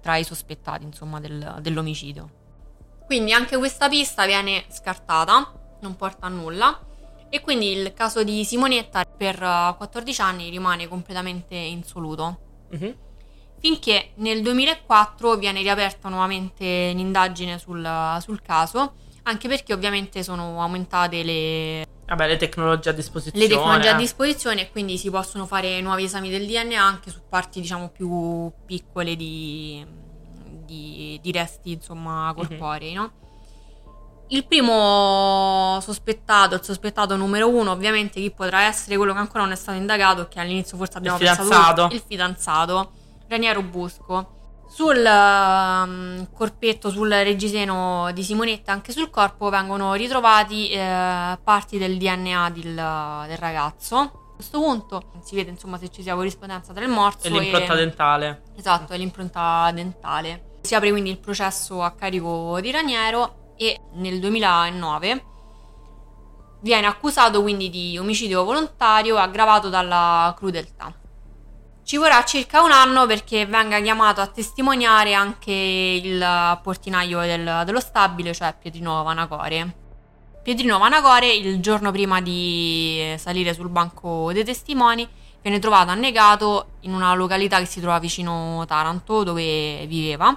tra 0.01 0.17
i 0.17 0.25
sospettati 0.25 0.83
insomma 0.83 1.21
del- 1.21 1.59
dell'omicidio. 1.61 2.29
Quindi 3.05 3.31
anche 3.31 3.55
questa 3.55 3.87
pista 3.87 4.25
viene 4.25 4.65
scartata, 4.67 5.53
non 5.79 5.95
porta 5.95 6.25
a 6.25 6.29
nulla 6.29 6.77
e 7.29 7.39
quindi 7.39 7.71
il 7.71 7.93
caso 7.93 8.21
di 8.25 8.43
Simonetta 8.43 9.05
per 9.05 9.41
eh, 9.41 9.75
14 9.77 10.19
anni 10.21 10.49
rimane 10.49 10.89
completamente 10.89 11.55
insoluto 11.55 12.39
Mhm. 12.71 12.95
Finché 13.65 14.11
nel 14.17 14.43
2004 14.43 15.37
viene 15.37 15.63
riaperta 15.63 16.07
nuovamente 16.07 16.91
l'indagine 16.93 17.57
sul, 17.57 17.83
sul 18.21 18.39
caso, 18.43 18.93
anche 19.23 19.47
perché 19.47 19.73
ovviamente 19.73 20.21
sono 20.21 20.61
aumentate 20.61 21.23
le, 21.23 21.87
Vabbè, 22.05 22.27
le 22.27 22.37
tecnologie 22.37 22.89
a 22.89 22.93
disposizione. 22.93 23.47
le 23.47 23.51
tecnologie 23.51 23.89
a 23.89 23.95
eh. 23.95 23.97
disposizione 23.97 24.61
e 24.61 24.69
quindi 24.69 24.99
si 24.99 25.09
possono 25.09 25.47
fare 25.47 25.81
nuovi 25.81 26.03
esami 26.03 26.29
del 26.29 26.45
DNA 26.45 26.79
anche 26.79 27.09
su 27.09 27.21
parti 27.27 27.59
diciamo 27.59 27.89
più 27.89 28.51
piccole 28.67 29.15
di, 29.15 29.83
di- 30.63 31.19
di 31.19 31.31
resti 31.31 31.71
insomma 31.71 32.31
corporei, 32.35 32.93
no? 32.93 33.11
Il 34.27 34.45
primo 34.45 35.79
sospettato, 35.81 36.53
il 36.53 36.63
sospettato 36.63 37.15
numero 37.15 37.49
uno, 37.49 37.71
ovviamente 37.71 38.19
chi 38.19 38.29
potrà 38.29 38.61
essere 38.61 38.95
quello 38.95 39.13
che 39.13 39.19
ancora 39.19 39.41
non 39.41 39.53
è 39.53 39.55
stato 39.55 39.79
indagato, 39.79 40.27
che 40.27 40.39
all'inizio 40.39 40.77
forse 40.77 40.97
abbiamo 40.99 41.17
pensato 41.17 41.43
fidanzato. 41.43 41.81
tutti, 41.83 41.95
il 41.95 42.03
fidanzato, 42.07 42.91
Raniero 43.27 43.61
Busco. 43.61 44.33
Sul 44.67 45.05
ehm, 45.05 46.27
corpetto, 46.33 46.89
sul 46.89 47.09
reggiseno 47.09 48.11
di 48.13 48.23
Simonetta, 48.23 48.71
anche 48.71 48.91
sul 48.91 49.09
corpo, 49.09 49.49
vengono 49.49 49.93
ritrovati 49.93 50.69
eh, 50.69 51.37
parti 51.43 51.77
del 51.77 51.97
DNA 51.97 52.49
del, 52.49 53.25
del 53.27 53.37
ragazzo. 53.37 53.95
A 53.97 54.11
questo 54.35 54.59
punto 54.59 55.11
si 55.23 55.35
vede 55.35 55.51
insomma 55.51 55.77
se 55.77 55.89
ci 55.89 56.01
sia 56.01 56.13
corrispondenza 56.13 56.73
tra 56.73 56.83
il 56.83 56.89
morso 56.89 57.27
E 57.27 57.29
l'impronta 57.29 57.73
e, 57.73 57.77
dentale. 57.77 58.41
Esatto, 58.57 58.93
è 58.93 58.97
l'impronta 58.97 59.71
dentale. 59.71 60.57
Si 60.61 60.75
apre 60.75 60.89
quindi 60.89 61.09
il 61.11 61.19
processo 61.19 61.81
a 61.81 61.91
carico 61.91 62.59
di 62.59 62.71
Raniero 62.71 63.53
e 63.55 63.79
nel 63.93 64.19
2009 64.19 65.23
viene 66.61 66.87
accusato 66.87 67.41
quindi 67.41 67.69
di 67.69 67.97
omicidio 67.97 68.43
volontario 68.43 69.17
aggravato 69.17 69.69
dalla 69.69 70.33
crudeltà. 70.35 70.91
Ci 71.85 71.97
vorrà 71.97 72.23
circa 72.25 72.63
un 72.63 72.71
anno 72.71 73.05
perché 73.05 73.45
venga 73.45 73.79
chiamato 73.79 74.19
a 74.19 74.25
testimoniare 74.25 75.13
anche 75.13 75.51
il 75.51 76.59
portinaio 76.63 77.19
del- 77.19 77.61
dello 77.63 77.79
stabile, 77.79 78.33
cioè 78.33 78.55
Pietrino 78.59 79.03
Vanacore. 79.03 79.75
Pietrino 80.41 80.79
Vanacore, 80.79 81.31
il 81.31 81.59
giorno 81.59 81.91
prima 81.91 82.21
di 82.21 83.13
salire 83.19 83.53
sul 83.53 83.69
banco 83.69 84.33
dei 84.33 84.43
testimoni, 84.43 85.07
viene 85.43 85.59
trovato 85.59 85.91
annegato 85.91 86.69
in 86.81 86.93
una 86.95 87.13
località 87.13 87.59
che 87.59 87.65
si 87.65 87.79
trova 87.79 87.99
vicino 87.99 88.63
Taranto, 88.65 89.21
dove 89.21 89.85
viveva, 89.85 90.35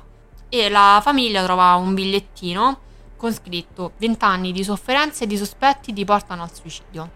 e 0.50 0.68
la 0.68 1.00
famiglia 1.02 1.42
trova 1.44 1.76
un 1.76 1.94
bigliettino 1.94 2.80
con 3.16 3.32
scritto 3.32 3.92
20 3.96 4.22
anni 4.22 4.52
di 4.52 4.62
sofferenze 4.62 5.24
e 5.24 5.26
di 5.26 5.38
sospetti 5.38 5.94
ti 5.94 6.04
portano 6.04 6.42
al 6.42 6.54
suicidio. 6.54 7.10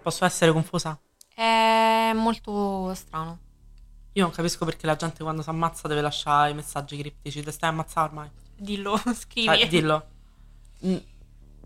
Posso 0.00 0.24
essere 0.24 0.52
confusa? 0.52 0.96
È 1.34 2.12
molto 2.14 2.94
strano. 2.94 3.38
Io 4.12 4.22
non 4.22 4.32
capisco 4.32 4.64
perché 4.64 4.86
la 4.86 4.96
gente 4.96 5.22
quando 5.22 5.42
si 5.42 5.48
ammazza 5.48 5.88
deve 5.88 6.00
lasciare 6.00 6.50
i 6.50 6.54
messaggi 6.54 6.96
criptici. 6.96 7.42
Te 7.42 7.50
stai 7.50 7.70
ammazzando 7.70 8.10
ormai? 8.10 8.30
Dillo, 8.56 9.00
scrivi. 9.14 9.46
Dai, 9.46 9.68
dillo. 9.68 10.06
Mm, 10.86 10.96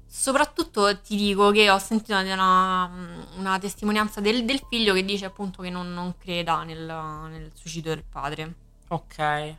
Soprattutto 0.08 0.98
ti 1.00 1.16
dico 1.16 1.50
che 1.50 1.68
ho 1.68 1.78
sentito 1.78 2.16
una, 2.16 2.90
una 3.36 3.58
testimonianza 3.58 4.20
del, 4.20 4.44
del, 4.44 4.62
figlio 4.68 4.94
che 4.94 5.04
dice 5.04 5.24
appunto 5.26 5.62
che 5.62 5.68
non, 5.68 5.92
non 5.92 6.16
creda 6.16 6.62
nel, 6.62 6.86
nel, 7.28 7.50
suicidio 7.52 7.94
del 7.94 8.04
padre. 8.04 8.54
Ok. 8.88 9.54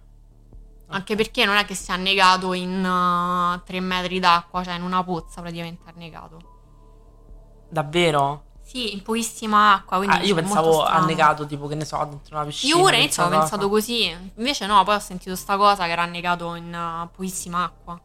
Anche 0.87 1.15
perché 1.15 1.43
non 1.43 1.57
è 1.57 1.65
che 1.65 1.75
si 1.75 1.91
è 1.91 1.93
annegato 1.93 2.53
in 2.53 2.83
uh, 2.83 3.61
tre 3.65 3.81
metri 3.81 4.19
d'acqua, 4.19 4.63
cioè 4.63 4.75
in 4.75 4.83
una 4.83 5.03
pozza 5.03 5.41
praticamente 5.41 5.89
annegato. 5.93 6.39
Davvero? 7.69 8.45
Sì, 8.67 8.91
in 8.91 9.01
pochissima 9.01 9.75
acqua. 9.75 9.99
Ah, 10.05 10.21
io 10.23 10.35
pensavo 10.35 10.83
annegato, 10.83 11.45
tipo 11.45 11.67
che 11.67 11.75
ne 11.75 11.85
so, 11.85 12.05
dentro 12.09 12.35
una 12.35 12.43
piscina. 12.43 12.75
Io 12.75 12.81
pure 12.81 12.97
inizio 12.97 13.23
ho 13.23 13.29
pensato 13.29 13.69
così. 13.69 14.13
Invece 14.35 14.65
no, 14.65 14.83
poi 14.83 14.95
ho 14.95 14.99
sentito 14.99 15.37
sta 15.37 15.55
cosa 15.55 15.85
che 15.85 15.91
era 15.91 16.01
annegato 16.01 16.53
in 16.55 16.73
uh, 16.73 17.09
pochissima 17.15 17.63
acqua. 17.63 17.97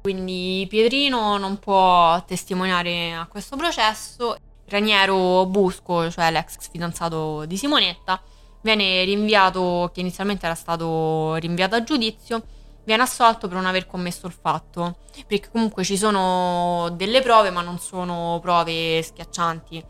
Quindi 0.00 0.64
Pietrino 0.70 1.36
non 1.36 1.58
può 1.58 2.24
testimoniare 2.24 3.14
a 3.14 3.26
questo 3.26 3.56
processo. 3.56 4.38
Raniero 4.68 5.44
Busco, 5.44 6.10
cioè 6.10 6.30
l'ex 6.30 6.56
fidanzato 6.70 7.44
di 7.44 7.58
Simonetta, 7.58 8.18
viene 8.62 9.04
rinviato, 9.04 9.90
che 9.92 10.00
inizialmente 10.00 10.46
era 10.46 10.54
stato 10.54 11.34
rinviato 11.34 11.74
a 11.74 11.84
giudizio, 11.84 12.42
viene 12.84 13.02
assolto 13.02 13.48
per 13.48 13.58
non 13.58 13.66
aver 13.66 13.86
commesso 13.86 14.26
il 14.26 14.32
fatto. 14.32 14.96
Perché 15.26 15.50
comunque 15.50 15.84
ci 15.84 15.98
sono 15.98 16.88
delle 16.94 17.20
prove, 17.20 17.50
ma 17.50 17.60
non 17.60 17.78
sono 17.78 18.38
prove 18.40 19.02
schiaccianti. 19.02 19.84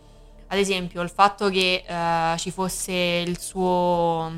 Ad 0.48 0.58
esempio, 0.58 1.02
il 1.02 1.10
fatto 1.10 1.48
che 1.48 1.84
eh, 1.86 2.34
ci 2.38 2.50
fosse 2.50 2.92
il 3.26 3.38
suo, 3.40 4.30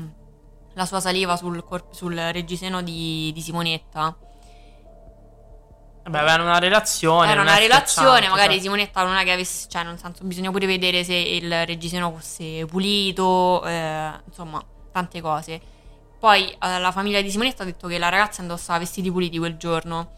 la 0.73 0.85
sua 0.85 0.99
saliva 0.99 1.35
sul, 1.35 1.63
corp- 1.63 1.93
sul 1.93 2.15
reggiseno 2.15 2.81
di, 2.81 3.31
di 3.33 3.41
Simonetta 3.41 4.15
Beh, 6.09 6.17
avevano 6.17 6.43
una 6.43 6.57
relazione. 6.57 7.31
Era 7.31 7.41
una 7.41 7.57
relazione, 7.57 8.27
magari 8.29 8.53
cioè. 8.53 8.61
Simonetta 8.61 9.03
non 9.03 9.15
è 9.15 9.23
che 9.23 9.31
avesse. 9.31 9.67
Cioè, 9.69 9.83
nel 9.83 9.99
senso, 9.99 10.23
bisogna 10.23 10.49
pure 10.49 10.65
vedere 10.65 11.03
se 11.03 11.13
il 11.13 11.65
reggiseno 11.65 12.11
fosse 12.11 12.65
pulito, 12.65 13.63
eh, 13.63 14.11
insomma, 14.25 14.63
tante 14.91 15.21
cose. 15.21 15.61
Poi 16.19 16.49
eh, 16.49 16.79
la 16.79 16.91
famiglia 16.91 17.21
di 17.21 17.29
Simonetta 17.29 17.63
ha 17.63 17.65
detto 17.65 17.87
che 17.87 17.97
la 17.97 18.09
ragazza 18.09 18.41
indossava 18.41 18.79
vestiti 18.79 19.11
puliti 19.11 19.37
quel 19.37 19.57
giorno. 19.57 20.17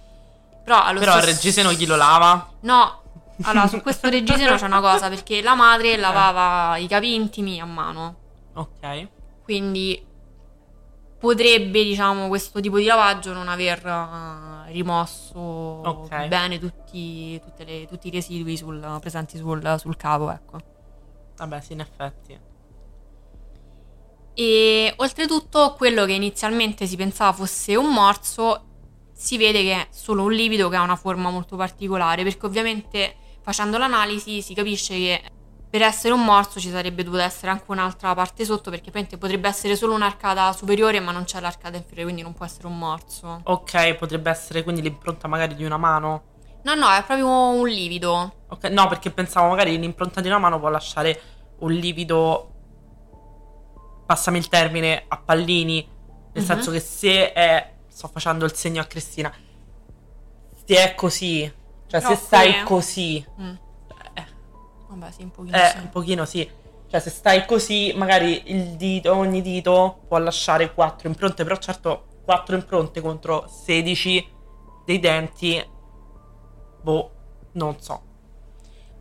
Però, 0.63 0.81
allo 0.81 0.99
Però 0.99 1.11
stesso... 1.13 1.27
il 1.27 1.33
reggiseno 1.35 1.69
chi 1.71 1.85
lo 1.85 1.95
lava? 1.95 2.49
No, 2.61 3.00
allora 3.43 3.67
su 3.67 3.81
questo 3.81 4.09
reggiseno 4.09 4.55
c'è 4.55 4.65
una 4.65 4.81
cosa, 4.81 5.09
perché 5.09 5.41
la 5.41 5.55
madre 5.55 5.97
lavava 5.97 6.75
eh. 6.75 6.83
i 6.83 6.87
capi 6.87 7.13
intimi 7.13 7.59
a 7.59 7.65
mano. 7.65 8.15
Ok. 8.53 9.07
Quindi 9.43 10.05
potrebbe, 11.19 11.83
diciamo, 11.83 12.27
questo 12.27 12.59
tipo 12.59 12.77
di 12.77 12.85
lavaggio 12.85 13.33
non 13.33 13.47
aver 13.47 13.85
uh, 13.85 14.71
rimosso 14.71 15.39
okay. 15.39 16.27
bene 16.27 16.57
tutti, 16.57 17.39
le, 17.57 17.85
tutti, 17.87 18.07
i 18.07 18.11
residui 18.11 18.57
sul, 18.57 18.97
presenti 18.99 19.37
sul, 19.37 19.75
sul 19.79 19.95
capo, 19.97 20.31
ecco. 20.31 20.57
Vabbè, 21.37 21.61
sì, 21.61 21.73
in 21.73 21.79
effetti. 21.79 22.39
E 24.33 24.93
oltretutto 24.97 25.75
quello 25.77 26.05
che 26.05 26.13
inizialmente 26.13 26.87
si 26.87 26.95
pensava 26.95 27.33
fosse 27.33 27.75
un 27.75 27.93
morso 27.93 28.65
si 29.13 29.37
vede 29.37 29.61
che 29.61 29.73
è 29.73 29.87
solo 29.91 30.23
un 30.23 30.31
livido 30.31 30.67
che 30.67 30.77
ha 30.77 30.81
una 30.81 30.95
forma 30.95 31.29
molto 31.29 31.55
particolare 31.55 32.23
perché 32.23 32.45
ovviamente 32.47 33.15
facendo 33.41 33.77
l'analisi 33.77 34.41
si 34.41 34.53
capisce 34.53 34.95
che 34.95 35.21
per 35.71 35.81
essere 35.83 36.13
un 36.13 36.23
morso 36.23 36.59
ci 36.59 36.69
sarebbe 36.69 37.01
dovuta 37.01 37.23
essere 37.23 37.49
anche 37.49 37.63
un'altra 37.67 38.13
parte 38.13 38.43
sotto 38.43 38.69
perché 38.69 38.91
potrebbe 38.91 39.47
essere 39.47 39.77
solo 39.77 39.93
un'arcata 39.93 40.51
superiore 40.51 40.99
ma 40.99 41.11
non 41.11 41.23
c'è 41.23 41.39
l'arcata 41.39 41.77
inferiore 41.77 42.03
quindi 42.03 42.21
non 42.21 42.33
può 42.33 42.45
essere 42.45 42.67
un 42.67 42.77
morso. 42.77 43.39
Ok, 43.43 43.95
potrebbe 43.95 44.29
essere 44.29 44.63
quindi 44.63 44.81
l'impronta 44.81 45.29
magari 45.29 45.55
di 45.55 45.63
una 45.63 45.77
mano? 45.77 46.23
No, 46.63 46.75
no, 46.75 46.91
è 46.91 47.03
proprio 47.03 47.27
un 47.27 47.67
livido. 47.67 48.33
Ok, 48.49 48.65
no, 48.65 48.87
perché 48.87 49.11
pensavo 49.11 49.47
magari 49.47 49.79
l'impronta 49.79 50.19
di 50.19 50.27
una 50.27 50.37
mano 50.39 50.59
può 50.59 50.69
lasciare 50.69 51.19
un 51.59 51.71
livido, 51.71 52.51
passami 54.05 54.37
il 54.37 54.49
termine, 54.49 55.05
a 55.07 55.17
pallini, 55.17 55.75
nel 55.75 56.43
mm-hmm. 56.43 56.45
senso 56.45 56.71
che 56.71 56.79
se 56.81 57.31
è, 57.31 57.73
sto 57.87 58.09
facendo 58.09 58.43
il 58.43 58.53
segno 58.53 58.81
a 58.81 58.85
Cristina, 58.85 59.33
se 60.65 60.75
è 60.75 60.93
così, 60.95 61.51
cioè 61.91 62.01
no, 62.01 62.09
se 62.09 62.15
stai 62.15 62.53
è... 62.53 62.63
così... 62.63 63.25
Mm 63.39 63.55
Vabbè, 64.91 65.11
sì, 65.11 65.23
un 65.23 65.31
pochino. 65.31 65.57
Eh, 65.57 65.67
sì. 65.67 65.77
un 65.77 65.89
pochino 65.89 66.25
sì. 66.25 66.49
Cioè, 66.89 66.99
se 66.99 67.09
stai 67.09 67.45
così, 67.45 67.93
magari 67.95 68.43
il 68.47 68.75
dito, 68.75 69.15
ogni 69.15 69.41
dito 69.41 70.01
può 70.07 70.17
lasciare 70.17 70.73
4 70.73 71.07
impronte, 71.07 71.43
però 71.43 71.55
certo 71.55 72.07
4 72.25 72.55
impronte 72.55 72.99
contro 72.99 73.47
16 73.47 74.29
dei 74.85 74.99
denti, 74.99 75.65
boh, 76.81 77.11
non 77.53 77.79
so. 77.79 78.09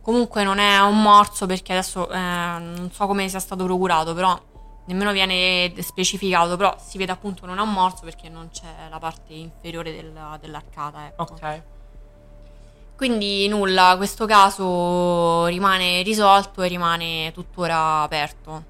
Comunque 0.01 0.43
non 0.43 0.57
è 0.57 0.79
un 0.79 1.01
morso 1.01 1.45
perché 1.45 1.73
adesso 1.73 2.09
eh, 2.09 2.17
non 2.17 2.89
so 2.91 3.05
come 3.07 3.27
sia 3.27 3.39
stato 3.39 3.65
procurato, 3.65 4.13
però 4.13 4.39
nemmeno 4.85 5.11
viene 5.11 5.73
specificato, 5.79 6.55
però 6.55 6.75
si 6.79 6.97
vede 6.97 7.11
appunto 7.11 7.45
non 7.45 7.59
è 7.59 7.61
un 7.61 7.71
morso 7.71 8.03
perché 8.03 8.29
non 8.29 8.49
c'è 8.49 8.87
la 8.89 8.99
parte 8.99 9.33
inferiore 9.33 9.91
del, 9.91 10.37
dell'arcata. 10.39 11.07
Ecco. 11.07 11.23
Ok. 11.23 11.63
Quindi 13.01 13.47
nulla, 13.47 13.95
questo 13.97 14.27
caso 14.27 15.47
rimane 15.47 16.03
risolto 16.03 16.61
e 16.61 16.67
rimane 16.67 17.31
tuttora 17.33 18.03
aperto. 18.03 18.63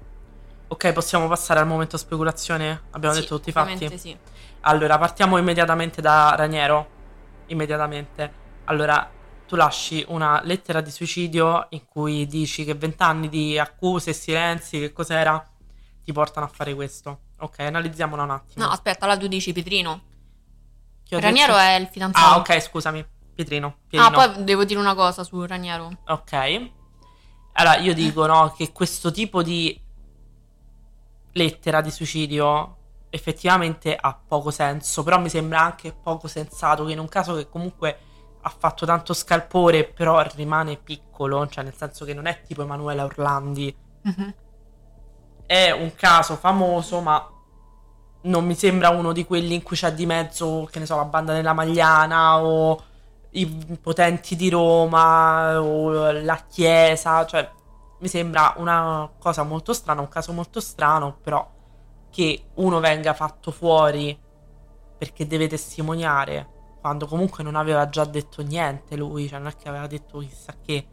Ok, 0.68 0.90
possiamo 0.94 1.28
passare 1.28 1.60
al 1.60 1.66
momento 1.66 1.98
speculazione? 1.98 2.84
Abbiamo 2.92 3.14
sì, 3.14 3.20
detto 3.20 3.36
tutti 3.36 3.50
i 3.50 3.52
fatti? 3.52 3.98
Sì. 3.98 4.16
Allora, 4.60 4.96
partiamo 4.96 5.36
immediatamente 5.36 6.00
da 6.00 6.34
Raniero. 6.34 6.88
Immediatamente. 7.48 8.32
Allora, 8.64 9.06
tu 9.46 9.54
lasci 9.54 10.02
una 10.08 10.40
lettera 10.44 10.80
di 10.80 10.90
suicidio 10.90 11.66
in 11.68 11.84
cui 11.84 12.26
dici 12.26 12.64
che 12.64 12.74
vent'anni 12.74 13.28
di 13.28 13.58
accuse 13.58 14.10
e 14.10 14.14
silenzi, 14.14 14.78
che 14.78 14.94
cos'era, 14.94 15.46
ti 16.02 16.10
portano 16.14 16.46
a 16.46 16.48
fare 16.48 16.74
questo. 16.74 17.18
Ok, 17.40 17.58
analizziamola 17.58 18.22
un 18.22 18.30
attimo. 18.30 18.64
No, 18.64 18.70
aspetta, 18.70 19.04
là 19.04 19.18
tu 19.18 19.26
dici 19.26 19.52
Petrino. 19.52 20.00
Raniero 21.10 21.52
detto? 21.52 21.64
è 21.64 21.74
il 21.74 21.86
fidanzato. 21.88 22.24
Ah, 22.24 22.38
ok, 22.38 22.60
scusami. 22.62 23.06
Pietrino, 23.34 23.78
Pierino. 23.88 24.08
Ah, 24.08 24.12
poi 24.12 24.44
devo 24.44 24.64
dire 24.64 24.78
una 24.78 24.94
cosa 24.94 25.24
su 25.24 25.44
Raniero. 25.44 25.90
Ok. 26.06 26.70
Allora, 27.54 27.78
io 27.78 27.94
dico, 27.94 28.26
no, 28.26 28.52
che 28.56 28.72
questo 28.72 29.10
tipo 29.10 29.42
di 29.42 29.78
lettera 31.32 31.80
di 31.80 31.90
suicidio 31.90 32.76
effettivamente 33.10 33.94
ha 33.94 34.18
poco 34.26 34.50
senso, 34.50 35.02
però 35.02 35.18
mi 35.18 35.28
sembra 35.28 35.60
anche 35.60 35.92
poco 35.92 36.28
sensato 36.28 36.84
che 36.84 36.92
in 36.92 36.98
un 36.98 37.08
caso 37.08 37.34
che 37.34 37.48
comunque 37.48 37.98
ha 38.40 38.48
fatto 38.48 38.86
tanto 38.86 39.12
scalpore, 39.12 39.84
però 39.84 40.24
rimane 40.34 40.76
piccolo, 40.76 41.46
cioè 41.46 41.62
nel 41.64 41.76
senso 41.76 42.04
che 42.04 42.14
non 42.14 42.26
è 42.26 42.42
tipo 42.42 42.62
Emanuela 42.62 43.04
Orlandi. 43.04 43.74
Mm-hmm. 44.08 44.30
È 45.46 45.70
un 45.70 45.94
caso 45.94 46.36
famoso, 46.36 47.00
ma 47.00 47.30
non 48.22 48.44
mi 48.44 48.54
sembra 48.54 48.90
uno 48.90 49.12
di 49.12 49.24
quelli 49.24 49.54
in 49.54 49.62
cui 49.62 49.76
c'è 49.76 49.92
di 49.92 50.06
mezzo, 50.06 50.68
che 50.70 50.78
ne 50.78 50.86
so, 50.86 50.96
la 50.96 51.04
banda 51.04 51.32
della 51.32 51.52
Magliana 51.52 52.42
o 52.42 52.82
i 53.32 53.46
potenti 53.80 54.36
di 54.36 54.50
Roma 54.50 55.60
o 55.60 56.10
la 56.12 56.44
Chiesa, 56.48 57.24
cioè 57.26 57.50
mi 57.98 58.08
sembra 58.08 58.54
una 58.56 59.08
cosa 59.18 59.42
molto 59.42 59.72
strana, 59.72 60.00
un 60.00 60.08
caso 60.08 60.32
molto 60.32 60.60
strano, 60.60 61.16
però 61.22 61.48
che 62.10 62.44
uno 62.54 62.80
venga 62.80 63.14
fatto 63.14 63.50
fuori 63.50 64.18
perché 64.98 65.26
deve 65.26 65.48
testimoniare 65.48 66.48
quando 66.82 67.06
comunque 67.06 67.44
non 67.44 67.54
aveva 67.54 67.88
già 67.88 68.04
detto 68.04 68.42
niente 68.42 68.96
lui, 68.96 69.28
cioè 69.28 69.38
non 69.38 69.48
è 69.48 69.56
che 69.56 69.68
aveva 69.68 69.86
detto 69.86 70.18
chissà 70.18 70.52
che. 70.60 70.86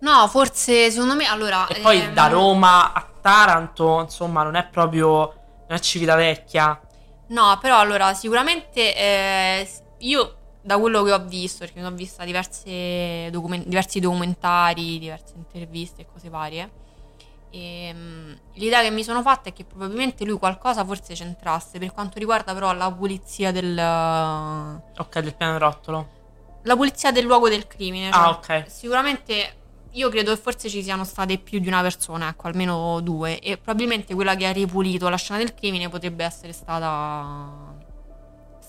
No, 0.00 0.28
forse 0.28 0.90
secondo 0.90 1.16
me 1.16 1.26
allora. 1.26 1.66
E 1.66 1.80
poi 1.80 2.00
ehm... 2.00 2.14
da 2.14 2.28
Roma 2.28 2.92
a 2.92 3.04
Taranto, 3.20 4.00
insomma, 4.00 4.44
non 4.44 4.54
è 4.54 4.64
proprio. 4.66 5.34
non 5.68 5.76
è 5.76 5.80
Civitavecchia. 5.80 6.80
No, 7.28 7.58
però 7.60 7.80
allora 7.80 8.14
sicuramente 8.14 8.94
eh, 8.94 9.68
io 10.02 10.36
da 10.60 10.78
quello 10.78 11.02
che 11.02 11.12
ho 11.12 11.24
visto, 11.24 11.58
perché 11.58 11.78
mi 11.78 11.84
sono 11.84 11.96
vista 11.96 12.24
document- 13.30 13.66
diversi 13.66 14.00
documentari, 14.00 14.98
diverse 14.98 15.34
interviste 15.36 16.02
e 16.02 16.06
cose 16.06 16.28
varie, 16.28 16.70
e, 17.50 17.90
um, 17.92 18.38
l'idea 18.54 18.80
che 18.80 18.90
mi 18.90 19.02
sono 19.02 19.20
fatta 19.22 19.50
è 19.50 19.52
che 19.52 19.64
probabilmente 19.64 20.24
lui 20.24 20.38
qualcosa 20.38 20.84
forse 20.84 21.14
c'entrasse 21.14 21.78
per 21.78 21.92
quanto 21.92 22.18
riguarda 22.18 22.54
però 22.54 22.72
la 22.72 22.90
pulizia 22.90 23.52
del... 23.52 23.78
Ok, 23.78 25.18
del 25.18 25.34
pianerottolo. 25.34 26.08
La 26.62 26.76
pulizia 26.76 27.10
del 27.10 27.24
luogo 27.24 27.48
del 27.48 27.66
crimine. 27.66 28.08
Ah, 28.10 28.40
cioè, 28.42 28.60
ok. 28.60 28.70
Sicuramente 28.70 29.56
io 29.90 30.08
credo 30.08 30.32
che 30.32 30.40
forse 30.40 30.70
ci 30.70 30.82
siano 30.82 31.04
state 31.04 31.36
più 31.38 31.58
di 31.58 31.68
una 31.68 31.82
persona, 31.82 32.28
ecco, 32.28 32.46
almeno 32.46 33.00
due, 33.00 33.40
e 33.40 33.58
probabilmente 33.58 34.14
quella 34.14 34.34
che 34.36 34.46
ha 34.46 34.52
ripulito 34.52 35.08
la 35.08 35.16
scena 35.16 35.38
del 35.38 35.52
crimine 35.54 35.88
potrebbe 35.88 36.24
essere 36.24 36.52
stata... 36.52 37.80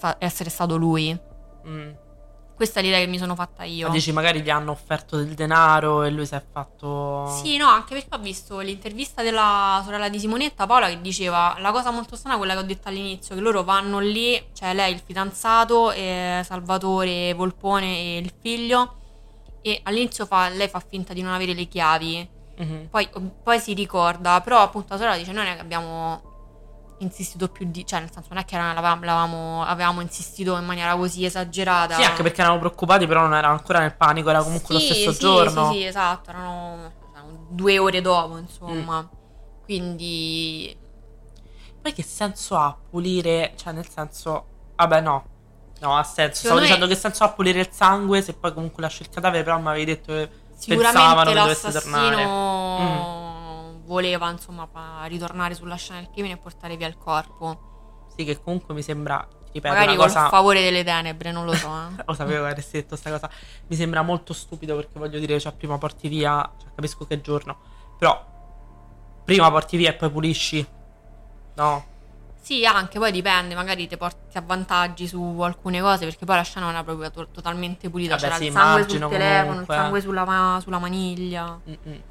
Sta- 0.04 0.18
essere 0.20 0.49
stato 0.49 0.76
lui. 0.76 1.18
Mm. 1.66 1.91
Questa 2.56 2.82
è 2.82 2.84
l'idea 2.84 2.99
che 2.99 3.08
mi 3.08 3.18
sono 3.18 3.36
fatta 3.36 3.64
io. 3.64 3.88
Ma 3.88 3.93
dici 3.93 4.12
magari 4.12 4.41
gli 4.41 4.49
hanno 4.49 4.72
offerto 4.72 5.16
del 5.16 5.34
denaro 5.34 6.04
e 6.04 6.10
lui 6.12 6.26
si 6.26 6.36
è 6.36 6.43
fatto... 6.51 7.26
Sì, 7.41 7.56
no, 7.58 7.68
anche 7.68 7.95
perché 7.95 8.14
ho 8.16 8.20
visto 8.20 8.60
l'intervista 8.60 9.24
della 9.24 9.82
sorella 9.84 10.10
di 10.10 10.20
Simonetta, 10.20 10.66
Paola, 10.68 10.88
che 10.88 10.99
diceva 11.01 11.56
la 11.60 11.72
cosa 11.72 11.89
molto 11.91 12.16
strana, 12.18 12.38
quella 12.38 12.54
che 12.54 12.60
ho 12.60 12.64
detto 12.64 12.89
all'inizio, 12.89 13.34
che 13.34 13.41
loro 13.41 13.64
vanno 13.64 13.99
lì, 13.99 14.49
cioè 14.54 14.74
lei, 14.74 14.93
il 14.93 15.01
fidanzato, 15.04 15.91
e 15.93 16.41
Salvatore, 16.45 17.34
Volpone 17.34 17.86
e 17.97 18.18
il 18.18 18.32
figlio, 18.39 18.95
e 19.62 19.80
all'inizio 19.84 20.26
fa, 20.26 20.49
lei 20.49 20.68
fa 20.68 20.80
finta 20.86 21.14
di 21.14 21.22
non 21.22 21.32
avere 21.34 21.54
le 21.54 21.66
chiavi, 21.68 22.30
Mhm. 22.56 22.88
poi, 22.91 23.10
poi 23.41 23.60
si 23.60 23.74
ricorda, 23.74 24.41
però 24.41 24.60
appunto 24.60 24.89
la 24.93 24.97
sorella 24.99 25.18
dice 25.18 25.32
noi 25.32 25.47
abbiamo 25.49 26.32
insistito 27.04 27.47
più 27.49 27.66
di... 27.70 27.86
cioè 27.86 27.99
nel 27.99 28.12
senso 28.12 28.30
non 28.32 28.39
è 28.39 28.45
che 28.45 28.58
l'avevamo, 28.58 29.04
l'avevamo- 29.06 29.64
avevamo 29.64 30.01
insistito 30.01 30.58
in 30.58 30.66
maniera 30.66 30.95
così 30.95 31.26
esagerata. 31.26 31.95
Sì, 31.95 32.04
anche 32.04 32.24
perché 32.24 32.41
erano 32.41 32.58
preoccupati, 32.60 33.06
però 33.06 33.22
non 33.22 33.36
era 33.36 33.49
ancora 33.49 33.80
nel 33.80 33.95
panico, 33.95 34.30
era 34.30 34.41
comunque 34.41 34.80
Sì, 34.80 34.88
lo 34.88 34.93
stesso 34.93 35.12
sì, 35.14 35.20
giorno. 35.20 35.72
Sì, 35.72 35.78
sì, 35.80 35.86
esatto, 35.86 36.30
erano 36.32 36.91
erano 37.14 37.45
due 37.49 37.78
ore 37.78 38.01
dopo, 38.01 38.38
insomma. 38.38 39.01
Mm. 39.01 39.06
Quindi 39.64 40.76
Poi 41.82 41.93
che 41.93 42.04
senso 42.04 42.56
ha 42.58 42.76
pulire, 42.89 43.54
cioè 43.56 43.74
nel 43.74 43.88
senso, 43.88 44.45
vabbè 44.76 45.01
no, 45.01 45.26
no 45.80 45.97
ha 45.97 46.04
senso, 46.04 46.36
stavo 46.39 46.56
Secondo 46.56 46.62
me- 46.62 46.68
dicendo 46.68 46.88
che 46.88 46.95
senso 46.95 47.24
ha 47.24 47.30
pulire 47.30 47.60
il 47.60 47.70
sangue 47.72 48.22
se 48.22 48.34
poi 48.34 48.54
comunque 48.54 48.82
lasci 48.82 49.01
il 49.04 49.10
cadavere, 49.10 49.43
però 49.43 49.60
mi 49.60 49.68
avevi 49.68 49.86
detto 49.86 50.14
che 50.14 50.30
pensavano 50.66 51.32
che 51.32 51.38
dovesse 51.38 51.72
l'assassino 51.72 53.32
voleva, 53.86 54.29
insomma, 54.29 54.67
ritornare 55.05 55.53
sulla 55.55 55.75
scena 55.75 55.99
del 55.99 56.09
crimine 56.11 56.36
e 56.36 56.38
portare 56.38 56.75
via 56.77 56.88
il 56.88 56.97
corpo. 56.97 58.05
sì 58.15 58.23
che 58.23 58.41
comunque 58.41 58.73
mi 58.73 58.81
sembra, 58.81 59.25
ripeto, 59.51 59.73
Magari 59.73 59.95
col 59.95 60.05
cosa... 60.05 60.29
favore 60.29 60.61
delle 60.61 60.84
tenebre, 60.84 61.31
non 61.31 61.45
lo 61.45 61.53
so. 61.53 61.67
eh. 61.67 62.03
Lo 62.05 62.13
sapevo 62.13 62.43
che 62.43 62.49
avresti 62.49 62.71
detto 62.77 62.89
questa 62.89 63.09
cosa. 63.09 63.29
Mi 63.67 63.75
sembra 63.75 64.01
molto 64.01 64.34
stupido 64.34 64.75
perché 64.75 64.99
voglio 64.99 65.19
dire, 65.19 65.39
cioè 65.39 65.51
prima 65.53 65.77
porti 65.77 66.07
via, 66.07 66.49
cioè, 66.61 66.69
capisco 66.75 67.05
che 67.05 67.21
giorno, 67.21 67.57
però 67.97 68.31
prima 69.25 69.49
porti 69.49 69.77
via 69.77 69.89
e 69.89 69.93
poi 69.93 70.09
pulisci. 70.11 70.67
No. 71.55 71.91
Sì, 72.41 72.65
anche 72.65 72.99
poi 72.99 73.11
dipende, 73.13 73.55
magari 73.55 73.88
ti 73.88 73.95
porti 73.95 74.38
avvantaggi 74.38 75.07
su 75.07 75.39
alcune 75.41 75.79
cose, 75.79 76.03
perché 76.05 76.25
poi 76.25 76.36
la 76.36 76.41
scena 76.41 76.65
non 76.65 76.73
era 76.75 76.84
proprio 76.84 77.09
to- 77.09 77.29
totalmente 77.31 77.89
pulita. 77.89 78.15
Vabbè, 78.15 78.21
C'era 78.23 78.36
sì, 78.36 78.45
il 78.47 78.51
sangue 78.51 78.89
sul 78.89 78.99
telefono, 79.07 79.45
comunque. 79.49 79.75
il 79.75 79.81
sangue 79.81 80.01
sulla, 80.01 80.25
ma- 80.25 80.59
sulla 80.61 80.77
maniglia. 80.79 81.57
Mm-mm. 81.69 82.01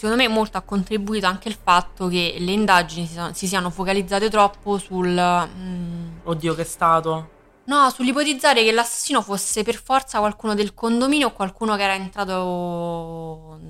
Secondo 0.00 0.22
me 0.22 0.28
molto 0.28 0.56
ha 0.56 0.62
contribuito 0.62 1.26
anche 1.26 1.48
il 1.50 1.58
fatto 1.62 2.08
che 2.08 2.36
le 2.38 2.52
indagini 2.52 3.06
si, 3.06 3.18
si 3.32 3.46
siano 3.46 3.68
focalizzate 3.68 4.30
troppo 4.30 4.78
sul... 4.78 5.08
mm, 5.10 6.20
Oddio 6.24 6.54
che 6.54 6.62
è 6.62 6.64
stato. 6.64 7.30
no, 7.64 7.90
sull'ipotizzare 7.90 8.64
che 8.64 8.72
l'assassino 8.72 9.20
fosse 9.20 9.62
per 9.62 9.74
forza 9.74 10.18
qualcuno 10.20 10.54
del 10.54 10.72
condominio 10.72 11.26
o 11.26 11.32
qualcuno 11.32 11.76
che 11.76 11.82
era 11.82 11.92
entrato 11.94 13.60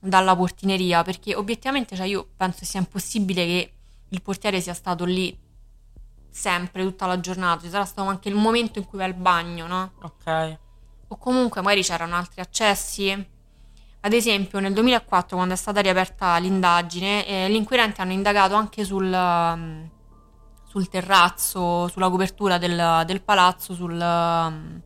dalla 0.00 0.34
portineria, 0.34 1.02
perché 1.02 1.34
obiettivamente 1.34 1.94
cioè, 1.96 2.06
io 2.06 2.26
penso 2.34 2.64
sia 2.64 2.80
impossibile 2.80 3.44
che 3.44 3.72
il 4.08 4.22
portiere 4.22 4.62
sia 4.62 4.72
stato 4.72 5.04
lì 5.04 5.38
sempre, 6.30 6.82
tutta 6.82 7.04
la 7.04 7.20
giornata, 7.20 7.60
ci 7.60 7.68
sarà 7.68 7.84
stato 7.84 8.08
anche 8.08 8.30
il 8.30 8.34
momento 8.34 8.78
in 8.78 8.86
cui 8.86 8.96
va 8.96 9.04
al 9.04 9.12
bagno, 9.12 9.66
no? 9.66 9.92
Ok. 10.00 10.58
o 11.08 11.16
comunque 11.18 11.60
magari 11.60 11.82
c'erano 11.82 12.16
altri 12.16 12.40
accessi. 12.40 13.36
Ad 14.00 14.12
esempio, 14.12 14.60
nel 14.60 14.72
2004, 14.72 15.36
quando 15.36 15.54
è 15.54 15.56
stata 15.56 15.80
riaperta 15.80 16.36
l'indagine, 16.38 17.26
eh, 17.26 17.50
gli 17.50 17.54
inquirenti 17.56 18.00
hanno 18.00 18.12
indagato 18.12 18.54
anche 18.54 18.84
sul, 18.84 19.12
um, 19.12 19.90
sul 20.64 20.88
terrazzo, 20.88 21.88
sulla 21.88 22.08
copertura 22.08 22.58
del, 22.58 23.02
del 23.06 23.22
palazzo, 23.22 23.74
sul, 23.74 23.98
um, 24.00 24.80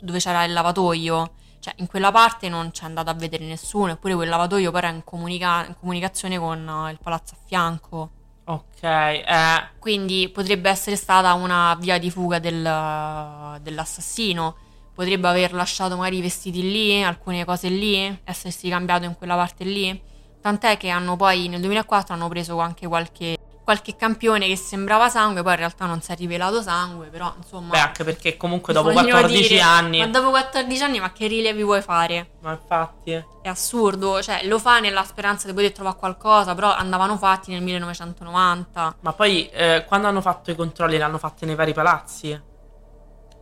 dove 0.00 0.18
c'era 0.20 0.44
il 0.44 0.52
lavatoio. 0.52 1.32
Cioè, 1.58 1.74
in 1.78 1.86
quella 1.88 2.12
parte 2.12 2.48
non 2.48 2.70
c'è 2.70 2.84
andato 2.84 3.10
a 3.10 3.14
vedere 3.14 3.44
nessuno, 3.44 3.92
eppure 3.92 4.14
quel 4.14 4.28
lavatoio 4.28 4.70
poi 4.70 4.80
era 4.80 4.88
in, 4.90 5.02
comunica- 5.04 5.66
in 5.66 5.74
comunicazione 5.78 6.38
con 6.38 6.66
uh, 6.66 6.88
il 6.88 6.98
palazzo 7.02 7.34
a 7.34 7.38
fianco. 7.44 8.10
Ok. 8.44 8.82
Eh. 8.82 9.68
Quindi 9.78 10.28
potrebbe 10.28 10.70
essere 10.70 10.96
stata 10.96 11.32
una 11.34 11.76
via 11.80 11.98
di 11.98 12.10
fuga 12.10 12.38
del- 12.38 13.60
dell'assassino. 13.60 14.56
Potrebbe 14.94 15.26
aver 15.28 15.54
lasciato 15.54 15.96
magari 15.96 16.18
i 16.18 16.20
vestiti 16.20 16.62
lì, 16.62 17.02
alcune 17.02 17.44
cose 17.44 17.68
lì, 17.68 18.20
essersi 18.24 18.68
cambiato 18.68 19.04
in 19.04 19.16
quella 19.16 19.34
parte 19.34 19.64
lì. 19.64 20.00
Tant'è 20.40 20.76
che 20.76 20.88
hanno 20.88 21.16
poi 21.16 21.48
nel 21.48 21.60
2004 21.60 22.14
hanno 22.14 22.28
preso 22.28 22.58
anche 22.58 22.86
qualche, 22.86 23.38
qualche 23.62 23.96
campione 23.96 24.48
che 24.48 24.56
sembrava 24.56 25.08
sangue, 25.08 25.42
poi 25.42 25.52
in 25.52 25.58
realtà 25.58 25.86
non 25.86 26.02
si 26.02 26.12
è 26.12 26.16
rivelato 26.16 26.60
sangue, 26.60 27.06
però 27.06 27.32
insomma... 27.36 27.70
Beh, 27.70 27.78
anche 27.78 28.04
perché 28.04 28.36
comunque 28.36 28.72
dopo 28.72 28.92
voglio 28.92 29.12
14 29.12 29.48
dire, 29.48 29.60
anni. 29.60 29.98
Ma 30.00 30.08
dopo 30.08 30.30
14 30.30 30.82
anni, 30.82 31.00
ma 31.00 31.12
che 31.12 31.28
rilevi 31.28 31.62
vuoi 31.62 31.80
fare? 31.80 32.32
Ma 32.40 32.50
infatti. 32.50 33.12
È 33.12 33.48
assurdo, 33.48 34.20
cioè 34.20 34.44
lo 34.44 34.58
fa 34.58 34.80
nella 34.80 35.04
speranza 35.04 35.46
di 35.46 35.54
poter 35.54 35.72
trovare 35.72 35.96
qualcosa, 35.96 36.54
però 36.54 36.74
andavano 36.74 37.16
fatti 37.16 37.52
nel 37.52 37.62
1990. 37.62 38.96
Ma 39.00 39.12
poi 39.12 39.48
eh, 39.50 39.84
quando 39.86 40.08
hanno 40.08 40.20
fatto 40.20 40.50
i 40.50 40.56
controlli 40.56 40.98
l'hanno 40.98 41.18
fatti 41.18 41.46
nei 41.46 41.54
vari 41.54 41.72
palazzi? 41.72 42.50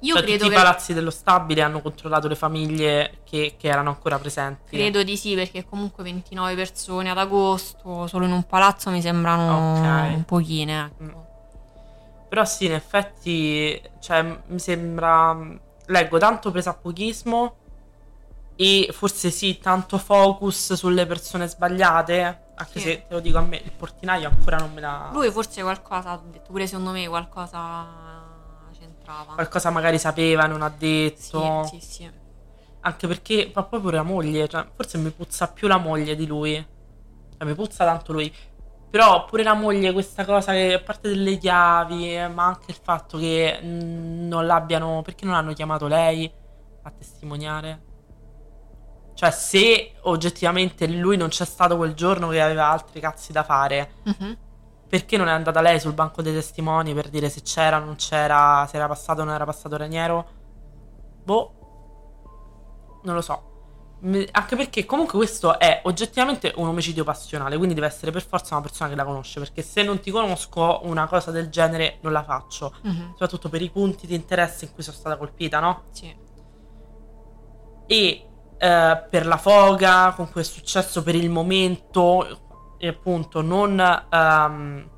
Io 0.02 0.14
cioè, 0.14 0.22
credo 0.22 0.44
tutti 0.44 0.48
che... 0.50 0.54
i 0.54 0.62
palazzi 0.62 0.94
dello 0.94 1.10
stabile 1.10 1.62
hanno 1.62 1.82
controllato 1.82 2.28
le 2.28 2.34
famiglie 2.34 3.18
che, 3.24 3.56
che 3.58 3.68
erano 3.68 3.90
ancora 3.90 4.18
presenti. 4.18 4.76
Credo 4.76 5.02
di 5.02 5.16
sì, 5.16 5.34
perché 5.34 5.64
comunque 5.66 6.02
29 6.02 6.54
persone 6.54 7.10
ad 7.10 7.18
agosto 7.18 8.06
solo 8.06 8.24
in 8.24 8.32
un 8.32 8.44
palazzo 8.44 8.90
mi 8.90 9.02
sembrano 9.02 9.78
Ok. 9.78 10.14
un 10.16 10.24
pochine. 10.24 10.92
Ecco. 10.98 11.04
Mm. 11.04 11.28
Però 12.28 12.44
sì, 12.44 12.66
in 12.66 12.72
effetti, 12.72 13.80
cioè, 14.00 14.40
mi 14.46 14.58
sembra... 14.58 15.36
Leggo 15.86 16.18
tanto 16.18 16.52
presapochismo 16.52 17.56
e 18.54 18.90
forse 18.92 19.30
sì, 19.30 19.58
tanto 19.58 19.98
focus 19.98 20.74
sulle 20.74 21.04
persone 21.06 21.48
sbagliate. 21.48 22.48
Anche 22.54 22.78
Sì. 22.78 22.86
se, 22.86 23.04
te 23.08 23.14
lo 23.14 23.20
dico 23.20 23.38
a 23.38 23.40
me, 23.40 23.56
il 23.56 23.72
portinaio 23.72 24.28
ancora 24.28 24.58
non 24.58 24.72
me 24.72 24.80
la... 24.80 25.08
Lui 25.12 25.30
forse 25.30 25.62
qualcosa, 25.62 26.12
ho 26.12 26.22
detto 26.30 26.50
pure 26.52 26.66
secondo 26.66 26.90
me 26.90 27.08
qualcosa 27.08 28.09
c'entrava. 29.10 29.34
Qualcosa 29.34 29.70
magari 29.70 29.98
sapeva, 29.98 30.46
non 30.46 30.62
ha 30.62 30.70
Sì, 30.76 30.76
detto. 30.78 31.64
sì, 31.64 31.80
sì. 31.80 32.10
Anche 32.82 33.06
perché 33.06 33.50
fa 33.52 33.64
proprio 33.64 33.90
la 33.90 34.02
moglie, 34.02 34.48
cioè, 34.48 34.66
forse 34.74 34.98
mi 34.98 35.10
puzza 35.10 35.48
più 35.48 35.68
la 35.68 35.76
moglie 35.78 36.16
di 36.16 36.26
lui. 36.26 36.54
Cioè, 37.36 37.44
mi 37.48 37.54
puzza 37.54 37.84
tanto 37.84 38.12
lui. 38.12 38.32
Però 38.90 39.24
pure 39.24 39.42
la 39.42 39.54
moglie, 39.54 39.92
questa 39.92 40.24
cosa 40.24 40.52
che, 40.52 40.74
a 40.74 40.80
parte 40.80 41.08
delle 41.10 41.36
chiavi, 41.36 42.16
eh, 42.16 42.28
ma 42.28 42.46
anche 42.46 42.70
il 42.70 42.78
fatto 42.82 43.18
che 43.18 43.60
mm, 43.62 44.26
non 44.28 44.46
l'abbiano. 44.46 45.02
Perché 45.02 45.24
non 45.26 45.34
hanno 45.34 45.52
chiamato 45.52 45.86
lei 45.86 46.30
a 46.82 46.90
testimoniare? 46.90 47.82
Cioè, 49.14 49.30
se 49.30 49.92
oggettivamente 50.02 50.86
lui 50.88 51.16
non 51.18 51.28
c'è 51.28 51.44
stato 51.44 51.76
quel 51.76 51.92
giorno 51.94 52.28
che 52.28 52.40
aveva 52.40 52.68
altri 52.70 53.00
cazzi 53.00 53.32
da 53.32 53.42
fare, 53.44 53.92
Mhm. 54.04 54.36
Perché 54.90 55.16
non 55.16 55.28
è 55.28 55.30
andata 55.30 55.60
lei 55.60 55.78
sul 55.78 55.92
banco 55.92 56.20
dei 56.20 56.32
testimoni 56.34 56.92
per 56.94 57.08
dire 57.10 57.28
se 57.30 57.42
c'era, 57.42 57.78
non 57.78 57.94
c'era, 57.94 58.66
se 58.68 58.74
era 58.76 58.88
passato 58.88 59.20
o 59.20 59.24
non 59.24 59.34
era 59.34 59.44
passato 59.44 59.76
Raniero? 59.76 60.26
Boh, 61.22 61.54
non 63.04 63.14
lo 63.14 63.20
so. 63.20 63.44
Anche 64.32 64.56
perché 64.56 64.84
comunque 64.86 65.16
questo 65.16 65.58
è 65.60 65.82
oggettivamente 65.84 66.52
un 66.56 66.66
omicidio 66.66 67.04
passionale, 67.04 67.56
quindi 67.56 67.74
deve 67.74 67.86
essere 67.86 68.10
per 68.10 68.26
forza 68.26 68.54
una 68.54 68.64
persona 68.64 68.90
che 68.90 68.96
la 68.96 69.04
conosce, 69.04 69.38
perché 69.38 69.62
se 69.62 69.84
non 69.84 70.00
ti 70.00 70.10
conosco 70.10 70.80
una 70.82 71.06
cosa 71.06 71.30
del 71.30 71.50
genere 71.50 71.98
non 72.00 72.10
la 72.12 72.24
faccio, 72.24 72.74
Mhm. 72.82 73.10
soprattutto 73.12 73.48
per 73.48 73.62
i 73.62 73.70
punti 73.70 74.08
di 74.08 74.14
interesse 74.16 74.64
in 74.64 74.72
cui 74.74 74.82
sono 74.82 74.96
stata 74.96 75.16
colpita, 75.16 75.60
no? 75.60 75.82
Sì. 75.92 76.12
e 77.86 78.26
eh, 78.58 79.02
per 79.10 79.26
la 79.26 79.36
foga 79.36 80.12
con 80.14 80.30
cui 80.30 80.42
è 80.42 80.44
successo 80.44 81.02
per 81.02 81.14
il 81.14 81.28
momento 81.30 82.49
e 82.82 82.88
appunto 82.88 83.42
non, 83.42 83.78
ehm, 83.78 84.88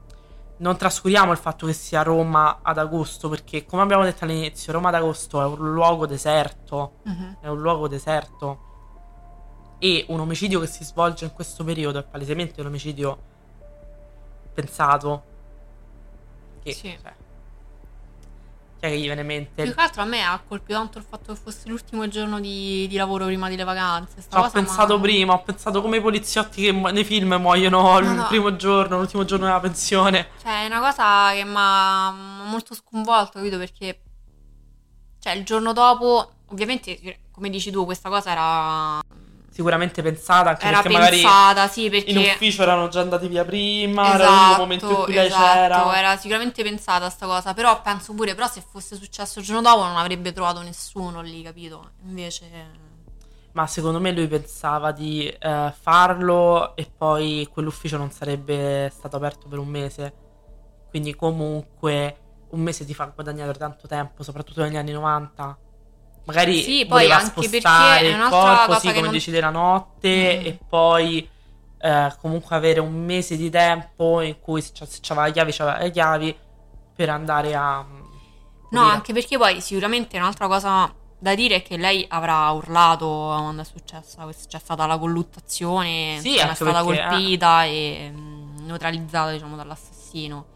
non 0.58 0.76
trascuriamo 0.76 1.32
il 1.32 1.38
fatto 1.38 1.66
che 1.66 1.72
sia 1.72 2.02
Roma 2.04 2.60
ad 2.62 2.78
agosto 2.78 3.28
perché 3.28 3.64
come 3.66 3.82
abbiamo 3.82 4.04
detto 4.04 4.22
all'inizio 4.22 4.72
Roma 4.72 4.88
ad 4.90 4.94
agosto 4.94 5.40
è 5.42 5.44
un 5.44 5.72
luogo 5.72 6.06
deserto 6.06 6.98
Mhm. 7.04 7.38
è 7.40 7.48
un 7.48 7.60
luogo 7.60 7.88
deserto 7.88 8.70
e 9.78 10.04
un 10.10 10.20
omicidio 10.20 10.60
che 10.60 10.68
si 10.68 10.84
svolge 10.84 11.24
in 11.24 11.32
questo 11.32 11.64
periodo 11.64 11.98
è 11.98 12.04
palesemente 12.04 12.60
un 12.60 12.68
omicidio 12.68 13.18
pensato 14.54 15.22
che 16.62 16.72
Sì. 16.72 16.96
cioè, 17.02 17.14
chi 18.82 18.86
è 18.86 18.90
che 18.90 18.98
gli 18.98 19.04
viene 19.04 19.20
in 19.20 19.26
mente 19.26 19.62
Più 19.62 19.74
che 19.74 19.80
altro 19.80 20.02
a 20.02 20.04
me 20.04 20.22
ha 20.24 20.40
colpito 20.46 20.78
tanto 20.78 20.98
il 20.98 21.04
fatto 21.08 21.32
che 21.32 21.38
fosse 21.40 21.68
l'ultimo 21.68 22.08
giorno 22.08 22.40
di, 22.40 22.86
di 22.88 22.96
lavoro 22.96 23.26
prima 23.26 23.48
delle 23.48 23.62
vacanze. 23.62 24.20
Sta 24.20 24.40
Ho 24.40 24.50
pensato 24.50 24.96
m'ha- 24.96 25.02
prima, 25.02 25.32
ho 25.34 25.42
pensato 25.42 25.80
come 25.80 25.98
i 25.98 26.00
poliziotti 26.00 26.62
che 26.62 26.72
nei 26.72 27.04
film 27.04 27.34
muoiono 27.34 27.98
il 28.00 28.08
no. 28.08 28.26
primo 28.26 28.56
giorno, 28.56 28.98
l'ultimo 28.98 29.24
giorno 29.24 29.46
della 29.46 29.60
pensione. 29.60 30.30
Cioè, 30.42 30.64
è 30.64 30.66
una 30.66 30.80
cosa 30.80 31.32
che 31.32 31.44
mi 31.44 31.54
ha 31.56 32.10
molto 32.10 32.74
sconvolto, 32.74 33.32
capito? 33.34 33.56
Perché, 33.56 34.00
cioè, 35.20 35.34
il 35.34 35.44
giorno 35.44 35.72
dopo, 35.72 36.32
ovviamente, 36.46 37.20
come 37.30 37.50
dici 37.50 37.70
tu, 37.70 37.84
questa 37.84 38.08
cosa 38.08 38.30
era 38.32 39.00
sicuramente 39.52 40.02
pensata 40.02 40.50
anche 40.50 40.66
Era 40.66 40.80
perché 40.80 40.92
magari 40.92 41.20
pensata, 41.20 41.68
sì, 41.68 41.90
perché... 41.90 42.10
in 42.10 42.18
ufficio 42.18 42.62
erano 42.62 42.88
già 42.88 43.00
andati 43.00 43.28
via 43.28 43.44
prima, 43.44 44.14
Esatto, 44.14 44.22
era 44.22 44.40
l'unico 44.40 44.60
momento 44.60 44.88
in 44.88 44.94
cui 45.04 45.14
lei 45.14 45.26
esatto, 45.26 45.52
c'era. 45.52 45.98
era 45.98 46.16
sicuramente 46.16 46.62
pensata 46.62 47.10
sta 47.10 47.26
cosa, 47.26 47.52
però 47.52 47.80
penso 47.82 48.14
pure, 48.14 48.34
però 48.34 48.48
se 48.48 48.62
fosse 48.66 48.96
successo 48.96 49.40
il 49.40 49.44
giorno 49.44 49.60
dopo 49.60 49.84
non 49.84 49.96
avrebbe 49.96 50.32
trovato 50.32 50.62
nessuno 50.62 51.20
lì, 51.20 51.42
capito? 51.42 51.90
Invece... 52.04 52.90
Ma 53.52 53.66
secondo 53.66 54.00
me 54.00 54.12
lui 54.12 54.26
pensava 54.28 54.92
di 54.92 55.26
eh, 55.26 55.74
farlo 55.78 56.74
e 56.74 56.90
poi 56.96 57.46
quell'ufficio 57.52 57.98
non 57.98 58.10
sarebbe 58.10 58.90
stato 58.90 59.16
aperto 59.16 59.46
per 59.46 59.58
un 59.58 59.68
mese. 59.68 60.14
Quindi 60.88 61.14
comunque 61.14 62.16
un 62.50 62.60
mese 62.60 62.86
ti 62.86 62.94
fa 62.94 63.12
guadagnare 63.14 63.52
tanto 63.52 63.86
tempo, 63.86 64.22
soprattutto 64.22 64.62
negli 64.62 64.76
anni 64.76 64.92
90. 64.92 65.58
Magari 66.24 66.62
Sì, 66.62 66.86
poi 66.86 67.02
voleva 67.06 67.18
spostare 67.20 68.08
il 68.08 68.26
corpo, 68.28 68.78
sì, 68.78 68.88
come 68.88 69.00
non- 69.02 69.10
decide 69.12 69.40
la 69.40 69.50
notte 69.50 70.38
Mm. 70.40 70.46
e 70.46 70.58
poi 70.68 71.28
eh, 71.80 72.14
comunque 72.20 72.54
avere 72.54 72.78
un 72.80 72.92
mese 72.94 73.36
di 73.36 73.50
tempo 73.50 74.20
in 74.20 74.38
cui 74.40 74.62
se 74.62 74.70
se 74.86 74.98
c'aveva 75.00 75.26
le 75.26 75.32
chiavi, 75.32 75.52
c'aveva 75.52 75.78
le 75.78 75.90
chiavi 75.90 76.36
per 76.94 77.10
andare 77.10 77.54
a... 77.54 77.82
mm, 77.82 77.96
No, 78.70 78.80
pulire. 78.80 78.90
anche 78.94 79.12
perché 79.12 79.36
poi 79.36 79.60
sicuramente 79.60 80.16
un'altra 80.16 80.46
cosa 80.46 80.94
da 81.18 81.34
dire 81.34 81.56
è 81.56 81.62
che 81.62 81.76
lei 81.76 82.04
avrà 82.08 82.48
urlato 82.50 83.06
quando 83.06 83.62
è 83.62 83.64
successa, 83.64 84.26
c'è 84.48 84.58
stata 84.58 84.86
la 84.86 84.98
colluttazione, 84.98 86.18
Sì, 86.20 86.36
è 86.36 86.54
stata 86.54 86.84
perché, 86.84 87.00
eh. 87.00 87.06
colpita 87.08 87.64
e 87.64 88.10
mm, 88.14 88.56
neutralizzata 88.66 89.30
diciamo 89.32 89.56
dall'assassino. 89.56 90.46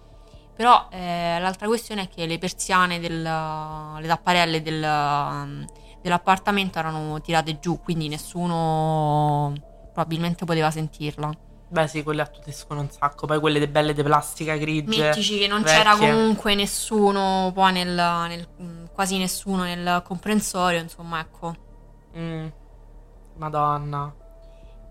Però 0.56 0.88
eh, 0.90 1.36
l'altra 1.38 1.66
questione 1.66 2.02
è 2.02 2.08
che 2.08 2.24
le 2.24 2.38
persiane, 2.38 2.98
del, 2.98 3.20
le 3.22 4.06
tapparelle 4.06 4.62
del, 4.62 5.66
dell'appartamento 6.00 6.78
erano 6.78 7.20
tirate 7.20 7.58
giù, 7.58 7.78
quindi 7.82 8.08
nessuno 8.08 9.52
probabilmente 9.92 10.46
poteva 10.46 10.70
sentirla. 10.70 11.30
Beh 11.68 11.88
sì, 11.88 12.02
quelle 12.02 12.22
attutiscono 12.22 12.80
un 12.80 12.90
sacco, 12.90 13.26
poi 13.26 13.38
quelle 13.38 13.58
de 13.58 13.68
belle 13.68 13.92
di 13.92 14.02
plastica 14.02 14.56
grigie. 14.56 15.02
Mettici 15.02 15.38
che 15.38 15.46
non 15.46 15.62
c'era 15.62 15.92
vecchie. 15.94 16.12
comunque 16.12 16.54
nessuno, 16.54 17.50
poi 17.52 17.72
nel, 17.72 17.94
nel- 17.94 18.88
quasi 18.94 19.18
nessuno 19.18 19.64
nel 19.64 20.02
comprensorio, 20.04 20.80
insomma, 20.80 21.20
ecco. 21.20 21.54
Mm. 22.16 22.46
Madonna. 23.36 24.14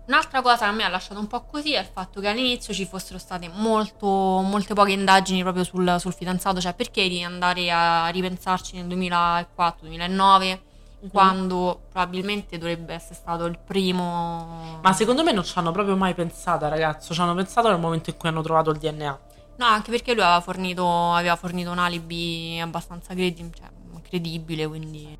Un'altra 0.06 0.40
cosa 0.40 0.58
che 0.58 0.64
a 0.64 0.72
me 0.72 0.84
ha 0.84 0.88
lasciato 0.88 1.18
un 1.18 1.26
po' 1.26 1.44
così 1.44 1.74
è 1.74 1.80
il 1.80 1.88
fatto 1.92 2.20
che 2.20 2.28
all'inizio 2.28 2.72
ci 2.72 2.86
fossero 2.86 3.18
state 3.18 3.48
molto, 3.52 4.06
molte 4.06 4.74
poche 4.74 4.92
indagini 4.92 5.42
proprio 5.42 5.64
sul, 5.64 5.96
sul 5.98 6.14
fidanzato, 6.14 6.60
cioè 6.60 6.74
perché 6.74 7.08
di 7.08 7.22
andare 7.22 7.70
a 7.70 8.06
ripensarci 8.08 8.80
nel 8.80 8.86
2004-2009 8.86 10.60
Mhm. 10.98 11.10
quando 11.10 11.82
probabilmente 11.90 12.58
dovrebbe 12.58 12.94
essere 12.94 13.14
stato 13.14 13.44
il 13.44 13.58
primo... 13.58 14.78
Ma 14.82 14.92
secondo 14.92 15.22
me 15.22 15.32
non 15.32 15.44
ci 15.44 15.52
hanno 15.58 15.70
proprio 15.70 15.96
mai 15.96 16.14
pensato, 16.14 16.68
ragazzo. 16.68 17.12
Ci 17.12 17.20
hanno 17.20 17.34
pensato 17.34 17.68
nel 17.68 17.78
momento 17.78 18.10
in 18.10 18.16
cui 18.16 18.28
hanno 18.28 18.42
trovato 18.42 18.70
il 18.70 18.78
DNA. 18.78 19.20
No, 19.58 19.64
anche 19.66 19.90
perché 19.90 20.12
lui 20.14 20.22
aveva 20.22 20.40
fornito, 20.40 21.12
aveva 21.12 21.36
fornito 21.36 21.70
un 21.70 21.78
alibi 21.78 22.58
abbastanza 22.60 23.14
credi- 23.14 23.50
cioè, 23.56 23.68
credibile, 24.02 24.66
quindi... 24.66 25.18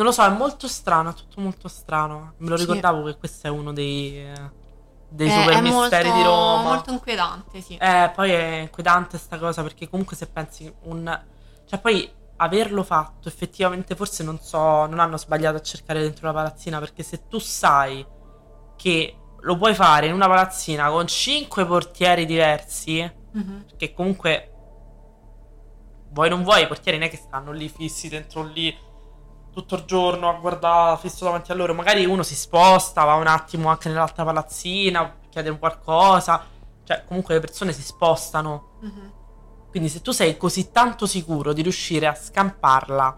Non 0.00 0.08
lo 0.08 0.14
so, 0.14 0.24
è 0.24 0.30
molto 0.30 0.66
strano, 0.66 1.10
è 1.10 1.12
tutto 1.14 1.42
molto 1.42 1.68
strano. 1.68 2.32
Me 2.38 2.48
lo 2.48 2.56
Sì. 2.56 2.62
ricordavo 2.64 3.02
che 3.04 3.18
questo 3.18 3.48
è 3.48 3.50
uno 3.50 3.70
dei, 3.74 4.16
eh, 4.18 4.50
dei 5.10 5.28
È- 5.28 5.30
super 5.30 5.54
è 5.56 5.60
misteri 5.60 6.08
molto, 6.08 6.16
di 6.18 6.22
Roma. 6.24 6.62
molto 6.62 6.90
inquietante, 6.92 7.60
sì. 7.60 7.76
Eh, 7.76 8.10
poi 8.14 8.30
è 8.30 8.60
inquietante 8.62 9.18
sta 9.18 9.38
cosa 9.38 9.62
perché 9.62 9.90
comunque 9.90 10.16
se 10.16 10.26
pensi 10.26 10.72
un... 10.84 11.22
Cioè 11.66 11.78
poi 11.80 12.10
averlo 12.36 12.82
fatto 12.82 13.28
effettivamente 13.28 13.94
forse 13.94 14.22
non 14.24 14.38
so, 14.40 14.86
non 14.86 15.00
hanno 15.00 15.18
sbagliato 15.18 15.58
a 15.58 15.60
cercare 15.60 16.00
dentro 16.00 16.26
la 16.28 16.32
palazzina 16.32 16.78
perché 16.78 17.02
se 17.02 17.28
tu 17.28 17.38
sai 17.38 18.02
che 18.76 19.16
lo 19.38 19.56
puoi 19.58 19.74
fare 19.74 20.06
in 20.06 20.14
una 20.14 20.26
palazzina 20.28 20.88
con 20.88 21.06
cinque 21.08 21.66
portieri 21.66 22.24
diversi, 22.24 23.00
Mhm. 23.32 23.64
perché 23.66 23.92
comunque 23.92 24.50
vuoi 26.12 26.30
non 26.30 26.42
vuoi 26.42 26.62
i 26.62 26.66
portieri 26.66 26.96
non 26.96 27.06
è 27.08 27.10
che 27.10 27.18
stanno 27.18 27.52
lì 27.52 27.68
fissi 27.68 28.08
dentro 28.08 28.42
lì 28.44 28.74
tutto 29.52 29.74
il 29.74 29.84
giorno 29.84 30.28
a 30.28 30.34
guardare 30.34 30.96
fisso 30.98 31.24
davanti 31.24 31.50
a 31.52 31.54
loro, 31.54 31.74
magari 31.74 32.04
uno 32.06 32.22
si 32.22 32.34
sposta, 32.34 33.04
va 33.04 33.14
un 33.14 33.26
attimo 33.26 33.68
anche 33.68 33.88
nell'altra 33.88 34.24
palazzina, 34.24 35.16
chiede 35.28 35.56
qualcosa, 35.58 36.44
cioè 36.84 37.04
comunque 37.06 37.34
le 37.34 37.40
persone 37.40 37.72
si 37.72 37.82
spostano. 37.82 38.70
Mhm. 38.80 39.12
Quindi 39.70 39.88
se 39.88 40.00
tu 40.02 40.10
sei 40.12 40.36
così 40.36 40.70
tanto 40.72 41.06
sicuro 41.06 41.52
di 41.52 41.62
riuscire 41.62 42.06
a 42.06 42.14
scamparla 42.14 43.16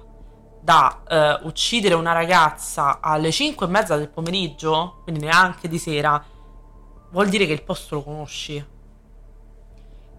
da 0.61 1.03
eh, 1.09 1.39
uccidere 1.45 1.95
una 1.95 2.12
ragazza 2.12 3.01
alle 3.01 3.33
5 3.33 3.66
e 3.66 3.68
mezza 3.68 3.97
del 3.97 4.09
pomeriggio, 4.11 5.01
quindi 5.03 5.24
neanche 5.24 5.66
di 5.68 5.78
sera, 5.78 6.22
vuol 7.11 7.28
dire 7.28 7.47
che 7.47 7.53
il 7.53 7.62
posto 7.62 7.97
lo 7.97 8.03
conosci. 8.03 8.64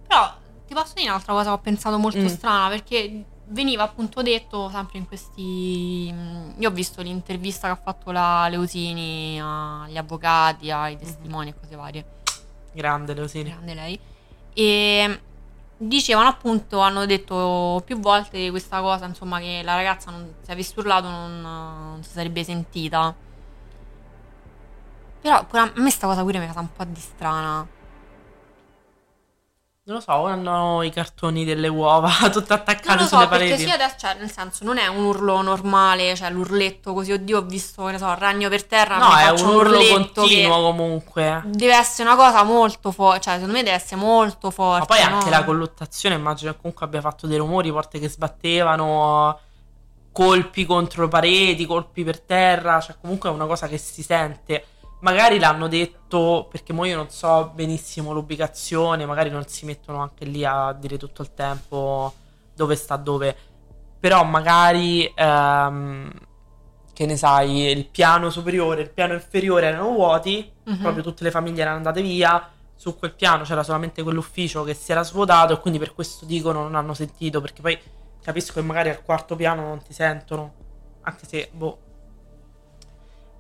Però 0.07 0.33
ti 0.67 0.73
posso 0.73 0.93
dire 0.95 1.09
un'altra 1.09 1.33
cosa 1.33 1.49
che 1.49 1.55
ho 1.55 1.59
pensato 1.59 1.97
molto 1.97 2.17
Mm. 2.19 2.27
strana 2.27 2.69
perché 2.69 3.25
veniva 3.45 3.83
appunto 3.83 4.21
detto 4.21 4.69
sempre 4.69 4.97
in 4.97 5.07
questi... 5.07 6.09
mm, 6.11 6.51
Io 6.59 6.69
ho 6.69 6.71
visto 6.71 7.01
l'intervista 7.01 7.67
che 7.67 7.73
ha 7.73 7.81
fatto 7.81 8.11
la 8.11 8.47
Leusini 8.47 9.39
agli 9.41 9.97
avvocati, 9.97 10.71
ai 10.71 10.97
testimoni 10.97 11.49
e 11.49 11.55
cose 11.59 11.75
varie. 11.75 12.05
Grande 12.71 13.13
Leosini. 13.13 13.49
grande 13.49 13.73
lei. 13.73 13.99
E 14.53 15.21
dicevano 15.77 16.29
appunto, 16.29 16.79
hanno 16.79 17.05
detto 17.05 17.81
più 17.85 17.99
volte 17.99 18.49
questa 18.49 18.79
cosa, 18.81 19.05
insomma, 19.05 19.39
che 19.39 19.61
la 19.63 19.75
ragazza 19.75 20.11
non, 20.11 20.33
se 20.41 20.51
avesse 20.51 20.73
urlato 20.77 21.09
non, 21.09 21.41
non 21.41 22.03
si 22.03 22.11
sarebbe 22.11 22.43
sentita. 22.43 23.13
Però 25.21 25.45
a 25.51 25.71
me 25.75 25.89
sta 25.89 26.07
cosa 26.07 26.21
pure 26.21 26.39
mi 26.39 26.47
fa 26.47 26.59
un 26.59 26.71
po' 26.71 26.83
di 26.83 26.99
strana. 26.99 27.65
Non 29.85 29.97
lo 29.97 30.01
so, 30.01 30.13
ora 30.13 30.31
hanno 30.31 30.81
i 30.81 30.91
cartoni 30.91 31.43
delle 31.43 31.67
uova 31.67 32.09
tutte 32.31 32.53
Non 32.53 32.59
attaccate 32.59 32.99
lo 32.99 33.05
so, 33.05 33.15
sulle 33.17 33.27
perché 33.27 33.49
pareti. 33.49 33.63
sì, 33.63 33.69
adesso, 33.69 33.95
cioè, 33.97 34.15
nel 34.17 34.31
senso, 34.31 34.63
non 34.63 34.77
è 34.77 34.87
un 34.87 35.03
urlo 35.03 35.41
normale, 35.41 36.15
cioè 36.15 36.29
l'urletto 36.29 36.93
così, 36.93 37.11
oddio, 37.11 37.39
ho 37.39 37.41
visto, 37.41 37.83
che 37.83 37.91
ne 37.91 37.97
so, 37.97 38.13
ragno 38.13 38.47
per 38.47 38.63
terra, 38.63 38.97
No, 38.97 39.13
è 39.17 39.29
un 39.29 39.45
urlo 39.45 39.79
continuo 39.91 40.61
comunque. 40.61 41.41
Deve 41.47 41.75
essere 41.75 42.07
una 42.07 42.17
cosa 42.17 42.43
molto 42.43 42.93
forte, 42.93 43.19
cioè 43.23 43.33
secondo 43.33 43.55
me 43.55 43.63
deve 43.63 43.75
essere 43.75 43.97
molto 43.97 44.51
forte. 44.51 44.79
Ma 44.79 44.85
poi 44.85 45.01
anche 45.01 45.25
no? 45.25 45.31
la 45.31 45.43
colluttazione, 45.43 46.15
immagino 46.15 46.53
che 46.53 46.59
comunque 46.61 46.85
abbia 46.85 47.01
fatto 47.01 47.27
dei 47.27 47.37
rumori, 47.37 47.69
porte 47.69 47.99
che 47.99 48.07
sbattevano, 48.07 49.37
colpi 50.13 50.65
contro 50.65 51.09
pareti, 51.09 51.65
colpi 51.65 52.05
per 52.05 52.21
terra, 52.21 52.79
cioè 52.79 52.95
comunque 53.01 53.29
è 53.29 53.33
una 53.33 53.47
cosa 53.47 53.67
che 53.67 53.77
si 53.77 54.01
sente. 54.01 54.65
Magari 55.03 55.37
l'hanno 55.37 55.67
detto 55.67 56.47
perché 56.49 56.71
mo 56.71 56.85
io 56.85 56.95
non 56.95 57.09
so 57.09 57.51
benissimo 57.53 58.13
l'ubicazione, 58.13 59.05
magari 59.05 59.29
non 59.29 59.45
si 59.47 59.65
mettono 59.65 59.99
anche 60.01 60.23
lì 60.23 60.45
a 60.45 60.71
dire 60.71 60.97
tutto 60.97 61.21
il 61.21 61.33
tempo 61.33 62.13
dove 62.55 62.75
sta 62.75 62.95
dove. 62.95 63.35
Però 63.99 64.23
magari, 64.23 65.11
ehm, 65.13 66.09
che 66.93 67.05
ne 67.05 67.17
sai, 67.17 67.63
il 67.71 67.87
piano 67.89 68.29
superiore 68.29 68.79
e 68.79 68.83
il 68.83 68.91
piano 68.91 69.13
inferiore 69.13 69.67
erano 69.67 69.89
vuoti, 69.91 70.49
Mhm. 70.63 70.77
proprio 70.81 71.03
tutte 71.03 71.23
le 71.25 71.31
famiglie 71.31 71.61
erano 71.63 71.77
andate 71.77 72.01
via. 72.01 72.49
Su 72.73 72.97
quel 72.97 73.13
piano 73.13 73.43
c'era 73.43 73.63
solamente 73.63 74.03
quell'ufficio 74.03 74.63
che 74.63 74.73
si 74.73 74.91
era 74.93 75.03
svuotato 75.03 75.51
e 75.53 75.59
quindi 75.59 75.79
per 75.79 75.93
questo 75.93 76.23
dicono 76.25 76.61
non 76.63 76.75
hanno 76.75 76.93
sentito, 76.93 77.41
perché 77.41 77.61
poi 77.61 77.77
capisco 78.21 78.53
che 78.53 78.61
magari 78.61 78.87
al 78.89 79.03
quarto 79.03 79.35
piano 79.35 79.63
non 79.63 79.81
ti 79.83 79.91
sentono, 79.91 80.53
anche 81.01 81.25
se, 81.27 81.49
boh, 81.51 81.77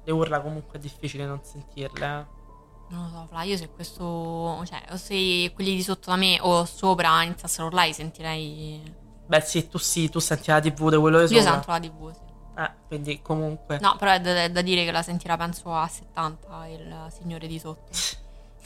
le 0.03 0.11
urla 0.11 0.41
comunque 0.41 0.77
è 0.77 0.81
difficile 0.81 1.25
non 1.25 1.39
sentirle. 1.43 2.05
eh. 2.05 2.41
Non 2.89 3.03
lo 3.03 3.09
so, 3.09 3.25
Fla, 3.29 3.43
io 3.43 3.57
se 3.57 3.69
questo, 3.69 4.61
cioè, 4.67 4.83
o 4.91 4.97
se 4.97 5.51
quelli 5.55 5.75
di 5.75 5.81
sotto 5.81 6.09
da 6.11 6.15
me 6.15 6.37
o 6.41 6.65
sopra 6.65 7.23
iniziassero 7.23 7.63
a 7.63 7.67
urlare, 7.67 7.93
sentirei... 7.93 9.01
Beh 9.25 9.41
sì, 9.41 9.67
tu 9.67 9.77
sì, 9.77 10.09
tu 10.09 10.19
senti 10.19 10.51
la 10.51 10.59
tv 10.59 10.89
di 10.89 10.97
quello 10.97 11.25
di 11.25 11.33
Io 11.33 11.41
sopra. 11.41 11.53
sento 11.53 11.71
la 11.71 11.79
tv, 11.79 12.11
sì. 12.13 12.31
Eh, 12.61 12.71
quindi 12.87 13.21
comunque... 13.21 13.79
No, 13.79 13.95
però 13.97 14.11
è 14.11 14.21
da, 14.21 14.47
da 14.49 14.61
dire 14.61 14.83
che 14.85 14.91
la 14.91 15.01
sentirà, 15.01 15.37
penso, 15.37 15.73
a 15.73 15.87
70 15.87 16.67
il 16.67 17.07
signore 17.17 17.47
di 17.47 17.57
sotto. 17.57 17.91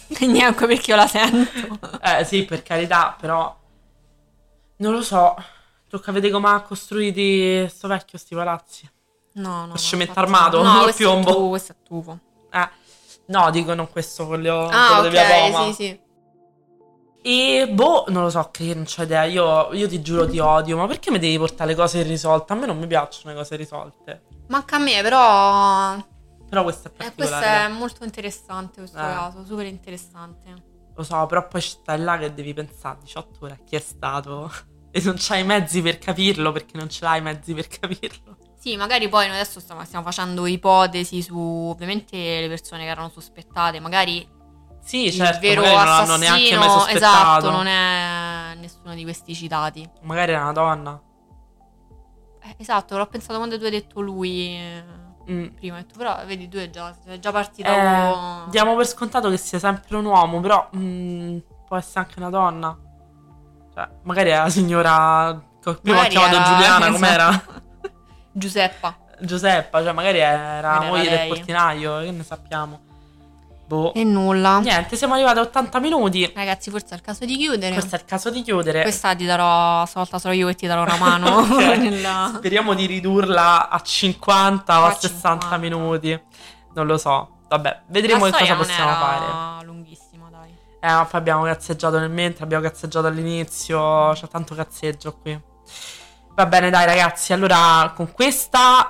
Neanche 0.27 0.65
perché 0.65 0.91
io 0.91 0.97
la 0.97 1.07
sento. 1.07 1.79
Eh 2.01 2.25
sì, 2.25 2.43
per 2.43 2.63
carità, 2.63 3.15
però... 3.17 3.55
Non 4.77 4.91
lo 4.91 5.01
so. 5.01 5.35
Tocca 5.87 6.11
vedere 6.11 6.33
come 6.33 6.49
ha 6.49 6.61
costruiti 6.61 7.65
sto 7.69 7.87
vecchio, 7.87 8.17
sti 8.17 8.35
palazzi. 8.35 8.91
No, 9.37 9.65
no. 9.67 9.73
infatti 9.75 10.11
armato, 10.19 10.61
no, 10.63 10.81
questo 10.83 11.03
piombo. 11.03 11.45
È 11.45 11.49
questo 11.49 11.71
è 11.73 11.75
tuo. 11.83 12.19
Eh, 12.51 12.69
no, 13.27 13.49
dico 13.51 13.73
non 13.73 13.89
questo, 13.89 14.25
quello, 14.27 14.67
Ah, 14.67 14.87
quello 14.87 15.01
di 15.03 15.09
via 15.09 15.21
ok, 15.23 15.51
Roma. 15.51 15.65
sì, 15.65 15.73
sì. 15.73 15.99
E 17.21 17.67
boh, 17.69 18.05
non 18.07 18.23
lo 18.23 18.29
so, 18.29 18.49
che 18.51 18.73
non 18.73 18.85
c'ho 18.85 19.03
idea. 19.03 19.23
Io, 19.25 19.73
io 19.73 19.87
ti 19.87 20.01
giuro 20.01 20.27
ti 20.27 20.39
odio. 20.39 20.77
Ma 20.77 20.87
perché 20.87 21.11
mi 21.11 21.19
devi 21.19 21.37
portare 21.37 21.71
le 21.71 21.75
cose 21.75 21.99
irrisolte? 21.99 22.53
A 22.53 22.55
me 22.55 22.65
non 22.65 22.77
mi 22.77 22.87
piacciono 22.87 23.31
le 23.31 23.37
cose 23.37 23.55
risolte. 23.57 24.23
Manca 24.47 24.77
a 24.77 24.79
me, 24.79 25.01
però... 25.01 25.95
Però 26.49 26.63
questo 26.63 26.87
è 26.87 26.91
Eh, 26.91 27.13
questo 27.13 27.35
particolare. 27.35 27.65
è 27.65 27.67
molto 27.67 28.03
interessante, 28.05 28.79
questo 28.79 28.97
Eh. 28.97 29.01
caso, 29.01 29.43
super 29.45 29.65
interessante. 29.65 30.53
Lo 30.95 31.03
so, 31.03 31.25
però 31.25 31.45
poi 31.47 31.59
stai 31.59 31.99
là 31.99 32.17
che 32.17 32.33
devi 32.33 32.53
pensare 32.53 32.97
18 33.01 33.43
ore 33.43 33.53
a 33.55 33.57
chi 33.65 33.75
è 33.75 33.79
stato. 33.79 34.49
E 34.89 35.01
non 35.03 35.15
c'hai 35.17 35.41
i 35.41 35.43
mezzi 35.43 35.81
per 35.81 35.99
capirlo 35.99 36.51
perché 36.53 36.77
non 36.77 36.89
ce 36.89 37.03
l'hai 37.03 37.19
i 37.19 37.21
mezzi 37.21 37.53
per 37.53 37.67
capirlo. 37.67 38.36
Sì, 38.67 38.75
magari 38.75 39.07
poi 39.07 39.27
noi 39.27 39.35
adesso 39.37 39.61
stiamo, 39.61 39.85
stiamo 39.85 40.03
facendo 40.03 40.45
ipotesi 40.45 41.21
su 41.21 41.37
ovviamente 41.39 42.17
le 42.41 42.49
persone 42.49 42.83
che 42.83 42.89
erano 42.89 43.07
sospettate, 43.07 43.79
magari 43.79 44.27
Sì, 44.83 45.09
certo, 45.09 45.35
il 45.35 45.39
vero 45.39 45.61
non 45.61 45.85
l'hanno 45.85 46.17
neanche 46.17 46.57
mai 46.57 46.69
sospettato. 46.69 46.97
esatto, 46.97 47.49
non 47.51 47.65
è 47.67 48.55
nessuno 48.59 48.93
di 48.93 49.03
questi 49.03 49.33
citati. 49.33 49.89
Magari 50.01 50.33
era 50.33 50.41
una 50.41 50.51
donna. 50.51 51.01
Eh, 52.43 52.55
esatto, 52.57 52.97
l'ho 52.97 53.05
pensato 53.05 53.37
quando 53.37 53.57
tu 53.57 53.63
hai 53.63 53.71
detto 53.71 54.01
lui 54.01 54.55
eh, 54.57 54.83
Mm. 55.29 55.45
prima, 55.55 55.75
detto, 55.77 55.97
però 55.97 56.17
vedi 56.25 56.47
tu 56.49 56.57
è 56.57 56.69
già, 56.69 56.93
è 57.05 57.19
già 57.19 57.31
partita 57.33 57.69
Eh, 57.69 58.11
con- 58.11 58.49
diamo 58.49 58.75
per 58.75 58.85
scontato 58.87 59.29
che 59.29 59.35
sia 59.37 59.59
sempre 59.59 59.95
un 59.97 60.05
uomo, 60.05 60.39
però 60.41 60.69
mm, 60.75 61.37
può 61.65 61.75
essere 61.77 61.99
anche 62.01 62.19
una 62.19 62.29
donna. 62.29 62.77
Cioè, 63.73 63.89
magari 64.03 64.29
è 64.31 64.37
la 64.37 64.49
signora 64.49 65.41
prima 65.81 66.01
ho 66.01 66.07
chiamato 66.07 66.35
era- 66.35 66.43
Giuliana, 66.45 66.91
com'era? 66.91 67.43
Giuseppa. 68.37 68.95
Giuseppa, 69.19 69.81
cioè 69.83 69.93
magari 69.93 70.19
era 70.19 70.57
Era 70.57 70.81
moglie 70.81 71.09
lei. 71.09 71.17
del 71.17 71.27
portinaio, 71.29 71.99
che 72.01 72.11
ne 72.11 72.23
sappiamo. 72.23 72.79
Boh. 73.65 73.93
E 73.95 74.03
nulla. 74.05 74.59
Niente, 74.59 74.95
siamo 74.95 75.15
arrivati 75.15 75.39
a 75.39 75.41
80 75.41 75.79
minuti. 75.79 76.31
Ragazzi, 76.33 76.69
forse 76.69 76.89
è 76.91 76.93
il 76.95 77.01
caso 77.01 77.25
di 77.25 77.35
chiudere. 77.35 77.73
Questo 77.73 77.95
è 77.95 77.99
il 77.99 78.05
caso 78.05 78.29
di 78.29 78.41
chiudere. 78.41 78.81
Questa 78.83 79.13
ti 79.15 79.25
darò, 79.25 79.85
stavolta 79.85 80.19
sono 80.19 80.33
io 80.33 80.47
che 80.47 80.55
ti 80.55 80.67
darò 80.67 80.83
una 80.83 80.95
mano. 80.97 81.41
Nella- 81.75 82.31
Speriamo 82.35 82.73
di 82.75 82.85
ridurla 82.85 83.67
a 83.69 83.79
50 83.81 84.79
o 84.79 84.83
a 84.85 84.87
A 84.87 84.93
60 84.93 85.29
50. 85.29 85.57
minuti. 85.57 86.21
Non 86.75 86.85
lo 86.85 86.97
so. 86.97 87.29
Vabbè, 87.49 87.81
vedremo 87.87 88.25
La 88.25 88.31
che 88.31 88.39
cosa 88.39 88.55
possiamo 88.55 88.89
era 88.91 88.99
fare. 88.99 89.65
lunghissima, 89.65 90.29
dai. 90.29 90.49
Eh, 90.79 90.87
ma 90.87 91.05
poi 91.05 91.19
abbiamo 91.19 91.43
cazzeggiato 91.43 91.97
nel 91.99 92.09
mentre, 92.11 92.43
abbiamo 92.43 92.63
cazzeggiato 92.63 93.07
all'inizio, 93.07 94.11
c'è 94.13 94.27
tanto 94.29 94.53
cazzeggio 94.55 95.17
qui. 95.17 95.41
Va 96.37 96.45
bene, 96.45 96.69
dai 96.69 96.85
ragazzi, 96.85 97.33
allora 97.33 97.91
con 97.95 98.11
questa 98.11 98.89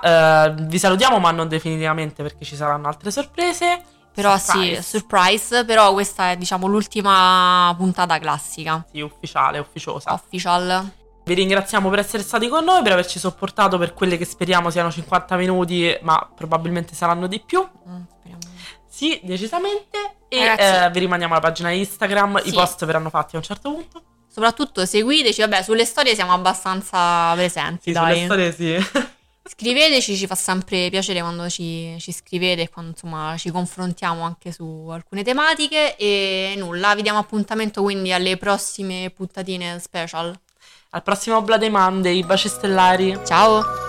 eh, 0.50 0.54
vi 0.64 0.78
salutiamo, 0.78 1.18
ma 1.18 1.30
non 1.30 1.48
definitivamente 1.48 2.22
perché 2.22 2.44
ci 2.44 2.54
saranno 2.54 2.88
altre 2.88 3.10
sorprese. 3.10 3.82
Però 4.14 4.36
Surprise. 4.36 4.82
sì, 4.82 4.88
surprise, 4.98 5.64
però 5.64 5.94
questa 5.94 6.32
è 6.32 6.36
diciamo 6.36 6.66
l'ultima 6.66 7.72
puntata 7.78 8.18
classica, 8.18 8.84
Sì, 8.92 9.00
ufficiale, 9.00 9.58
ufficiosa. 9.60 10.12
official. 10.12 10.90
Vi 11.24 11.32
ringraziamo 11.34 11.88
per 11.88 12.00
essere 12.00 12.22
stati 12.22 12.48
con 12.48 12.64
noi, 12.64 12.82
per 12.82 12.92
averci 12.92 13.18
sopportato 13.18 13.78
per 13.78 13.94
quelle 13.94 14.18
che 14.18 14.26
speriamo 14.26 14.68
siano 14.68 14.90
50 14.90 15.36
minuti, 15.36 15.96
ma 16.02 16.28
probabilmente 16.34 16.94
saranno 16.94 17.26
di 17.28 17.40
più. 17.40 17.60
Mm, 17.88 18.02
speriamo. 18.18 18.42
Sì, 18.86 19.20
decisamente. 19.22 20.16
E 20.28 20.54
eh, 20.58 20.90
vi 20.92 20.98
rimandiamo 20.98 21.32
alla 21.32 21.42
pagina 21.42 21.70
Instagram, 21.70 22.42
i 22.44 22.48
Sì. 22.50 22.54
post 22.54 22.84
verranno 22.84 23.08
fatti 23.08 23.36
a 23.36 23.38
un 23.38 23.44
certo 23.44 23.72
punto. 23.72 24.02
Soprattutto 24.30 24.84
seguiteci, 24.86 25.40
vabbè, 25.40 25.62
sulle 25.62 25.84
storie 25.84 26.14
siamo 26.14 26.32
abbastanza 26.32 27.32
presenti, 27.34 27.84
Sì, 27.84 27.92
dai. 27.92 28.14
sulle 28.14 28.24
storie 28.24 28.52
sì. 28.54 28.86
Scriveteci, 29.48 30.14
ci 30.16 30.26
fa 30.26 30.34
sempre 30.34 30.90
piacere 30.90 31.20
quando 31.20 31.48
ci, 31.48 31.96
ci 31.98 32.12
scrivete 32.12 32.62
e 32.62 32.68
quando 32.68 32.90
insomma 32.90 33.34
ci 33.38 33.50
confrontiamo 33.50 34.22
anche 34.22 34.52
su 34.52 34.86
alcune 34.90 35.22
tematiche 35.24 35.96
e 35.96 36.52
nulla, 36.58 36.94
vi 36.94 37.00
diamo 37.02 37.18
appuntamento 37.18 37.82
quindi 37.82 38.12
alle 38.12 38.36
prossime 38.36 39.10
puntatine 39.10 39.78
special. 39.80 40.38
Al 40.90 41.02
prossimo 41.02 41.40
Bloody 41.42 41.70
Monday, 41.70 42.22
baci 42.24 42.48
stellari. 42.48 43.18
Ciao! 43.26 43.87